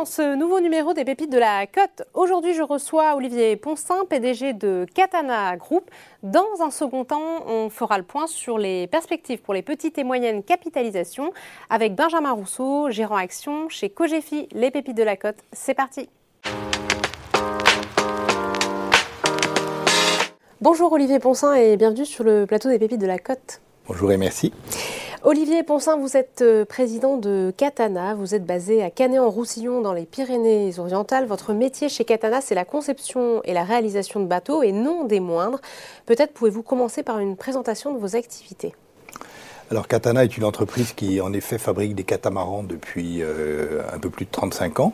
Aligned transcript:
dans 0.00 0.06
ce 0.06 0.34
nouveau 0.34 0.60
numéro 0.60 0.94
des 0.94 1.04
Pépites 1.04 1.30
de 1.30 1.36
la 1.36 1.66
Côte. 1.66 2.08
Aujourd'hui, 2.14 2.54
je 2.54 2.62
reçois 2.62 3.16
Olivier 3.16 3.54
Poncin, 3.56 4.06
PDG 4.08 4.54
de 4.54 4.86
Katana 4.94 5.58
Group. 5.58 5.90
Dans 6.22 6.46
un 6.60 6.70
second 6.70 7.04
temps, 7.04 7.46
on 7.46 7.68
fera 7.68 7.98
le 7.98 8.04
point 8.04 8.26
sur 8.26 8.56
les 8.56 8.86
perspectives 8.86 9.42
pour 9.42 9.52
les 9.52 9.60
petites 9.60 9.98
et 9.98 10.04
moyennes 10.04 10.42
capitalisations 10.42 11.34
avec 11.68 11.94
Benjamin 11.94 12.32
Rousseau, 12.32 12.88
gérant 12.88 13.16
action 13.16 13.68
chez 13.68 13.90
Cogefi, 13.90 14.48
les 14.52 14.70
Pépites 14.70 14.96
de 14.96 15.02
la 15.02 15.18
Côte. 15.18 15.36
C'est 15.52 15.74
parti. 15.74 16.08
Bonjour 20.62 20.90
Olivier 20.92 21.18
Poncin 21.18 21.52
et 21.52 21.76
bienvenue 21.76 22.06
sur 22.06 22.24
le 22.24 22.46
plateau 22.46 22.70
des 22.70 22.78
Pépites 22.78 23.02
de 23.02 23.06
la 23.06 23.18
Côte. 23.18 23.60
Bonjour 23.92 24.12
et 24.12 24.16
merci. 24.18 24.52
Olivier 25.24 25.64
Poncin, 25.64 25.96
vous 25.96 26.16
êtes 26.16 26.42
euh, 26.42 26.64
président 26.64 27.16
de 27.16 27.52
Katana, 27.56 28.14
vous 28.14 28.36
êtes 28.36 28.46
basé 28.46 28.84
à 28.84 28.88
Canet-en-Roussillon 28.88 29.80
dans 29.80 29.92
les 29.92 30.06
Pyrénées-Orientales. 30.06 31.26
Votre 31.26 31.54
métier 31.54 31.88
chez 31.88 32.04
Katana, 32.04 32.40
c'est 32.40 32.54
la 32.54 32.64
conception 32.64 33.42
et 33.42 33.52
la 33.52 33.64
réalisation 33.64 34.20
de 34.20 34.26
bateaux 34.26 34.62
et 34.62 34.70
non 34.70 35.06
des 35.06 35.18
moindres. 35.18 35.58
Peut-être 36.06 36.32
pouvez-vous 36.32 36.62
commencer 36.62 37.02
par 37.02 37.18
une 37.18 37.36
présentation 37.36 37.92
de 37.92 37.98
vos 37.98 38.14
activités. 38.14 38.76
Alors 39.72 39.88
Katana 39.88 40.22
est 40.22 40.36
une 40.36 40.44
entreprise 40.44 40.92
qui 40.92 41.20
en 41.20 41.32
effet 41.32 41.58
fabrique 41.58 41.96
des 41.96 42.04
catamarans 42.04 42.62
depuis 42.62 43.22
euh, 43.22 43.82
un 43.92 43.98
peu 43.98 44.08
plus 44.08 44.24
de 44.24 44.30
35 44.30 44.78
ans. 44.78 44.92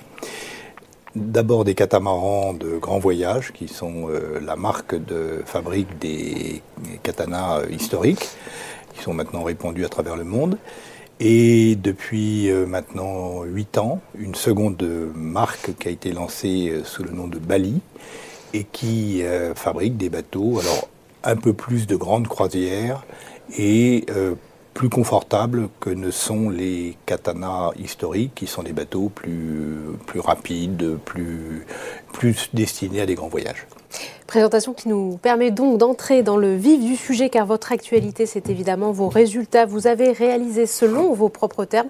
D'abord 1.14 1.64
des 1.64 1.74
catamarans 1.74 2.54
de 2.54 2.78
grand 2.78 2.98
voyage 2.98 3.52
qui 3.52 3.68
sont 3.68 4.08
euh, 4.08 4.40
la 4.40 4.56
marque 4.56 4.94
de 4.94 5.42
fabrique 5.44 5.98
des 5.98 6.62
katanas 7.02 7.62
historiques 7.70 8.26
qui 8.96 9.02
sont 9.02 9.14
maintenant 9.14 9.42
répandus 9.42 9.84
à 9.84 9.88
travers 9.88 10.16
le 10.16 10.24
monde. 10.24 10.58
Et 11.18 11.76
depuis 11.76 12.50
euh, 12.50 12.66
maintenant 12.66 13.42
8 13.44 13.78
ans, 13.78 14.00
une 14.18 14.34
seconde 14.34 14.82
marque 15.14 15.74
qui 15.78 15.88
a 15.88 15.90
été 15.90 16.12
lancée 16.12 16.68
euh, 16.70 16.84
sous 16.84 17.04
le 17.04 17.10
nom 17.10 17.26
de 17.26 17.38
Bali 17.38 17.80
et 18.52 18.64
qui 18.64 19.22
euh, 19.22 19.54
fabrique 19.54 19.96
des 19.96 20.10
bateaux, 20.10 20.60
un 21.24 21.36
peu 21.36 21.54
plus 21.54 21.86
de 21.86 21.96
grandes 21.96 22.28
croisières 22.28 23.04
et 23.58 24.06
plus 24.74 24.88
confortables 24.90 25.68
que 25.80 25.90
ne 25.90 26.10
sont 26.10 26.50
les 26.50 26.96
katanas 27.06 27.70
historiques, 27.78 28.32
qui 28.34 28.46
sont 28.46 28.62
des 28.62 28.72
bateaux 28.72 29.08
plus, 29.08 30.20
rapides, 30.20 30.98
plus 31.04 32.50
destinés 32.52 33.00
à 33.00 33.06
des 33.06 33.14
grands 33.14 33.28
voyages. 33.28 33.66
Présentation 34.26 34.72
qui 34.72 34.88
nous 34.88 35.18
permet 35.22 35.52
donc 35.52 35.78
d'entrer 35.78 36.24
dans 36.24 36.36
le 36.36 36.56
vif 36.56 36.84
du 36.84 36.96
sujet 36.96 37.28
car 37.28 37.46
votre 37.46 37.70
actualité 37.70 38.26
c'est 38.26 38.50
évidemment 38.50 38.90
vos 38.90 39.08
résultats. 39.08 39.66
Vous 39.66 39.86
avez 39.86 40.10
réalisé 40.10 40.66
selon 40.66 41.12
vos 41.12 41.28
propres 41.28 41.64
termes 41.64 41.88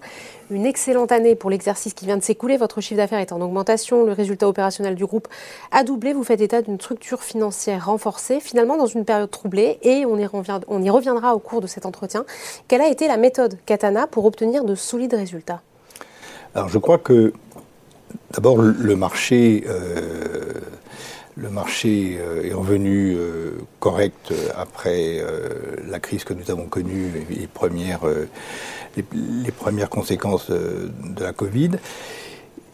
une 0.51 0.67
excellente 0.67 1.13
année 1.13 1.35
pour 1.35 1.49
l'exercice 1.49 1.95
qui 1.95 2.05
vient 2.05 2.19
de 2.19 2.23
s'écouler. 2.23 2.59
Votre 2.59 2.83
chiffre 2.83 2.99
d'affaires 2.99 3.21
est 3.21 3.33
en 3.33 3.41
augmentation, 3.41 4.05
le 4.05 4.13
résultat 4.13 4.49
opérationnel 4.49 4.97
du 4.97 5.07
groupe 5.07 5.29
a 5.73 5.83
doublé. 5.83 6.13
Vous 6.13 6.25
faites 6.25 6.43
état 6.43 6.61
d'une 6.61 6.79
structure 6.79 7.23
financière 7.23 7.87
renforcée 7.87 8.39
finalement 8.41 8.77
dans 8.77 8.87
une 8.87 9.07
période 9.07 9.31
troublée 9.31 9.79
et 9.81 10.05
on 10.05 10.19
y, 10.19 10.91
reviendra 10.91 11.35
au 11.35 11.39
cours 11.39 11.63
de 11.63 11.67
cet 11.67 11.87
entretien. 11.87 12.27
Quelle 12.69 12.83
a 12.83 12.89
été 12.89 13.09
la 13.09 13.17
méthode 13.17 13.57
Katana 13.65 14.07
pour 14.07 14.27
obtenir 14.27 14.65
de 14.65 14.75
solides 14.75 15.15
résultats? 15.15 15.63
Alors 16.55 16.69
je 16.69 16.79
crois 16.79 16.99
que 16.99 17.33
d'abord 18.33 18.59
le 18.59 18.95
marché... 18.95 19.65
Euh, 19.67 20.53
le 21.37 21.51
marché 21.51 22.19
euh, 22.19 22.49
est 22.49 22.55
revenu 22.55 23.15
euh, 23.15 23.59
correct 23.79 24.33
euh, 24.33 24.49
après 24.57 25.23
la 25.87 26.01
crise 26.01 26.25
que 26.25 26.33
nous 26.33 26.51
avons 26.51 26.67
connue, 26.67 27.11
les 27.31 27.47
premières, 27.47 28.03
les, 28.97 29.53
premières 29.53 29.91
conséquences 29.91 30.51
de, 30.51 30.91
la 31.23 31.33
Covid. 31.33 31.73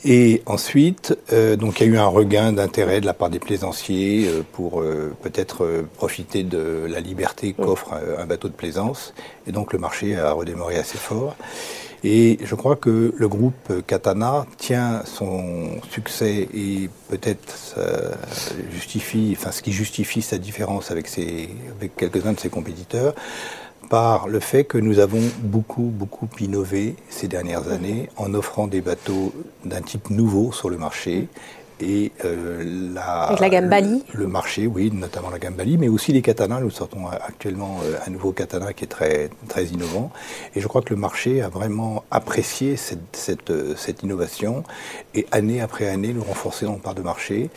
Et 0.04 0.42
ensuite, 0.46 1.16
donc 1.58 1.80
il 1.80 1.86
y 1.86 1.90
a 1.90 1.92
eu 1.92 1.98
un 1.98 2.06
regain 2.06 2.52
d'intérêt 2.52 3.00
de 3.00 3.06
la 3.06 3.14
part 3.14 3.30
des 3.30 3.38
plaisanciers 3.38 4.28
pour 4.52 4.82
peut-être 5.22 5.84
profiter 5.96 6.42
de 6.42 6.86
la 6.88 6.98
liberté 6.98 7.52
qu'offre 7.52 7.92
un, 8.18 8.26
bateau 8.26 8.48
de 8.48 8.54
plaisance. 8.54 9.14
Et 9.46 9.52
donc 9.52 9.72
le 9.72 9.78
marché 9.78 10.16
a 10.16 10.32
redémarré 10.32 10.76
assez 10.76 10.98
fort. 10.98 11.36
Et 12.04 12.38
je 12.42 12.54
crois 12.56 12.74
que 12.76 13.14
le 13.16 13.28
groupe 13.28 13.72
Katana 13.86 14.46
tient 14.58 15.02
son 15.04 15.80
succès 15.90 16.48
et 16.52 16.90
peut-être 17.08 17.76
justifie, 18.72 19.36
ce 19.50 19.62
qui 19.62 19.72
justifie 19.72 20.20
sa 20.20 20.38
différence 20.38 20.90
avec, 20.90 21.08
avec 21.78 21.96
quelques-uns 21.96 22.32
de 22.32 22.40
ses 22.40 22.48
compétiteurs 22.48 23.14
par 23.88 24.26
le 24.26 24.40
fait 24.40 24.64
que 24.64 24.78
nous 24.78 25.00
avons 25.00 25.20
beaucoup, 25.42 25.82
beaucoup 25.82 26.28
innové 26.40 26.96
ces 27.10 27.28
dernières 27.28 27.70
années 27.70 28.08
en 28.16 28.32
offrant 28.32 28.66
des 28.66 28.80
bateaux 28.80 29.34
d'un 29.66 29.82
type 29.82 30.08
nouveau 30.08 30.50
sur 30.50 30.70
le 30.70 30.78
marché 30.78 31.28
et 31.82 32.12
euh, 32.24 32.92
la, 32.94 33.48
gamme 33.48 33.68
Bali 33.68 34.04
le, 34.12 34.28
marché, 34.28 34.68
oui, 34.68 34.90
notamment 34.92 35.30
la 35.30 35.40
gamme 35.40 35.54
Bali, 35.54 35.78
mais 35.78 35.88
aussi 35.88 36.12
les 36.12 36.22
katanas. 36.22 36.60
Nous 36.60 36.70
sortons 36.70 37.08
actuellement 37.08 37.80
euh, 37.84 37.96
un 38.06 38.10
nouveau 38.10 38.30
katana 38.30 38.72
qui 38.72 38.84
est 38.84 38.88
très, 38.88 39.30
très 39.48 39.64
innovant. 39.64 40.12
Et 40.54 40.60
je 40.60 40.68
crois 40.68 40.82
que 40.82 40.94
le 40.94 41.00
marché 41.00 41.42
a 41.42 41.48
vraiment 41.48 42.04
apprécié 42.12 42.76
cette, 42.76 43.16
cette, 43.16 43.50
euh, 43.50 43.74
cette 43.76 44.04
innovation 44.04 44.62
et 45.14 45.26
année 45.32 45.60
après 45.60 45.88
année 45.88 46.12
nous 46.12 46.22
renforcer 46.22 46.66
dans 46.66 46.74
le 46.74 46.78
part 46.78 46.94
de 46.94 47.02
marché. 47.02 47.50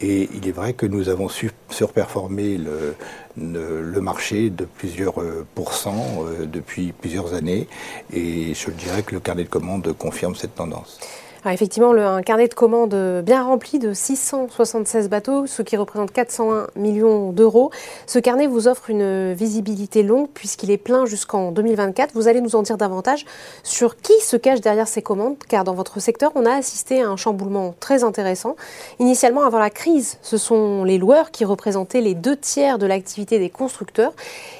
Et 0.00 0.28
il 0.34 0.48
est 0.48 0.52
vrai 0.52 0.72
que 0.72 0.86
nous 0.86 1.08
avons 1.08 1.28
su 1.28 1.50
surperformer 1.70 2.56
le, 2.56 2.94
le, 3.36 4.00
marché 4.00 4.48
de 4.48 4.64
plusieurs 4.64 5.14
pourcents 5.56 6.24
depuis 6.44 6.92
plusieurs 6.92 7.34
années. 7.34 7.66
Et 8.12 8.54
je 8.54 8.70
dirais 8.70 9.02
que 9.02 9.12
le 9.12 9.20
carnet 9.20 9.42
de 9.42 9.48
commandes 9.48 9.92
confirme 9.98 10.36
cette 10.36 10.54
tendance 10.54 11.00
effectivement, 11.46 11.92
le, 11.92 12.04
un 12.04 12.22
carnet 12.22 12.48
de 12.48 12.54
commandes 12.54 13.22
bien 13.24 13.42
rempli 13.42 13.78
de 13.78 13.92
676 13.92 15.08
bateaux, 15.08 15.46
ce 15.46 15.62
qui 15.62 15.76
représente 15.76 16.12
401 16.12 16.68
millions 16.76 17.32
d'euros. 17.32 17.70
Ce 18.06 18.18
carnet 18.18 18.46
vous 18.46 18.68
offre 18.68 18.90
une 18.90 19.32
visibilité 19.32 20.02
longue 20.02 20.28
puisqu'il 20.32 20.70
est 20.70 20.78
plein 20.78 21.06
jusqu'en 21.06 21.52
2024. 21.52 22.12
Vous 22.14 22.28
allez 22.28 22.40
nous 22.40 22.56
en 22.56 22.62
dire 22.62 22.76
davantage 22.76 23.24
sur 23.62 23.96
qui 23.96 24.18
se 24.20 24.36
cache 24.36 24.60
derrière 24.60 24.88
ces 24.88 25.02
commandes, 25.02 25.36
car 25.48 25.64
dans 25.64 25.74
votre 25.74 26.00
secteur, 26.00 26.32
on 26.34 26.46
a 26.46 26.52
assisté 26.52 27.02
à 27.02 27.08
un 27.08 27.16
chamboulement 27.16 27.74
très 27.78 28.04
intéressant. 28.04 28.56
Initialement, 28.98 29.42
avant 29.42 29.58
la 29.58 29.70
crise, 29.70 30.18
ce 30.22 30.36
sont 30.36 30.84
les 30.84 30.98
loueurs 30.98 31.30
qui 31.30 31.44
représentaient 31.44 32.00
les 32.00 32.14
deux 32.14 32.36
tiers 32.36 32.78
de 32.78 32.86
l'activité 32.86 33.38
des 33.38 33.50
constructeurs, 33.50 34.12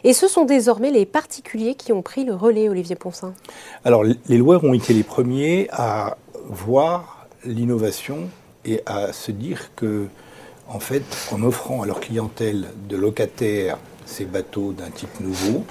et 0.04 0.12
ce 0.12 0.28
sont 0.28 0.44
désormais 0.44 0.90
les 0.90 1.06
particuliers 1.06 1.74
qui 1.74 1.92
ont 1.92 2.02
pris 2.02 2.24
le 2.24 2.34
relais, 2.34 2.68
Olivier 2.68 2.96
Poncin. 2.96 3.34
Alors, 3.84 4.04
les 4.04 4.36
loueurs 4.36 4.64
ont 4.64 4.74
été 4.74 4.92
les 4.92 5.02
premiers 5.02 5.68
à 5.70 6.16
voir 6.48 7.26
l'innovation 7.44 8.28
et 8.64 8.82
à 8.86 9.12
se 9.12 9.30
dire 9.30 9.70
que, 9.76 10.06
en 10.66 10.80
fait, 10.80 11.04
en 11.32 11.42
offrant 11.42 11.82
à 11.82 11.86
leur 11.86 12.00
clientèle 12.00 12.68
de 12.88 12.96
locataires 12.96 13.78
ces 14.04 14.24
bateaux 14.24 14.72
d'un 14.72 14.90
type 14.90 15.20
nouveau, 15.20 15.64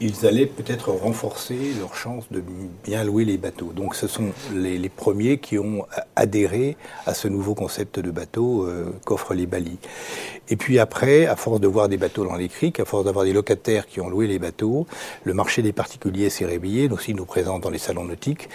ils 0.00 0.26
allaient 0.26 0.46
peut-être 0.46 0.90
renforcer 0.90 1.56
leur 1.78 1.94
chance 1.94 2.24
de 2.30 2.42
bien 2.84 3.04
louer 3.04 3.24
les 3.24 3.38
bateaux. 3.38 3.72
Donc 3.74 3.94
ce 3.94 4.06
sont 4.06 4.32
les, 4.52 4.88
premiers 4.88 5.38
qui 5.38 5.58
ont 5.58 5.86
adhéré 6.16 6.76
à 7.06 7.14
ce 7.14 7.28
nouveau 7.28 7.54
concept 7.54 8.00
de 8.00 8.10
bateau 8.10 8.66
euh, 8.66 8.92
qu'offrent 9.04 9.34
les 9.34 9.46
balis. 9.46 9.78
Et 10.48 10.56
puis 10.56 10.78
après, 10.78 11.26
à 11.26 11.36
force 11.36 11.60
de 11.60 11.68
voir 11.68 11.88
des 11.88 11.96
bateaux 11.96 12.24
dans 12.24 12.36
les 12.36 12.48
criques, 12.48 12.80
à 12.80 12.84
force 12.84 13.04
d'avoir 13.04 13.24
des 13.24 13.32
locataires 13.32 13.86
qui 13.86 14.00
ont 14.00 14.10
loué 14.10 14.26
les 14.26 14.38
bateaux, 14.38 14.86
le 15.22 15.32
marché 15.32 15.62
des 15.62 15.72
particuliers 15.72 16.28
s'est 16.28 16.44
réveillé, 16.44 16.88
nous 16.88 16.96
aussi 16.96 17.14
nous 17.14 17.24
présente 17.24 17.62
dans 17.62 17.70
les 17.70 17.78
salons 17.78 18.04
nautiques, 18.04 18.48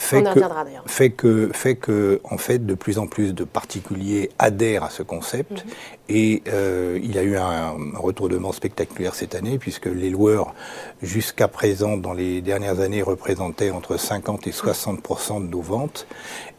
fait 0.00 0.22
que, 0.22 0.40
fait 0.86 1.10
que, 1.10 1.50
fait 1.52 1.76
que, 1.76 2.20
en 2.24 2.38
fait, 2.38 2.64
de 2.64 2.74
plus 2.74 2.98
en 2.98 3.06
plus 3.06 3.34
de 3.34 3.44
particuliers 3.44 4.30
adhèrent 4.38 4.84
à 4.84 4.90
ce 4.90 5.02
concept. 5.02 5.52
Mhm. 5.52 5.70
Et 6.08 6.42
euh, 6.48 6.98
il 7.02 7.14
y 7.14 7.18
a 7.18 7.22
eu 7.22 7.36
un, 7.36 7.76
retournement 7.94 8.50
spectaculaire 8.52 9.14
cette 9.14 9.34
année, 9.34 9.58
puisque 9.58 9.86
les 9.86 10.08
loueurs, 10.08 10.54
jusqu'à 11.02 11.48
présent, 11.48 11.98
dans 11.98 12.14
les 12.14 12.40
dernières 12.40 12.80
années, 12.80 13.02
représentaient 13.02 13.70
entre 13.70 13.98
50 13.98 14.46
et 14.46 14.52
60% 14.52 15.46
de 15.46 15.50
nos 15.50 15.60
ventes. 15.60 16.06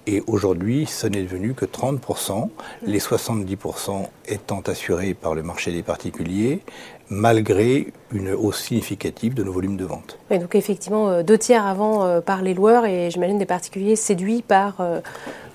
Et 0.06 0.24
aujourd'hui, 0.28 0.86
ce 0.86 1.08
n'est 1.08 1.24
devenu 1.24 1.54
que 1.54 1.66
30% 1.66 2.50
les 2.84 3.00
70% 3.00 4.08
étant 4.28 4.62
assurés 4.62 5.14
par 5.16 5.36
le 5.36 5.44
marché 5.44 5.72
des 5.72 5.84
particuliers, 5.84 6.62
malgré 7.12 7.88
une 8.14 8.32
hausse 8.32 8.62
significative 8.62 9.34
de 9.34 9.44
nos 9.44 9.52
volumes 9.52 9.76
de 9.76 9.84
vente. 9.84 10.18
donc 10.32 10.56
effectivement, 10.56 11.10
euh, 11.10 11.24
deux 11.24 11.38
tiers 11.38 11.68
avant 11.68 12.06
euh, 12.06 12.22
par 12.22 12.42
les 12.42 12.54
loueurs 12.54 12.86
et 12.86 13.12
j'imagine 13.12 13.38
des 13.38 13.46
particuliers 13.46 13.98
séduits 13.98 14.42
par 14.42 14.80
euh, 14.80 15.02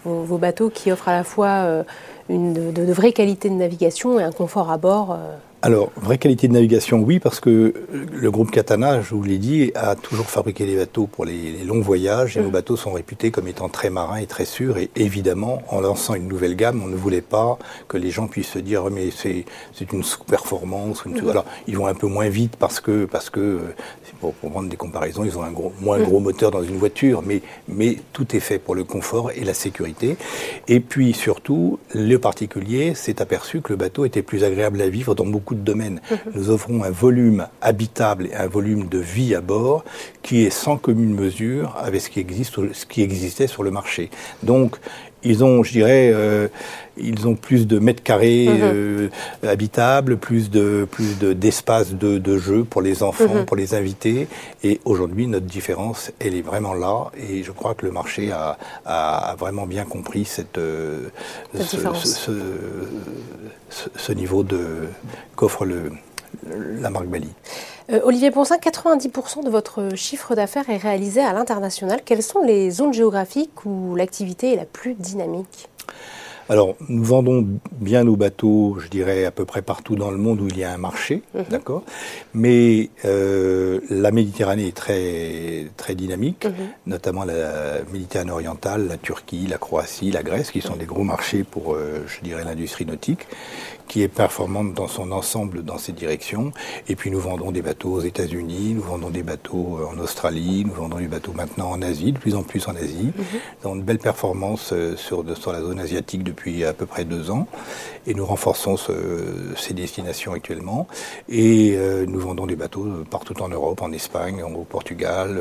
vos, 0.04 0.36
bateaux 0.36 0.68
qui 0.68 0.92
offrent 0.92 1.08
à 1.08 1.16
la 1.16 1.24
fois 1.24 1.84
une, 2.28 2.52
de, 2.52 2.70
de, 2.70 2.92
vraie 2.92 3.12
qualité 3.12 3.48
de 3.48 3.54
navigation 3.54 4.20
et 4.20 4.22
un 4.22 4.30
confort 4.30 4.70
à 4.70 4.76
bord 4.76 5.18
alors, 5.66 5.90
vraie 5.96 6.16
qualité 6.16 6.46
de 6.46 6.52
navigation, 6.52 7.00
oui, 7.00 7.18
parce 7.18 7.40
que 7.40 7.74
le 7.90 8.30
groupe 8.30 8.52
Katana, 8.52 9.00
je 9.00 9.16
vous 9.16 9.24
l'ai 9.24 9.38
dit, 9.38 9.72
a 9.74 9.96
toujours 9.96 10.26
fabriqué 10.26 10.64
des 10.64 10.76
bateaux 10.76 11.08
pour 11.08 11.24
les, 11.24 11.64
longs 11.64 11.80
voyages, 11.80 12.36
et 12.36 12.40
nos 12.40 12.50
mm. 12.50 12.52
bateaux 12.52 12.76
sont 12.76 12.92
réputés 12.92 13.32
comme 13.32 13.48
étant 13.48 13.68
très 13.68 13.90
marins 13.90 14.18
et 14.18 14.26
très 14.26 14.44
sûrs, 14.44 14.78
et 14.78 14.90
évidemment, 14.94 15.62
en 15.66 15.80
lançant 15.80 16.14
une 16.14 16.28
nouvelle 16.28 16.54
gamme, 16.54 16.80
on 16.84 16.86
ne 16.86 16.94
voulait 16.94 17.20
pas 17.20 17.58
que 17.88 17.96
les 17.96 18.12
gens 18.12 18.28
puissent 18.28 18.52
se 18.52 18.60
dire, 18.60 18.84
mais 18.92 19.10
c'est 19.10 19.44
une 19.92 20.04
sous-performance, 20.04 21.04
mm. 21.04 21.30
alors 21.30 21.46
ils 21.66 21.76
vont 21.76 21.88
un 21.88 21.94
peu 21.94 22.06
moins 22.06 22.28
vite 22.28 22.54
parce 22.56 22.78
que, 22.78 23.04
parce 23.04 23.28
que 23.28 23.58
pour, 24.20 24.34
pour 24.34 24.50
prendre 24.50 24.68
des 24.68 24.76
comparaisons, 24.76 25.24
ils 25.24 25.36
ont 25.38 25.42
un 25.42 25.50
gros, 25.50 25.72
moins 25.80 25.98
gros 25.98 26.20
moteur 26.20 26.50
dans 26.50 26.62
une 26.62 26.76
voiture, 26.76 27.22
mais, 27.24 27.42
mais 27.68 27.96
tout 28.12 28.34
est 28.34 28.40
fait 28.40 28.58
pour 28.58 28.74
le 28.74 28.84
confort 28.84 29.30
et 29.30 29.44
la 29.44 29.54
sécurité. 29.54 30.16
Et 30.68 30.80
puis 30.80 31.12
surtout, 31.12 31.78
le 31.94 32.16
particulier 32.18 32.94
s'est 32.94 33.22
aperçu 33.22 33.60
que 33.60 33.72
le 33.72 33.76
bateau 33.76 34.04
était 34.04 34.22
plus 34.22 34.44
agréable 34.44 34.80
à 34.80 34.88
vivre 34.88 35.14
dans 35.14 35.26
beaucoup 35.26 35.54
de 35.54 35.60
domaines. 35.60 36.00
Nous 36.34 36.50
offrons 36.50 36.82
un 36.82 36.90
volume 36.90 37.46
habitable 37.60 38.26
et 38.26 38.34
un 38.34 38.46
volume 38.46 38.88
de 38.88 38.98
vie 38.98 39.34
à 39.34 39.40
bord 39.40 39.84
qui 40.22 40.44
est 40.44 40.50
sans 40.50 40.76
commune 40.76 41.14
mesure 41.14 41.76
avec 41.78 42.00
ce 42.00 42.10
qui, 42.10 42.20
existe, 42.20 42.72
ce 42.72 42.86
qui 42.86 43.02
existait 43.02 43.46
sur 43.46 43.62
le 43.62 43.70
marché. 43.70 44.10
Donc, 44.42 44.76
ils 45.26 45.44
ont, 45.44 45.62
je 45.62 45.72
dirais, 45.72 46.10
euh, 46.14 46.48
ils 46.96 47.26
ont 47.26 47.34
plus 47.34 47.66
de 47.66 47.78
mètres 47.78 48.02
carrés 48.02 48.46
mhm. 48.48 48.60
euh, 48.62 49.08
habitables, 49.42 50.16
plus 50.16 50.50
de 50.50 50.86
plus 50.90 51.18
d'espace 51.18 51.94
de, 51.94 52.18
de, 52.18 52.38
jeu 52.38 52.64
pour 52.64 52.82
les 52.82 53.02
enfants, 53.02 53.34
mhm. 53.34 53.44
pour 53.44 53.56
les 53.56 53.74
invités. 53.74 54.28
Et 54.62 54.80
aujourd'hui, 54.84 55.26
notre 55.26 55.46
différence, 55.46 56.12
elle 56.20 56.34
est 56.34 56.42
vraiment 56.42 56.74
là. 56.74 57.10
Et 57.28 57.42
je 57.42 57.52
crois 57.52 57.74
que 57.74 57.84
le 57.84 57.92
marché 57.92 58.30
a, 58.32 58.56
a, 58.84 59.34
vraiment 59.38 59.66
bien 59.66 59.84
compris 59.84 60.24
cette, 60.24 60.58
euh, 60.58 61.08
ce, 61.54 61.76
ce, 61.76 62.32
ce, 63.68 63.88
ce, 63.94 64.12
niveau 64.12 64.42
de 64.42 64.88
qu'offre 65.34 65.64
le 65.64 65.92
la 66.80 66.90
marque 66.90 67.06
Bali. 67.06 67.28
Olivier 67.88 68.32
Ponsin, 68.32 68.56
90% 68.56 69.44
de 69.44 69.50
votre 69.50 69.94
chiffre 69.94 70.34
d'affaires 70.34 70.68
est 70.68 70.76
réalisé 70.76 71.20
à 71.20 71.32
l'international. 71.32 72.00
Quelles 72.04 72.22
sont 72.22 72.42
les 72.42 72.70
zones 72.70 72.92
géographiques 72.92 73.64
où 73.64 73.94
l'activité 73.94 74.52
est 74.52 74.56
la 74.56 74.64
plus 74.64 74.94
dynamique? 74.94 75.68
Alors, 76.48 76.76
nous 76.88 77.02
vendons 77.02 77.46
bien 77.72 78.04
nos 78.04 78.16
bateaux, 78.16 78.76
je 78.80 78.88
dirais, 78.88 79.24
à 79.24 79.32
peu 79.32 79.44
près 79.44 79.62
partout 79.62 79.96
dans 79.96 80.12
le 80.12 80.16
monde 80.16 80.40
où 80.40 80.46
il 80.46 80.56
y 80.56 80.62
a 80.62 80.72
un 80.72 80.78
marché, 80.78 81.22
mhm. 81.34 81.44
d'accord? 81.50 81.82
Mais 82.34 82.90
euh, 83.04 83.80
la 83.90 84.12
Méditerranée 84.12 84.68
est 84.68 84.76
très, 84.76 85.66
très 85.76 85.96
dynamique, 85.96 86.44
mhm. 86.44 86.52
notamment 86.86 87.24
la 87.24 87.82
Méditerranée 87.92 88.30
orientale, 88.30 88.86
la 88.86 88.96
Turquie, 88.96 89.46
la 89.48 89.58
Croatie, 89.58 90.12
la 90.12 90.22
Grèce, 90.22 90.52
qui 90.52 90.60
sont 90.60 90.76
des 90.76 90.86
gros 90.86 91.02
marchés 91.02 91.42
pour, 91.42 91.74
euh, 91.74 92.04
je 92.06 92.20
dirais, 92.22 92.44
l'industrie 92.44 92.86
nautique 92.86 93.26
qui 93.88 94.02
est 94.02 94.08
performante 94.08 94.74
dans 94.74 94.88
son 94.88 95.12
ensemble 95.12 95.62
dans 95.62 95.78
ces 95.78 95.92
directions. 95.92 96.52
Et 96.88 96.96
puis 96.96 97.10
nous 97.10 97.20
vendons 97.20 97.52
des 97.52 97.62
bateaux 97.62 97.92
aux 97.92 98.00
États-Unis, 98.00 98.74
nous 98.74 98.82
vendons 98.82 99.10
des 99.10 99.22
bateaux 99.22 99.78
euh, 99.80 99.86
en 99.86 99.98
Australie, 99.98 100.64
nous 100.66 100.74
vendons 100.74 100.98
des 100.98 101.08
bateaux 101.08 101.32
maintenant 101.32 101.70
en 101.70 101.82
Asie, 101.82 102.12
de 102.12 102.18
plus 102.18 102.34
en 102.34 102.42
plus 102.42 102.66
en 102.68 102.76
Asie. 102.76 103.12
Nous 103.16 103.22
mhm. 103.22 103.40
avons 103.64 103.76
de 103.76 103.82
belles 103.82 103.98
performances 103.98 104.72
euh, 104.72 104.96
sur, 104.96 105.24
sur 105.36 105.52
la 105.52 105.60
zone 105.60 105.78
asiatique 105.78 106.22
depuis 106.22 106.64
à 106.64 106.72
peu 106.72 106.86
près 106.86 107.04
deux 107.04 107.30
ans. 107.30 107.46
Et 108.06 108.14
nous 108.14 108.24
renforçons 108.24 108.76
ces 109.56 109.74
destinations 109.74 110.32
actuellement. 110.32 110.86
Et 111.28 111.74
euh, 111.76 112.04
nous 112.06 112.20
vendons 112.20 112.46
des 112.46 112.56
bateaux 112.56 112.86
partout 113.10 113.40
en 113.42 113.48
Europe, 113.48 113.82
en 113.82 113.92
Espagne, 113.92 114.42
au 114.42 114.64
Portugal, 114.64 115.40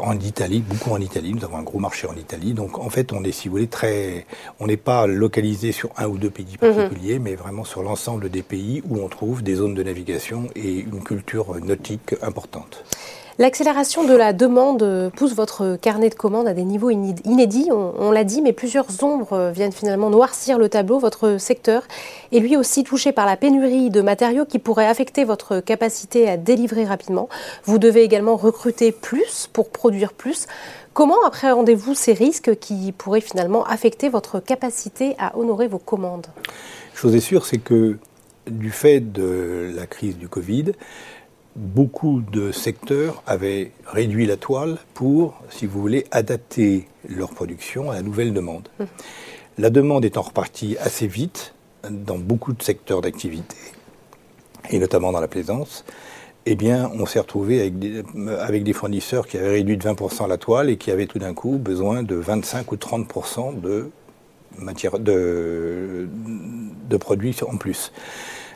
en 0.00 0.18
Italie, 0.18 0.60
beaucoup 0.60 0.90
en 0.90 1.00
Italie. 1.00 1.32
Nous 1.34 1.44
avons 1.44 1.56
un 1.56 1.62
gros 1.62 1.78
marché 1.78 2.06
en 2.06 2.16
Italie. 2.16 2.52
Donc 2.52 2.78
en 2.78 2.90
fait, 2.90 3.12
on 3.12 3.24
est, 3.24 3.32
si 3.32 3.48
vous 3.48 3.54
voulez, 3.54 3.66
très, 3.66 4.26
on 4.60 4.66
n'est 4.66 4.76
pas 4.76 5.06
localisé 5.06 5.72
sur 5.72 5.90
un 5.96 6.06
ou 6.06 6.18
deux 6.18 6.30
pays 6.30 6.56
mhm. 6.60 6.74
particuliers 6.74 7.18
mais 7.18 7.34
vraiment 7.34 7.64
sur 7.64 7.82
l'ensemble 7.82 8.28
des 8.30 8.42
pays 8.42 8.82
où 8.88 8.98
on 9.02 9.08
trouve 9.08 9.42
des 9.42 9.54
zones 9.56 9.74
de 9.74 9.82
navigation 9.82 10.48
et 10.54 10.78
une 10.78 11.02
culture 11.02 11.58
nautique 11.64 12.14
importante. 12.22 12.84
L'accélération 13.38 14.04
de 14.04 14.12
la 14.14 14.34
demande 14.34 15.10
pousse 15.16 15.34
votre 15.34 15.76
carnet 15.80 16.10
de 16.10 16.14
commandes 16.14 16.46
à 16.46 16.52
des 16.52 16.64
niveaux 16.64 16.90
inédits, 16.90 17.70
on, 17.72 18.10
l'a 18.10 18.24
dit, 18.24 18.42
mais 18.42 18.52
plusieurs 18.52 19.02
ombres 19.02 19.50
viennent 19.54 19.72
finalement 19.72 20.10
noircir 20.10 20.58
le 20.58 20.68
tableau. 20.68 20.98
Votre 20.98 21.38
secteur 21.38 21.84
est 22.30 22.40
lui 22.40 22.58
aussi 22.58 22.84
touché 22.84 23.10
par 23.10 23.24
la 23.24 23.38
pénurie 23.38 23.88
de 23.88 24.02
matériaux 24.02 24.44
qui 24.44 24.58
pourrait 24.58 24.86
affecter 24.86 25.24
votre 25.24 25.60
capacité 25.60 26.28
à 26.28 26.36
délivrer 26.36 26.84
rapidement. 26.84 27.30
Vous 27.64 27.78
devez 27.78 28.02
également 28.02 28.36
recruter 28.36 28.92
plus 28.92 29.48
pour 29.50 29.70
produire 29.70 30.12
plus. 30.12 30.46
Comment 30.92 31.24
appréhendez-vous 31.24 31.94
ces 31.94 32.12
risques 32.12 32.58
qui 32.58 32.92
pourraient 32.92 33.22
finalement 33.22 33.64
affecter 33.64 34.10
votre 34.10 34.40
capacité 34.40 35.16
à 35.18 35.38
honorer 35.38 35.68
vos 35.68 35.78
commandes? 35.78 36.26
Chose 36.94 37.14
est 37.14 37.20
sûre, 37.20 37.46
c'est 37.46 37.58
que 37.58 37.96
du 38.46 38.70
fait 38.70 39.00
de 39.00 39.72
la 39.74 39.86
crise 39.86 40.18
du 40.18 40.28
Covid, 40.28 40.72
beaucoup 41.56 42.22
de 42.32 42.52
secteurs 42.52 43.22
avaient 43.26 43.72
réduit 43.86 44.26
la 44.26 44.36
toile 44.36 44.78
pour, 44.94 45.40
si 45.50 45.66
vous 45.66 45.80
voulez, 45.80 46.06
adapter 46.10 46.88
leur 47.08 47.30
production 47.30 47.90
à 47.90 47.94
la 47.94 48.02
nouvelle 48.02 48.32
demande. 48.32 48.68
La 49.58 49.70
demande 49.70 50.04
étant 50.04 50.22
repartie 50.22 50.76
assez 50.78 51.06
vite 51.06 51.54
dans 51.90 52.18
beaucoup 52.18 52.52
de 52.52 52.62
secteurs 52.62 53.00
d'activité, 53.00 53.56
et 54.70 54.78
notamment 54.78 55.12
dans 55.12 55.20
la 55.20 55.28
plaisance, 55.28 55.84
eh 56.46 56.54
bien, 56.56 56.90
on 56.94 57.06
s'est 57.06 57.20
retrouvé 57.20 57.60
avec 57.60 57.78
des, 57.78 58.02
avec 58.40 58.64
des, 58.64 58.72
fournisseurs 58.72 59.26
qui 59.26 59.36
avaient 59.36 59.50
réduit 59.50 59.76
de 59.76 59.84
20% 59.84 60.28
la 60.28 60.38
toile 60.38 60.70
et 60.70 60.76
qui 60.76 60.90
avaient 60.90 61.06
tout 61.06 61.18
d'un 61.18 61.34
coup 61.34 61.58
besoin 61.58 62.02
de 62.02 62.16
25 62.16 62.72
ou 62.72 62.76
30% 62.76 63.60
de 63.60 63.90
matière 64.58 64.98
de, 64.98 66.08
de 66.88 66.96
produits 66.96 67.36
en 67.48 67.56
plus. 67.56 67.92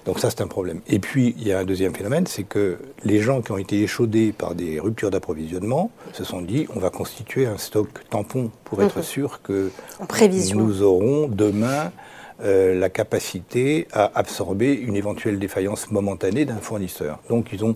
Donc 0.07 0.21
ça, 0.21 0.31
c'est 0.31 0.41
un 0.41 0.47
problème. 0.47 0.81
Et 0.87 1.01
puis, 1.01 1.35
il 1.37 1.47
y 1.47 1.53
a 1.53 1.59
un 1.59 1.65
deuxième 1.65 1.95
phénomène, 1.95 2.27
c'est 2.27 2.45
que 2.45 2.79
les 3.05 3.21
gens 3.21 3.43
qui 3.43 3.51
ont 3.51 3.59
été 3.59 3.83
échaudés 3.83 4.33
par 4.33 4.55
des 4.55 4.79
ruptures 4.79 5.11
d'approvisionnement 5.11 5.91
se 6.13 6.23
sont 6.23 6.41
dit, 6.41 6.69
on 6.75 6.79
va 6.79 6.91
constituer 6.91 7.47
un 7.47 7.59
stock 7.59 7.89
tampon 8.09 8.53
pour 8.65 8.83
être 8.83 9.01
mmh. 9.01 9.03
sûr 9.03 9.43
que 9.43 9.71
nous 10.55 10.83
aurons 10.83 11.27
demain 11.27 11.91
euh, 12.43 12.79
la 12.79 12.91
capacité 12.91 13.89
à 13.93 14.11
absorber 14.15 14.75
une 14.75 14.95
éventuelle 14.95 15.39
défaillance 15.39 15.91
momentanée 15.91 16.45
d'un 16.45 16.59
fournisseur. 16.59 17.19
Donc 17.31 17.49
ils 17.53 17.65
ont, 17.65 17.75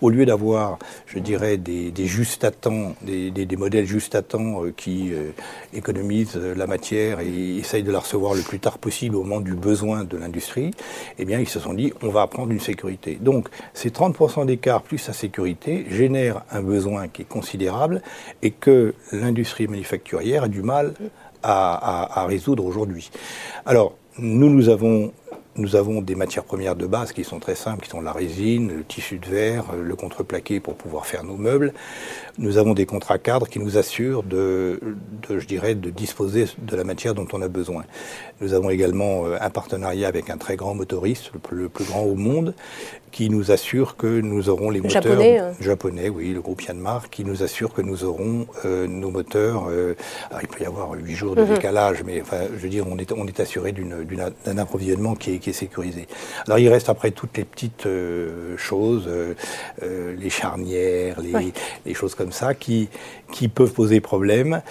au 0.00 0.08
lieu 0.08 0.24
d'avoir, 0.24 0.78
je 1.06 1.18
dirais, 1.18 1.58
des, 1.58 1.90
des 1.90 2.06
justes 2.06 2.42
à 2.42 2.50
temps, 2.50 2.94
des, 3.02 3.56
modèles 3.56 3.84
juste 3.84 4.14
à 4.14 4.22
temps 4.22 4.64
euh, 4.64 4.72
qui 4.74 5.12
euh, 5.12 5.32
économisent 5.74 6.36
la 6.36 6.66
matière 6.66 7.20
et 7.20 7.56
essayent 7.58 7.82
de 7.82 7.92
la 7.92 7.98
recevoir 7.98 8.32
le 8.32 8.40
plus 8.40 8.60
tard 8.60 8.78
possible 8.78 9.14
au 9.14 9.24
moment 9.24 9.42
du 9.42 9.54
besoin 9.54 10.04
de 10.04 10.16
l'industrie, 10.16 10.70
eh 11.18 11.26
bien 11.26 11.38
ils 11.38 11.48
se 11.48 11.60
sont 11.60 11.74
dit, 11.74 11.92
on 12.02 12.08
va 12.08 12.26
prendre 12.28 12.50
une 12.50 12.60
sécurité. 12.60 13.18
Donc 13.20 13.48
ces 13.74 13.90
30% 13.90 14.46
d'écart 14.46 14.82
plus 14.82 15.06
la 15.06 15.12
sécurité 15.12 15.84
génèrent 15.90 16.44
un 16.50 16.62
besoin 16.62 17.08
qui 17.08 17.22
est 17.22 17.28
considérable 17.28 18.00
et 18.42 18.52
que 18.52 18.94
l'industrie 19.12 19.66
manufacturière 19.66 20.44
a 20.44 20.48
du 20.48 20.62
mal 20.62 20.94
à, 21.42 22.24
résoudre 22.26 22.64
aujourd'hui. 22.64 23.10
Alors, 23.66 23.94
nous, 24.18 24.50
nous 24.50 24.68
avons 24.68 25.12
nous 25.58 25.74
avons 25.74 26.02
des 26.02 26.14
matières 26.14 26.44
premières 26.44 26.76
de 26.76 26.86
base 26.86 27.12
qui 27.12 27.24
sont 27.24 27.40
très 27.40 27.56
simples, 27.56 27.82
qui 27.82 27.90
sont 27.90 28.00
la 28.00 28.12
résine, 28.12 28.68
le 28.68 28.84
tissu 28.84 29.18
de 29.18 29.26
verre, 29.26 29.64
le 29.74 29.96
contreplaqué 29.96 30.60
pour 30.60 30.76
pouvoir 30.76 31.04
faire 31.04 31.24
nos 31.24 31.36
meubles. 31.36 31.72
Nous 32.38 32.58
avons 32.58 32.74
des 32.74 32.86
contrats 32.86 33.18
cadres 33.18 33.48
qui 33.48 33.58
nous 33.58 33.76
assurent 33.76 34.22
de, 34.22 34.80
je 35.28 35.44
dirais, 35.46 35.74
de 35.74 35.90
disposer 35.90 36.44
de 36.58 36.76
la 36.76 36.84
matière 36.84 37.14
dont 37.14 37.26
on 37.32 37.42
a 37.42 37.48
besoin. 37.48 37.82
Nous 38.40 38.54
avons 38.54 38.70
également 38.70 39.26
euh, 39.26 39.36
un 39.40 39.50
partenariat 39.50 40.06
avec 40.06 40.30
un 40.30 40.36
très 40.36 40.54
grand 40.54 40.74
motoriste, 40.74 41.32
le 41.50 41.68
plus 41.68 41.84
grand 41.84 42.02
au 42.02 42.14
monde, 42.14 42.54
qui 43.10 43.30
nous 43.30 43.50
assure 43.50 43.96
que 43.96 44.20
nous 44.20 44.48
aurons 44.48 44.70
les 44.70 44.80
moteurs 44.80 45.02
japonais, 45.02 45.38
hein. 45.38 45.52
japonais, 45.60 46.08
oui, 46.08 46.32
le 46.32 46.40
groupe 46.40 46.62
Yanmar, 46.62 47.10
qui 47.10 47.24
nous 47.24 47.42
assure 47.42 47.72
que 47.72 47.82
nous 47.82 48.04
aurons 48.04 48.46
euh, 48.64 48.86
nos 48.86 49.10
moteurs. 49.10 49.66
Euh, 49.70 49.94
alors 50.30 50.42
il 50.42 50.48
peut 50.48 50.62
y 50.62 50.66
avoir 50.66 50.92
huit 50.92 51.14
jours 51.14 51.34
de 51.34 51.42
mhm. 51.42 51.54
décalage, 51.54 52.02
mais 52.04 52.20
enfin, 52.20 52.38
je 52.54 52.60
veux 52.60 52.68
dire, 52.68 52.84
on 52.88 52.98
est, 52.98 53.12
on 53.12 53.26
est 53.26 53.40
assuré 53.40 53.72
d'un 53.72 54.58
approvisionnement 54.58 55.14
qui 55.14 55.34
est, 55.34 55.38
qui 55.38 55.50
est, 55.50 55.58
sécurisé. 55.58 56.06
Alors 56.46 56.58
il 56.58 56.68
reste 56.68 56.88
après 56.88 57.10
toutes 57.10 57.36
les 57.36 57.44
petites 57.44 57.86
euh, 57.86 58.56
choses, 58.56 59.08
les 59.80 60.30
charnières, 60.30 61.20
les, 61.20 61.52
les, 61.84 61.94
choses 61.94 62.14
comme 62.14 62.32
ça, 62.32 62.54
qui, 62.54 62.88
qui 63.32 63.48
peuvent 63.48 63.72
poser 63.72 64.00
problème, 64.00 64.62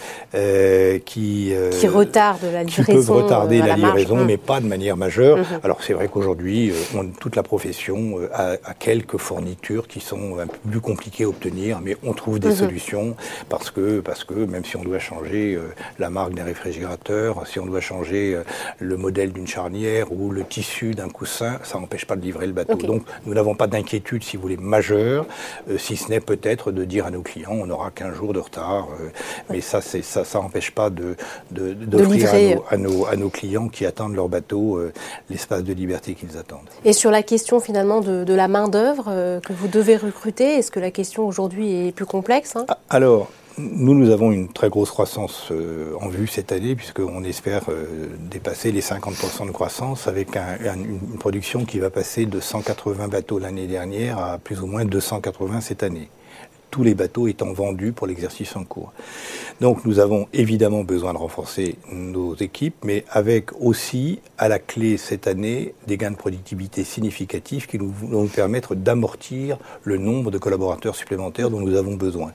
qui 1.05 1.53
qui 1.71 1.87
retardent 1.87 2.39
la 2.51 2.63
livraison, 2.63 2.83
qui 2.83 2.91
peuvent 2.93 3.11
retarder 3.11 3.59
la, 3.59 3.75
livraison, 3.75 4.23
mais 4.23 4.37
pas 4.37 4.59
de 4.59 4.67
manière 4.67 4.97
majeure. 4.97 5.37
Mhm. 5.37 5.59
Alors 5.63 5.81
c'est 5.81 5.93
vrai 5.93 6.07
qu'aujourd'hui, 6.07 6.71
toute 7.19 7.35
la 7.35 7.43
profession 7.43 8.17
à, 8.33 8.73
quelques 8.73 9.17
fournitures 9.17 9.87
qui 9.87 9.99
sont 9.99 10.39
un 10.39 10.47
peu 10.47 10.57
plus 10.69 10.81
compliquées 10.81 11.23
à 11.25 11.29
obtenir, 11.29 11.79
mais 11.81 11.97
on 12.03 12.13
trouve 12.13 12.39
des 12.39 12.49
mhm. 12.49 12.55
solutions 12.55 13.15
parce 13.49 13.71
que, 13.71 13.99
parce 13.99 14.23
que 14.23 14.33
même 14.33 14.65
si 14.65 14.75
on 14.77 14.83
doit 14.83 14.99
changer 14.99 15.55
euh, 15.55 15.73
la 15.99 16.09
marque 16.09 16.33
d'un 16.33 16.43
réfrigérateur, 16.43 17.45
si 17.47 17.59
on 17.59 17.65
doit 17.65 17.81
changer 17.81 18.35
euh, 18.35 18.43
le 18.79 18.97
modèle 18.97 19.31
d'une 19.31 19.47
charnière 19.47 20.11
ou 20.11 20.31
le 20.31 20.43
tissu 20.43 20.93
d'un 20.93 21.09
coussin, 21.09 21.59
ça 21.63 21.79
n'empêche 21.79 22.05
pas 22.05 22.15
de 22.15 22.21
livrer 22.21 22.47
le 22.47 22.53
bateau. 22.53 22.75
Donc 22.75 23.03
nous 23.25 23.33
n'avons 23.33 23.55
pas 23.55 23.67
d'inquiétude, 23.67 24.23
si 24.23 24.35
vous 24.35 24.43
voulez, 24.43 24.57
majeure, 24.57 25.25
euh, 25.69 25.77
si 25.77 25.97
ce 25.97 26.09
n'est 26.09 26.19
peut-être 26.19 26.71
de 26.71 26.83
dire 26.85 27.05
à 27.05 27.11
nos 27.11 27.21
clients, 27.21 27.53
on 27.53 27.69
aura 27.69 27.91
qu'un 27.91 28.13
jour 28.13 28.33
de 28.33 28.39
retard. 28.39 28.87
Euh, 28.99 29.09
mais 29.49 29.61
ça, 29.61 29.81
ça, 29.81 30.23
ça 30.23 30.39
n'empêche 30.39 30.71
pas 30.71 30.89
de, 30.89 31.15
de, 31.51 31.73
d'offrir 31.73 32.61
à, 32.69 32.77
nos, 32.77 33.05
à, 33.05 33.15
nos, 33.15 33.29
clients 33.29 33.67
qui 33.67 33.85
attendent 33.85 34.15
leur 34.15 34.29
bateau 34.29 34.79
l'espace 35.29 35.63
de 35.63 35.73
liberté 35.73 36.13
qu'ils 36.13 36.37
attendent. 36.37 36.69
Et 36.85 36.93
sur 36.93 37.11
la 37.11 37.23
question 37.23 37.59
finalement 37.59 38.01
de, 38.01 38.16
de 38.25 38.33
la 38.33 38.47
main-d'œuvre 38.47 39.39
que 39.41 39.53
vous 39.53 39.67
devez 39.67 39.97
recruter, 39.97 40.55
est-ce 40.55 40.71
que 40.71 40.79
la 40.79 40.91
question 40.91 41.27
aujourd'hui 41.27 41.87
est 41.87 41.91
plus 41.91 42.05
complexe 42.05 42.55
hein? 42.55 42.65
Alors, 42.89 43.29
nous, 43.59 43.95
nous 43.95 44.11
avons 44.11 44.31
une 44.31 44.49
très 44.49 44.69
grosse 44.69 44.91
croissance 44.91 45.47
euh, 45.51 45.93
en 45.99 46.09
vue 46.09 46.27
cette 46.27 46.51
année, 46.51 46.75
puisqu'on 46.75 47.23
espère 47.23 47.63
euh, 47.69 48.07
dépasser 48.19 48.71
les 48.71 48.81
50% 48.81 49.47
de 49.47 49.51
croissance 49.51 50.07
avec 50.07 50.35
une 50.35 51.17
production 51.17 51.65
qui 51.65 51.79
va 51.79 51.89
passer 51.89 52.27
de 52.27 52.39
180 52.39 53.07
bateaux 53.07 53.39
l'année 53.39 53.65
dernière 53.65 54.19
à 54.19 54.37
plus 54.37 54.61
ou 54.61 54.67
moins 54.67 54.85
280 54.85 55.61
cette 55.61 55.81
année 55.81 56.09
tous 56.71 56.83
les 56.83 56.95
bateaux 56.95 57.27
étant 57.27 57.53
vendus 57.53 57.91
pour 57.91 58.07
l'exercice 58.07 58.55
en 58.55 58.63
cours. 58.63 58.93
Donc 59.61 59.85
nous 59.85 59.99
avons 59.99 60.27
évidemment 60.33 60.83
besoin 60.83 61.13
de 61.13 61.17
renforcer 61.17 61.77
nos 61.91 62.35
équipes, 62.35 62.75
mais 62.83 63.03
avec 63.09 63.59
aussi 63.59 64.19
à 64.37 64.47
la 64.47 64.59
clé 64.59 64.97
cette 64.97 65.27
année 65.27 65.73
des 65.87 65.97
gains 65.97 66.11
de 66.11 66.15
productivité 66.15 66.83
significatifs 66.83 67.67
qui 67.67 67.79
nous 67.79 67.89
vont 67.89 68.23
nous 68.23 68.27
permettre 68.27 68.75
d'amortir 68.75 69.57
le 69.83 69.97
nombre 69.97 70.31
de 70.31 70.37
collaborateurs 70.37 70.95
supplémentaires 70.95 71.49
dont 71.49 71.59
nous 71.59 71.75
avons 71.75 71.95
besoin. 71.95 72.33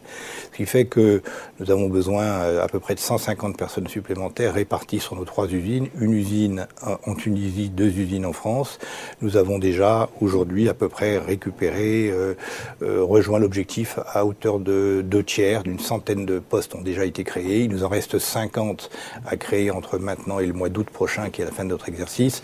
Ce 0.50 0.56
qui 0.56 0.66
fait 0.66 0.86
que 0.86 1.22
nous 1.60 1.70
avons 1.70 1.88
besoin 1.88 2.24
euh, 2.24 2.64
à 2.64 2.68
peu 2.68 2.80
près 2.80 2.94
de 2.94 3.00
150 3.00 3.56
personnes 3.56 3.88
supplémentaires 3.88 4.54
réparties 4.54 5.00
sur 5.00 5.16
nos 5.16 5.24
trois 5.24 5.46
usines, 5.48 5.88
une 6.00 6.12
usine 6.12 6.66
en 7.06 7.14
Tunisie, 7.14 7.68
deux 7.68 7.88
usines 7.88 8.26
en 8.26 8.32
France. 8.32 8.78
Nous 9.20 9.36
avons 9.36 9.58
déjà 9.58 10.08
aujourd'hui 10.20 10.68
à 10.68 10.74
peu 10.74 10.88
près 10.88 11.18
récupéré, 11.18 12.10
euh, 12.10 12.34
euh, 12.82 13.02
rejoint 13.02 13.38
l'objectif 13.38 13.98
à 14.12 14.21
hauteur 14.24 14.58
de 14.58 15.02
deux 15.04 15.22
tiers, 15.22 15.62
d'une 15.62 15.78
centaine 15.78 16.26
de 16.26 16.38
postes 16.38 16.74
ont 16.74 16.82
déjà 16.82 17.04
été 17.04 17.24
créés. 17.24 17.60
Il 17.64 17.70
nous 17.70 17.84
en 17.84 17.88
reste 17.88 18.18
50 18.18 18.90
à 19.26 19.36
créer 19.36 19.70
entre 19.70 19.98
maintenant 19.98 20.38
et 20.38 20.46
le 20.46 20.52
mois 20.52 20.68
d'août 20.68 20.88
prochain, 20.90 21.30
qui 21.30 21.42
est 21.42 21.44
la 21.44 21.50
fin 21.50 21.64
de 21.64 21.70
notre 21.70 21.88
exercice. 21.88 22.42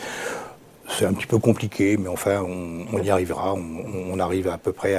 C'est 0.88 1.04
un 1.04 1.12
petit 1.12 1.26
peu 1.26 1.38
compliqué, 1.38 1.96
mais 1.96 2.08
enfin, 2.08 2.42
on, 2.42 2.98
y 3.02 3.10
arrivera. 3.10 3.54
On, 3.54 4.18
arrive 4.18 4.48
à 4.48 4.58
peu 4.58 4.72
près 4.72 4.96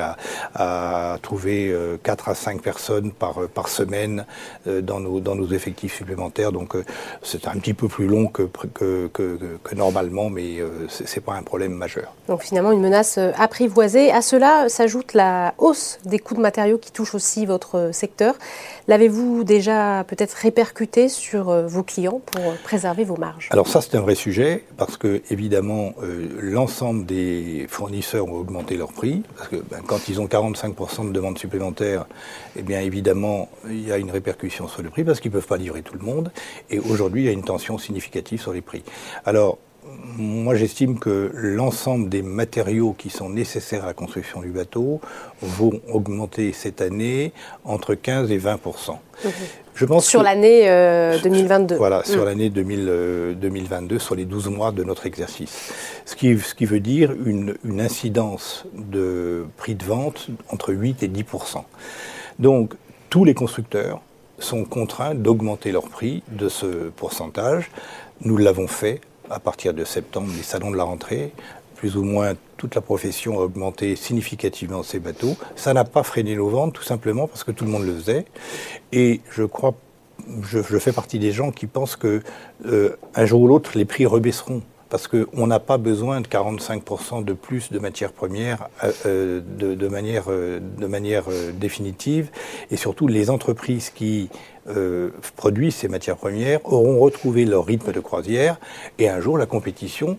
à, 0.53 1.17
trouver 1.21 1.75
4 2.03 2.27
euh, 2.27 2.31
à 2.31 2.35
5 2.35 2.61
personnes 2.61 3.11
par, 3.11 3.67
semaine 3.67 4.25
euh, 4.67 4.81
dans, 4.81 4.99
nos, 4.99 5.47
effectifs 5.47 5.95
supplémentaires. 5.95 6.51
Donc, 6.51 6.75
euh, 6.75 6.85
c'est 7.21 7.47
un 7.47 7.57
petit 7.57 7.73
peu 7.73 7.87
plus 7.87 8.07
long 8.07 8.27
que, 8.27 8.49
normalement, 9.75 10.29
mais 10.29 10.57
ce 10.87 11.03
n'est 11.03 11.21
pas 11.21 11.33
un 11.33 11.43
problème 11.43 11.73
majeur. 11.73 12.13
Donc, 12.27 12.43
finalement, 12.43 12.71
une 12.71 12.81
menace 12.81 13.17
apprivoisée. 13.37 14.11
À 14.11 14.21
cela 14.21 14.69
s'ajoute 14.69 15.13
la 15.13 15.53
hausse 15.57 15.99
des 16.05 16.19
coûts 16.19 16.35
de 16.35 16.41
matériaux 16.41 16.77
qui 16.77 16.91
touche 16.91 17.15
aussi 17.15 17.45
votre 17.45 17.89
secteur. 17.93 18.35
L'avez-vous 18.89 19.43
déjà 19.43 20.03
peut-être 20.07 20.33
répercuté 20.33 21.09
sur 21.09 21.51
vos 21.67 21.83
clients 21.83 22.21
pour 22.25 22.55
préserver 22.63 23.03
vos 23.03 23.17
marges? 23.17 23.47
Alors, 23.51 23.67
ça, 23.67 23.81
c'est 23.81 23.95
un 23.95 24.01
vrai 24.01 24.15
sujet 24.15 24.63
parce 24.77 24.97
que, 24.97 25.21
évidemment, 25.29 25.93
euh, 26.01 26.27
l'ensemble 26.41 27.05
des 27.05 27.67
fournisseurs 27.69 28.25
ont 28.27 28.39
augmenté 28.39 28.77
leur 28.77 28.91
prix, 28.91 29.21
parce 29.37 29.47
que 29.49 29.57
ben, 29.57 29.83
quand 29.85 30.09
ils 30.09 30.19
ont 30.19 30.25
45% 30.25 31.07
de 31.07 31.11
demandes 31.11 31.37
supplémentaires, 31.37 32.07
eh 32.55 32.63
bien 32.63 32.81
évidemment, 32.81 33.49
il 33.67 33.87
y 33.87 33.91
a 33.91 33.99
une 33.99 34.09
répercussion 34.09 34.67
sur 34.67 34.81
le 34.81 34.89
prix, 34.89 35.03
parce 35.03 35.19
qu'ils 35.19 35.29
ne 35.29 35.33
peuvent 35.33 35.45
pas 35.45 35.57
livrer 35.57 35.83
tout 35.83 35.93
le 35.93 36.03
monde, 36.03 36.31
et 36.71 36.79
aujourd'hui, 36.79 37.21
il 37.21 37.25
y 37.25 37.29
a 37.29 37.33
une 37.33 37.43
tension 37.43 37.77
significative 37.77 38.41
sur 38.41 38.53
les 38.53 38.61
prix. 38.61 38.83
Alors, 39.23 39.59
moi, 40.17 40.55
j'estime 40.55 40.99
que 40.99 41.31
l'ensemble 41.33 42.09
des 42.09 42.21
matériaux 42.21 42.93
qui 42.97 43.09
sont 43.09 43.29
nécessaires 43.29 43.83
à 43.83 43.87
la 43.87 43.93
construction 43.93 44.41
du 44.41 44.49
bateau 44.49 44.99
vont 45.41 45.79
augmenter 45.91 46.51
cette 46.53 46.81
année 46.81 47.31
entre 47.63 47.95
15 47.95 48.31
et 48.31 48.37
20 48.37 48.59
je 49.75 49.85
pense 49.85 50.05
sur 50.05 50.23
l'année 50.23 50.63
2022. 51.23 51.75
Euh, 51.75 51.77
voilà, 51.77 52.03
sur 52.03 52.23
mm. 52.23 52.25
l'année 52.25 52.49
2022, 52.49 53.95
euh, 53.95 53.99
sur 53.99 54.15
les 54.15 54.25
12 54.25 54.49
mois 54.49 54.71
de 54.71 54.83
notre 54.83 55.05
exercice. 55.05 55.71
Ce 56.05 56.15
qui, 56.15 56.37
ce 56.37 56.53
qui 56.53 56.65
veut 56.65 56.81
dire 56.81 57.13
une, 57.25 57.55
une 57.63 57.79
incidence 57.79 58.65
de 58.73 59.45
prix 59.55 59.75
de 59.75 59.85
vente 59.85 60.27
entre 60.49 60.73
8 60.73 61.03
et 61.03 61.07
10% 61.07 61.63
Donc, 62.39 62.73
tous 63.09 63.23
les 63.23 63.33
constructeurs 63.33 64.01
sont 64.37 64.65
contraints 64.65 65.15
d'augmenter 65.15 65.71
leur 65.71 65.87
prix 65.87 66.23
de 66.29 66.49
ce 66.49 66.89
pourcentage. 66.89 67.71
Nous 68.21 68.37
l'avons 68.37 68.67
fait 68.67 68.99
à 69.29 69.39
partir 69.39 69.73
de 69.73 69.83
septembre, 69.83 70.29
les 70.35 70.43
salons 70.43 70.71
de 70.71 70.77
la 70.77 70.83
rentrée, 70.83 71.31
plus 71.75 71.95
ou 71.95 72.03
moins 72.03 72.33
toute 72.57 72.75
la 72.75 72.81
profession 72.81 73.39
a 73.39 73.43
augmenté 73.43 73.95
significativement 73.95 74.83
ses 74.83 74.99
bateaux. 74.99 75.37
Ça 75.55 75.73
n'a 75.73 75.85
pas 75.85 76.03
freiné 76.03 76.35
nos 76.35 76.49
ventes, 76.49 76.73
tout 76.73 76.83
simplement 76.83 77.27
parce 77.27 77.43
que 77.43 77.51
tout 77.51 77.63
le 77.63 77.71
monde 77.71 77.85
le 77.85 77.95
faisait. 77.95 78.25
Et 78.91 79.21
je 79.31 79.43
crois, 79.43 79.75
je, 80.41 80.59
fais 80.77 80.91
partie 80.91 81.19
des 81.19 81.31
gens 81.31 81.51
qui 81.51 81.67
pensent 81.67 81.95
que 81.95 82.21
euh, 82.65 82.97
un 83.15 83.25
jour 83.25 83.41
ou 83.41 83.47
l'autre, 83.47 83.71
les 83.75 83.85
prix 83.85 84.05
rebaisseront. 84.05 84.61
Parce 84.89 85.07
qu'on 85.07 85.47
n'a 85.47 85.59
pas 85.59 85.77
besoin 85.77 86.21
de 86.21 86.27
45% 86.27 87.23
de 87.23 87.33
plus 87.33 87.71
de 87.71 87.79
matières 87.79 88.11
premières 88.11 88.69
euh, 88.83 88.91
euh, 89.05 89.41
de, 89.75 89.87
manière, 89.87 90.25
de 90.27 90.87
manière 90.87 91.25
définitive. 91.53 92.29
Et 92.71 92.77
surtout, 92.77 93.07
les 93.07 93.29
entreprises 93.29 93.89
qui 93.89 94.29
produisent 95.35 95.75
ces 95.75 95.87
matières 95.87 96.17
premières 96.17 96.59
auront 96.71 96.99
retrouvé 96.99 97.45
leur 97.45 97.65
rythme 97.65 97.91
de 97.91 97.99
croisière. 97.99 98.59
Et 98.99 99.09
un 99.09 99.19
jour, 99.19 99.37
la 99.37 99.47
compétition 99.47 100.17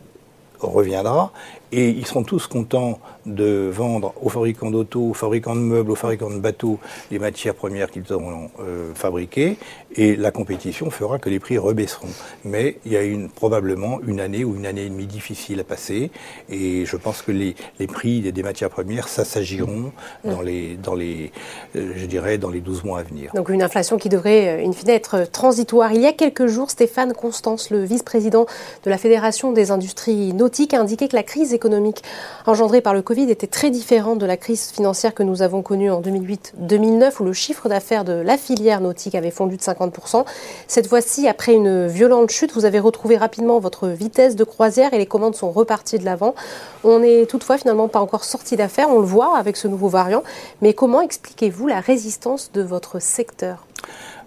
reviendra 0.60 1.32
et 1.72 1.90
ils 1.90 2.06
seront 2.06 2.22
tous 2.22 2.46
contents 2.46 2.98
de 3.26 3.70
vendre 3.72 4.14
aux 4.20 4.28
fabricants 4.28 4.70
d'auto, 4.70 5.10
aux 5.10 5.14
fabricants 5.14 5.54
de 5.54 5.60
meubles, 5.60 5.90
aux 5.90 5.96
fabricants 5.96 6.30
de 6.30 6.38
bateaux 6.38 6.78
les 7.10 7.18
matières 7.18 7.54
premières 7.54 7.90
qu'ils 7.90 8.12
auront 8.12 8.50
euh, 8.60 8.92
fabriquées 8.94 9.56
et 9.96 10.16
la 10.16 10.30
compétition 10.30 10.90
fera 10.90 11.18
que 11.18 11.28
les 11.28 11.38
prix 11.40 11.58
rebaisseront. 11.58 12.08
Mais 12.44 12.78
il 12.84 12.92
y 12.92 12.96
a 12.96 13.02
une, 13.02 13.28
probablement 13.28 14.00
une 14.06 14.20
année 14.20 14.44
ou 14.44 14.56
une 14.56 14.66
année 14.66 14.86
et 14.86 14.88
demie 14.88 15.06
difficile 15.06 15.60
à 15.60 15.64
passer 15.64 16.10
et 16.48 16.84
je 16.86 16.96
pense 16.96 17.22
que 17.22 17.32
les, 17.32 17.54
les 17.78 17.86
prix 17.86 18.20
des, 18.20 18.42
matières 18.42 18.70
premières 18.70 19.08
s'assagiront 19.08 19.92
dans 20.24 20.40
les, 20.40 20.76
dans 20.76 20.94
les, 20.94 21.30
euh, 21.76 21.92
je 21.94 22.06
dirais, 22.06 22.38
dans 22.38 22.50
les 22.50 22.60
12 22.60 22.84
mois 22.84 23.00
à 23.00 23.02
venir. 23.02 23.32
Donc 23.34 23.48
une 23.50 23.62
inflation 23.62 23.98
qui 23.98 24.08
devrait, 24.08 24.64
in 24.64 24.72
fine, 24.72 24.88
être 24.88 25.30
transitoire. 25.30 25.92
Il 25.92 26.00
y 26.00 26.06
a 26.06 26.12
quelques 26.12 26.46
jours, 26.46 26.70
Stéphane 26.70 27.12
Constance, 27.12 27.70
le 27.70 27.84
vice-président 27.84 28.46
de 28.84 28.90
la 28.90 28.98
Fédération 28.98 29.52
des 29.52 29.70
industries 29.70 30.32
nautiques, 30.32 30.74
a 30.74 30.80
indiqué 30.80 31.08
que 31.08 31.16
la 31.16 31.22
crise 31.22 31.52
économique 31.60 32.02
engendrée 32.46 32.80
par 32.80 32.94
le 32.94 33.02
Covid 33.02 33.30
était 33.30 33.46
très 33.46 33.70
différente 33.70 34.18
de 34.18 34.24
la 34.24 34.38
crise 34.38 34.70
financière 34.70 35.14
que 35.14 35.22
nous 35.22 35.42
avons 35.42 35.60
connue 35.60 35.90
en 35.90 36.00
2008-2009, 36.00 37.20
où 37.20 37.24
le 37.24 37.34
chiffre 37.34 37.68
d'affaires 37.68 38.04
de 38.04 38.14
la 38.14 38.38
filière 38.38 38.80
nautique 38.80 39.14
avait 39.14 39.30
fondu 39.30 39.58
de 39.58 39.62
50%. 39.62 40.24
Cette 40.66 40.86
fois-ci, 40.86 41.28
après 41.28 41.52
une 41.52 41.86
violente 41.86 42.30
chute, 42.30 42.54
vous 42.54 42.64
avez 42.64 42.80
retrouvé 42.80 43.18
rapidement 43.18 43.58
votre 43.58 43.88
vitesse 43.88 44.36
de 44.36 44.44
croisière 44.44 44.94
et 44.94 44.98
les 44.98 45.04
commandes 45.04 45.34
sont 45.34 45.50
reparties 45.50 45.98
de 45.98 46.06
l'avant. 46.06 46.34
On 46.82 47.00
n'est 47.00 47.26
toutefois 47.26 47.58
finalement 47.58 47.88
pas 47.88 48.00
encore 48.00 48.24
sorti 48.24 48.56
d'affaires, 48.56 48.88
on 48.88 49.00
le 49.00 49.06
voit 49.06 49.36
avec 49.36 49.58
ce 49.58 49.68
nouveau 49.68 49.88
variant. 49.88 50.22
Mais 50.62 50.72
comment 50.72 51.02
expliquez-vous 51.02 51.66
la 51.66 51.80
résistance 51.80 52.52
de 52.52 52.62
votre 52.62 53.02
secteur? 53.02 53.66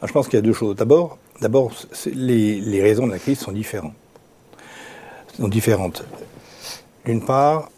Je 0.03 0.11
pense 0.11 0.27
qu'il 0.27 0.35
y 0.35 0.43
a 0.43 0.45
deux 0.45 0.53
choses. 0.53 0.75
D'abord, 0.75 1.17
d'abord 1.41 1.71
les, 2.05 2.81
raisons 2.81 3.07
de 3.07 3.11
la 3.11 3.19
crise 3.19 3.39
sont 3.39 3.51
différentes. 3.51 3.93
D'une 7.05 7.21
part, 7.21 7.69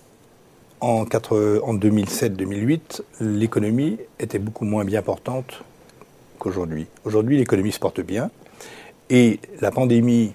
en, 0.81 1.05
2007-2008, 1.05 3.01
l'économie 3.21 3.97
était 4.19 4.37
beaucoup 4.37 4.65
moins 4.65 4.85
bien 4.85 5.01
portante 5.01 5.63
qu'aujourd'hui. 6.37 6.85
Aujourd'hui, 7.05 7.37
l'économie 7.37 7.71
se 7.71 7.79
porte 7.79 8.01
bien 8.01 8.29
et 9.09 9.39
la 9.61 9.71
pandémie 9.71 10.33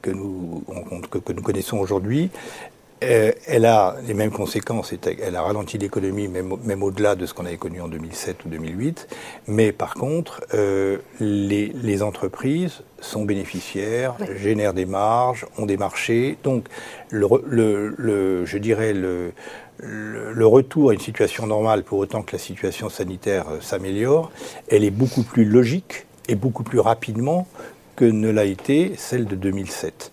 que 0.00 0.10
nous, 0.10 0.64
que 1.10 1.32
nous 1.32 1.42
connaissons 1.42 1.76
aujourd'hui, 1.78 2.30
euh, 3.02 3.32
elle 3.46 3.64
a 3.64 3.96
les 4.06 4.14
mêmes 4.14 4.30
conséquences, 4.30 4.92
elle 5.22 5.36
a 5.36 5.42
ralenti 5.42 5.78
l'économie 5.78 6.28
même, 6.28 6.54
même 6.64 6.82
au-delà 6.82 7.14
de 7.14 7.24
ce 7.24 7.32
qu'on 7.32 7.46
avait 7.46 7.56
connu 7.56 7.80
en 7.80 7.88
2007 7.88 8.44
ou 8.44 8.48
2008, 8.48 9.08
mais 9.46 9.72
par 9.72 9.94
contre, 9.94 10.42
euh, 10.52 10.98
les, 11.18 11.72
les, 11.82 12.02
entreprises 12.02 12.82
sont 13.00 13.24
bénéficiaires, 13.24 14.16
génèrent 14.36 14.74
des 14.74 14.84
marges, 14.84 15.46
ont 15.56 15.66
des 15.66 15.78
marchés, 15.78 16.36
donc 16.44 16.66
le, 17.08 17.26
le, 17.46 17.94
le 17.96 18.44
je 18.44 18.58
dirais 18.58 18.92
le, 18.92 19.32
le, 19.78 20.46
retour 20.46 20.90
à 20.90 20.92
une 20.92 21.00
situation 21.00 21.46
normale, 21.46 21.84
pour 21.84 21.98
autant 21.98 22.22
que 22.22 22.32
la 22.32 22.38
situation 22.38 22.90
sanitaire 22.90 23.46
euh, 23.50 23.60
s'améliore, 23.60 24.30
elle 24.68 24.84
est 24.84 24.90
beaucoup 24.90 25.22
plus 25.22 25.44
logique 25.44 26.06
et 26.28 26.34
beaucoup 26.34 26.64
plus 26.64 26.80
rapidement 26.80 27.46
que 27.96 28.04
ne 28.04 28.30
l'a 28.30 28.44
été 28.44 28.92
celle 28.96 29.24
de 29.24 29.36
2007. 29.36 30.12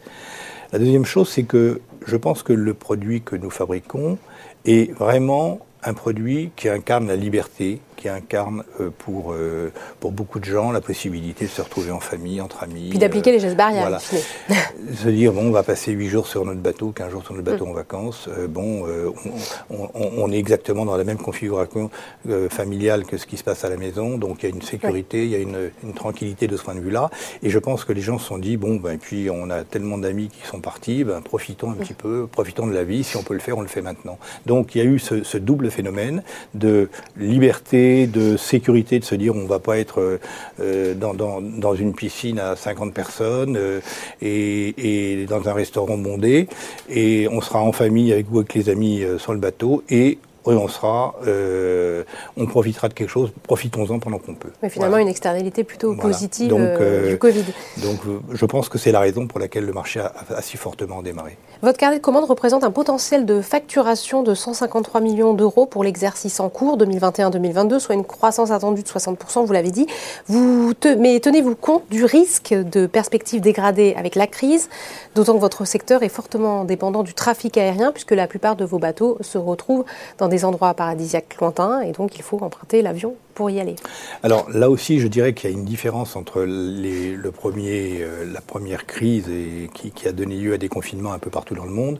La 0.73 0.79
deuxième 0.79 1.05
chose, 1.05 1.29
c'est 1.29 1.43
que 1.43 1.79
je 2.07 2.15
pense 2.15 2.41
que 2.41 2.53
le 2.53 2.73
produit 2.73 3.21
que 3.21 3.35
nous 3.35 3.49
fabriquons 3.49 4.17
est 4.65 4.91
vraiment 4.93 5.59
un 5.83 5.93
produit 5.93 6.51
qui 6.55 6.69
incarne 6.69 7.07
la 7.07 7.15
liberté, 7.15 7.79
qui 7.97 8.09
incarne 8.09 8.63
pour, 8.99 9.35
pour 9.99 10.11
beaucoup 10.11 10.39
de 10.39 10.45
gens 10.45 10.71
la 10.71 10.81
possibilité 10.81 11.45
de 11.45 11.49
se 11.49 11.61
retrouver 11.61 11.91
en 11.91 11.99
famille, 11.99 12.39
entre 12.39 12.63
amis. 12.63 12.89
Puis 12.89 12.99
d'appliquer 12.99 13.31
les 13.31 13.39
gestes 13.39 13.57
barrières. 13.57 13.81
Voilà. 13.81 13.99
se 14.95 15.09
dire, 15.09 15.33
bon, 15.33 15.47
on 15.47 15.51
va 15.51 15.63
passer 15.63 15.91
8 15.91 16.07
jours 16.07 16.27
sur 16.27 16.45
notre 16.45 16.61
bateau, 16.61 16.91
15 16.91 17.11
jours 17.11 17.23
sur 17.23 17.33
notre 17.33 17.45
bateau 17.45 17.65
mm. 17.65 17.69
en 17.69 17.73
vacances. 17.73 18.29
bon, 18.49 18.85
on, 19.69 19.89
on, 19.93 20.31
est 20.31 20.37
exactement 20.37 20.85
dans 20.85 20.95
la 20.95 21.03
même 21.03 21.17
configuration 21.17 21.89
familiale 22.49 23.05
que 23.05 23.17
ce 23.17 23.25
qui 23.25 23.37
se 23.37 23.43
passe 23.43 23.65
à 23.65 23.69
la 23.69 23.77
maison, 23.77 24.17
donc 24.17 24.43
il 24.43 24.49
y 24.49 24.51
a 24.51 24.55
une 24.55 24.61
sécurité, 24.61 25.23
il 25.23 25.29
y 25.31 25.35
a 25.35 25.39
une, 25.39 25.71
une, 25.83 25.93
tranquillité 25.93 26.47
de 26.47 26.55
ce 26.55 26.63
point 26.63 26.75
de 26.75 26.79
vue-là. 26.79 27.09
Et 27.43 27.49
je 27.49 27.59
pense 27.59 27.83
que 27.83 27.93
les 27.93 28.01
gens 28.01 28.19
se 28.19 28.27
sont 28.27 28.37
dit, 28.37 28.57
bon, 28.57 28.75
ben, 28.75 28.91
et 28.91 28.97
puis 28.97 29.29
on 29.29 29.49
a 29.49 29.63
tellement 29.63 29.97
d'amis 29.97 30.29
qui 30.29 30.45
sont 30.47 30.59
partis, 30.59 31.03
ben, 31.03 31.21
profitons 31.21 31.71
un 31.71 31.75
petit 31.75 31.93
peu, 31.93 32.27
profitons 32.27 32.67
de 32.67 32.73
la 32.73 32.83
vie, 32.83 33.03
si 33.03 33.17
on 33.17 33.23
peut 33.23 33.33
le 33.33 33.39
faire, 33.39 33.57
on 33.57 33.61
le 33.61 33.67
fait 33.67 33.81
maintenant. 33.81 34.17
Donc 34.45 34.75
il 34.75 34.79
y 34.79 34.81
a 34.81 34.85
eu 34.85 34.99
ce, 34.99 35.37
double 35.37 35.69
phénomène 35.69 36.23
de 36.55 36.89
liberté, 37.15 37.86
de 38.07 38.37
sécurité, 38.37 38.99
de 38.99 39.05
se 39.05 39.15
dire 39.15 39.35
on 39.35 39.43
ne 39.43 39.47
va 39.47 39.59
pas 39.59 39.77
être 39.77 40.19
euh, 40.59 40.93
dans, 40.93 41.13
dans, 41.13 41.75
une 41.75 41.93
piscine 41.93 42.39
à 42.39 42.55
50 42.55 42.93
personnes 42.93 43.57
euh, 43.57 43.79
et, 44.21 45.25
dans 45.29 45.47
un 45.47 45.53
restaurant 45.53 45.97
bondé, 45.97 46.47
et 46.89 47.27
on 47.31 47.41
sera 47.41 47.61
en 47.61 47.71
famille 47.71 48.11
avec 48.11 48.27
vous, 48.27 48.39
avec 48.39 48.53
les 48.53 48.69
amis 48.69 49.03
euh, 49.03 49.17
sur 49.17 49.33
le 49.33 49.39
bateau, 49.39 49.83
et 49.89 50.17
on 50.55 50.67
sera, 50.67 51.15
euh, 51.25 52.03
on 52.37 52.45
profitera 52.45 52.89
de 52.89 52.93
quelque 52.93 53.09
chose, 53.09 53.31
profitons-en 53.43 53.99
pendant 53.99 54.19
qu'on 54.19 54.35
peut. 54.35 54.51
Mais 54.63 54.69
finalement, 54.69 54.97
une 54.97 55.07
externalité 55.07 55.63
plutôt 55.63 55.95
positive 55.95 56.53
euh, 56.53 57.07
du 57.07 57.13
euh, 57.13 57.17
Covid. 57.17 57.45
Donc, 57.77 57.99
je 58.31 58.45
pense 58.45 58.69
que 58.69 58.77
c'est 58.77 58.91
la 58.91 58.99
raison 58.99 59.27
pour 59.27 59.39
laquelle 59.39 59.65
le 59.65 59.73
marché 59.73 59.99
a, 59.99 60.41
si 60.41 60.57
fortement 60.57 61.01
démarré. 61.01 61.37
Votre 61.61 61.77
carnet 61.77 61.97
de 61.97 62.01
commandes 62.01 62.25
représente 62.25 62.63
un 62.63 62.71
potentiel 62.71 63.25
de 63.25 63.41
facturation 63.41 64.23
de 64.23 64.33
153 64.33 65.01
millions 65.01 65.33
d'euros 65.33 65.65
pour 65.65 65.83
l'exercice 65.83 66.39
en 66.39 66.49
cours 66.49 66.77
2021-2022, 66.77 67.79
soit 67.79 67.95
une 67.95 68.05
croissance 68.05 68.51
attendue 68.51 68.83
de 68.83 68.87
60%, 68.87 69.45
vous 69.45 69.53
l'avez 69.53 69.71
dit. 69.71 69.87
Vous 70.27 70.73
mais 70.99 71.19
tenez-vous 71.19 71.55
compte 71.55 71.83
du 71.89 72.05
risque 72.05 72.53
de 72.53 72.85
perspectives 72.85 73.41
dégradées 73.41 73.95
avec 73.97 74.15
la 74.15 74.27
crise, 74.27 74.69
d'autant 75.15 75.33
que 75.33 75.39
votre 75.39 75.65
secteur 75.65 76.03
est 76.03 76.09
fortement 76.09 76.63
dépendant 76.63 77.03
du 77.03 77.13
trafic 77.13 77.57
aérien, 77.57 77.91
puisque 77.91 78.11
la 78.11 78.27
plupart 78.27 78.55
de 78.55 78.65
vos 78.65 78.79
bateaux 78.79 79.17
se 79.21 79.37
retrouvent 79.37 79.85
dans 80.17 80.27
des 80.27 80.36
endroits 80.45 80.73
paradisiaques 80.73 81.37
lointains 81.39 81.81
et 81.81 81.91
donc 81.91 82.15
il 82.17 82.21
faut 82.21 82.39
emprunter 82.41 82.81
l'avion 82.81 83.15
pour 83.37 83.51
y 83.51 83.59
aller. 83.59 83.75
Alors 84.23 84.49
là 84.49 84.67
aussi, 84.67 84.99
je 84.99 85.07
dirais 85.07 85.35
qu'il 85.35 85.51
y 85.51 85.53
a 85.53 85.55
une 85.55 85.63
différence 85.63 86.15
entre 86.15 86.41
les, 86.41 87.15
le 87.15 87.31
premier, 87.31 87.99
euh, 88.01 88.25
la 88.33 88.41
première 88.41 88.87
crise 88.87 89.29
et 89.29 89.69
qui, 89.75 89.91
qui, 89.91 90.07
a 90.07 90.11
donné 90.11 90.37
lieu 90.37 90.53
à 90.53 90.57
des 90.57 90.69
confinements 90.69 91.13
un 91.13 91.19
peu 91.19 91.29
partout 91.29 91.53
dans 91.53 91.65
le 91.65 91.71
monde. 91.71 91.99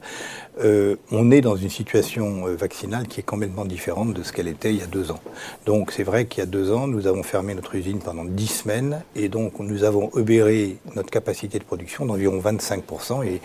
Euh, 0.64 0.96
on 1.12 1.30
est 1.30 1.40
dans 1.40 1.54
une 1.54 1.70
situation 1.70 2.48
euh, 2.48 2.56
vaccinale 2.56 3.06
qui 3.06 3.20
est 3.20 3.22
complètement 3.22 3.64
différente 3.64 4.14
de 4.14 4.24
ce 4.24 4.32
qu'elle 4.32 4.48
était 4.48 4.74
il 4.74 4.80
y 4.80 4.82
a 4.82 4.86
deux 4.86 5.12
ans. 5.12 5.20
Donc 5.64 5.92
c'est 5.92 6.02
vrai 6.02 6.26
qu'il 6.26 6.40
y 6.40 6.42
a 6.42 6.46
deux 6.46 6.72
ans, 6.72 6.88
nous 6.88 7.06
avons 7.06 7.22
fermé 7.22 7.54
notre 7.54 7.76
usine 7.76 8.00
pendant 8.00 8.24
dix 8.24 8.48
semaines 8.48 9.04
et 9.14 9.28
donc 9.28 9.60
nous 9.60 9.84
avons 9.84 10.10
obéré 10.14 10.78
notre 10.96 11.10
capacité 11.10 11.60
de 11.60 11.64
production 11.64 12.04
d'environ 12.04 12.40
25% 12.40 13.24
et 13.24 13.40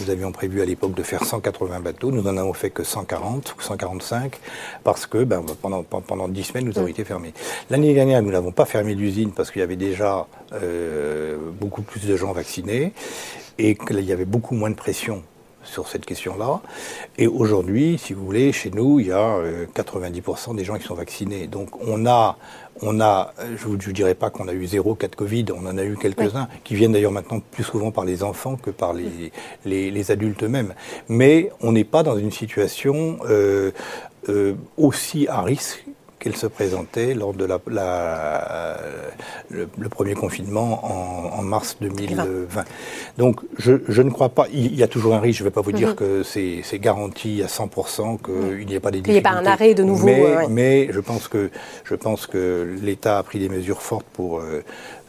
nous 0.00 0.10
avions 0.10 0.32
prévu 0.32 0.62
à 0.62 0.64
l'époque 0.64 0.94
de 0.94 1.04
faire 1.04 1.22
180 1.22 1.78
bateaux. 1.78 2.10
Nous 2.10 2.22
n'en 2.22 2.36
avons 2.36 2.54
fait 2.54 2.70
que 2.70 2.82
140 2.82 3.54
ou 3.56 3.62
145 3.62 4.36
parce 4.82 5.06
que 5.06 5.22
ben, 5.22 5.44
pendant, 5.62 5.84
pendant 5.84 6.26
10 6.26 6.42
semaines, 6.42 6.64
nous 6.64 6.76
avons 6.76 6.88
été 6.88 7.04
fermés. 7.04 7.34
L'année 7.70 7.94
dernière, 7.94 8.22
nous 8.22 8.30
n'avons 8.30 8.52
pas 8.52 8.64
fermé 8.64 8.94
l'usine 8.94 9.32
parce 9.32 9.50
qu'il 9.50 9.60
y 9.60 9.62
avait 9.62 9.76
déjà 9.76 10.26
euh, 10.52 11.36
beaucoup 11.60 11.82
plus 11.82 12.06
de 12.06 12.16
gens 12.16 12.32
vaccinés 12.32 12.92
et 13.58 13.74
qu'il 13.74 14.00
y 14.00 14.12
avait 14.12 14.24
beaucoup 14.24 14.54
moins 14.54 14.70
de 14.70 14.76
pression 14.76 15.22
sur 15.66 15.88
cette 15.88 16.06
question-là. 16.06 16.60
Et 17.18 17.26
aujourd'hui, 17.26 17.98
si 17.98 18.12
vous 18.12 18.24
voulez, 18.24 18.52
chez 18.52 18.70
nous, 18.70 19.00
il 19.00 19.08
y 19.08 19.12
a 19.12 19.38
90% 19.74 20.50
euh, 20.50 20.54
des 20.54 20.64
gens 20.64 20.76
qui 20.76 20.84
sont 20.84 20.94
vaccinés. 20.94 21.46
Donc 21.46 21.70
on 21.86 22.06
a, 22.06 22.38
on 22.82 23.00
a 23.00 23.34
je 23.56 23.68
ne 23.68 23.92
dirais 23.92 24.14
pas 24.14 24.30
qu'on 24.30 24.48
a 24.48 24.52
eu 24.52 24.66
zéro 24.66 24.94
cas 24.94 25.08
de 25.08 25.16
Covid, 25.16 25.46
on 25.54 25.66
en 25.66 25.76
a 25.76 25.84
eu 25.84 25.96
quelques-uns, 25.96 26.48
qui 26.64 26.74
viennent 26.74 26.92
d'ailleurs 26.92 27.12
maintenant 27.12 27.40
plus 27.40 27.64
souvent 27.64 27.90
par 27.90 28.04
les 28.04 28.22
enfants 28.22 28.56
que 28.56 28.70
par 28.70 28.94
les, 28.94 29.32
les, 29.64 30.10
adultes 30.10 30.42
eux-mêmes. 30.42 30.74
Mais 31.08 31.50
on 31.60 31.72
n'est 31.72 31.84
pas 31.84 32.02
dans 32.02 32.16
une 32.16 32.30
situation 32.30 33.18
euh, 33.28 33.72
euh, 34.28 34.54
aussi 34.76 35.26
à 35.28 35.42
risque 35.42 35.84
qu'elle 36.18 36.36
se 36.36 36.46
présentait 36.46 37.14
lors 37.14 37.34
de 37.34 37.44
la, 37.44 37.60
le, 39.50 39.88
premier 39.88 40.14
confinement 40.14 40.80
en, 41.38 41.42
mars 41.42 41.76
2020. 41.80 42.64
Donc 43.18 43.40
je, 43.58 44.02
ne 44.02 44.10
crois 44.10 44.30
pas, 44.30 44.46
il 44.52 44.74
y 44.74 44.82
a 44.82 44.88
toujours 44.88 45.14
un 45.14 45.20
risque, 45.20 45.38
je 45.38 45.44
ne 45.44 45.48
vais 45.48 45.54
pas 45.54 45.60
vous 45.60 45.72
dire 45.72 45.90
mhm. 45.90 45.94
que 45.94 46.22
c'est 46.22 46.78
garanti 46.78 47.42
à 47.42 47.46
100% 47.46 48.18
qu'il 48.22 48.66
n'y 48.66 48.74
ait 48.74 48.80
pas 48.80 48.90
des 48.90 49.00
difficultés. 49.00 49.10
Il 49.10 49.12
n'y 49.12 49.18
a 49.18 49.22
pas 49.22 49.36
un 49.36 49.46
arrêt 49.46 49.74
de 49.74 49.82
nouveau. 49.82 50.06
Mais, 50.06 50.48
mais 50.48 50.88
je 50.90 51.00
pense 51.00 51.28
que, 51.28 51.50
je 51.84 51.94
pense 51.94 52.26
que 52.26 52.76
l'État 52.82 53.18
a 53.18 53.22
pris 53.22 53.38
des 53.38 53.48
mesures 53.48 53.82
fortes 53.82 54.06
pour 54.12 54.40
euh, 54.40 54.62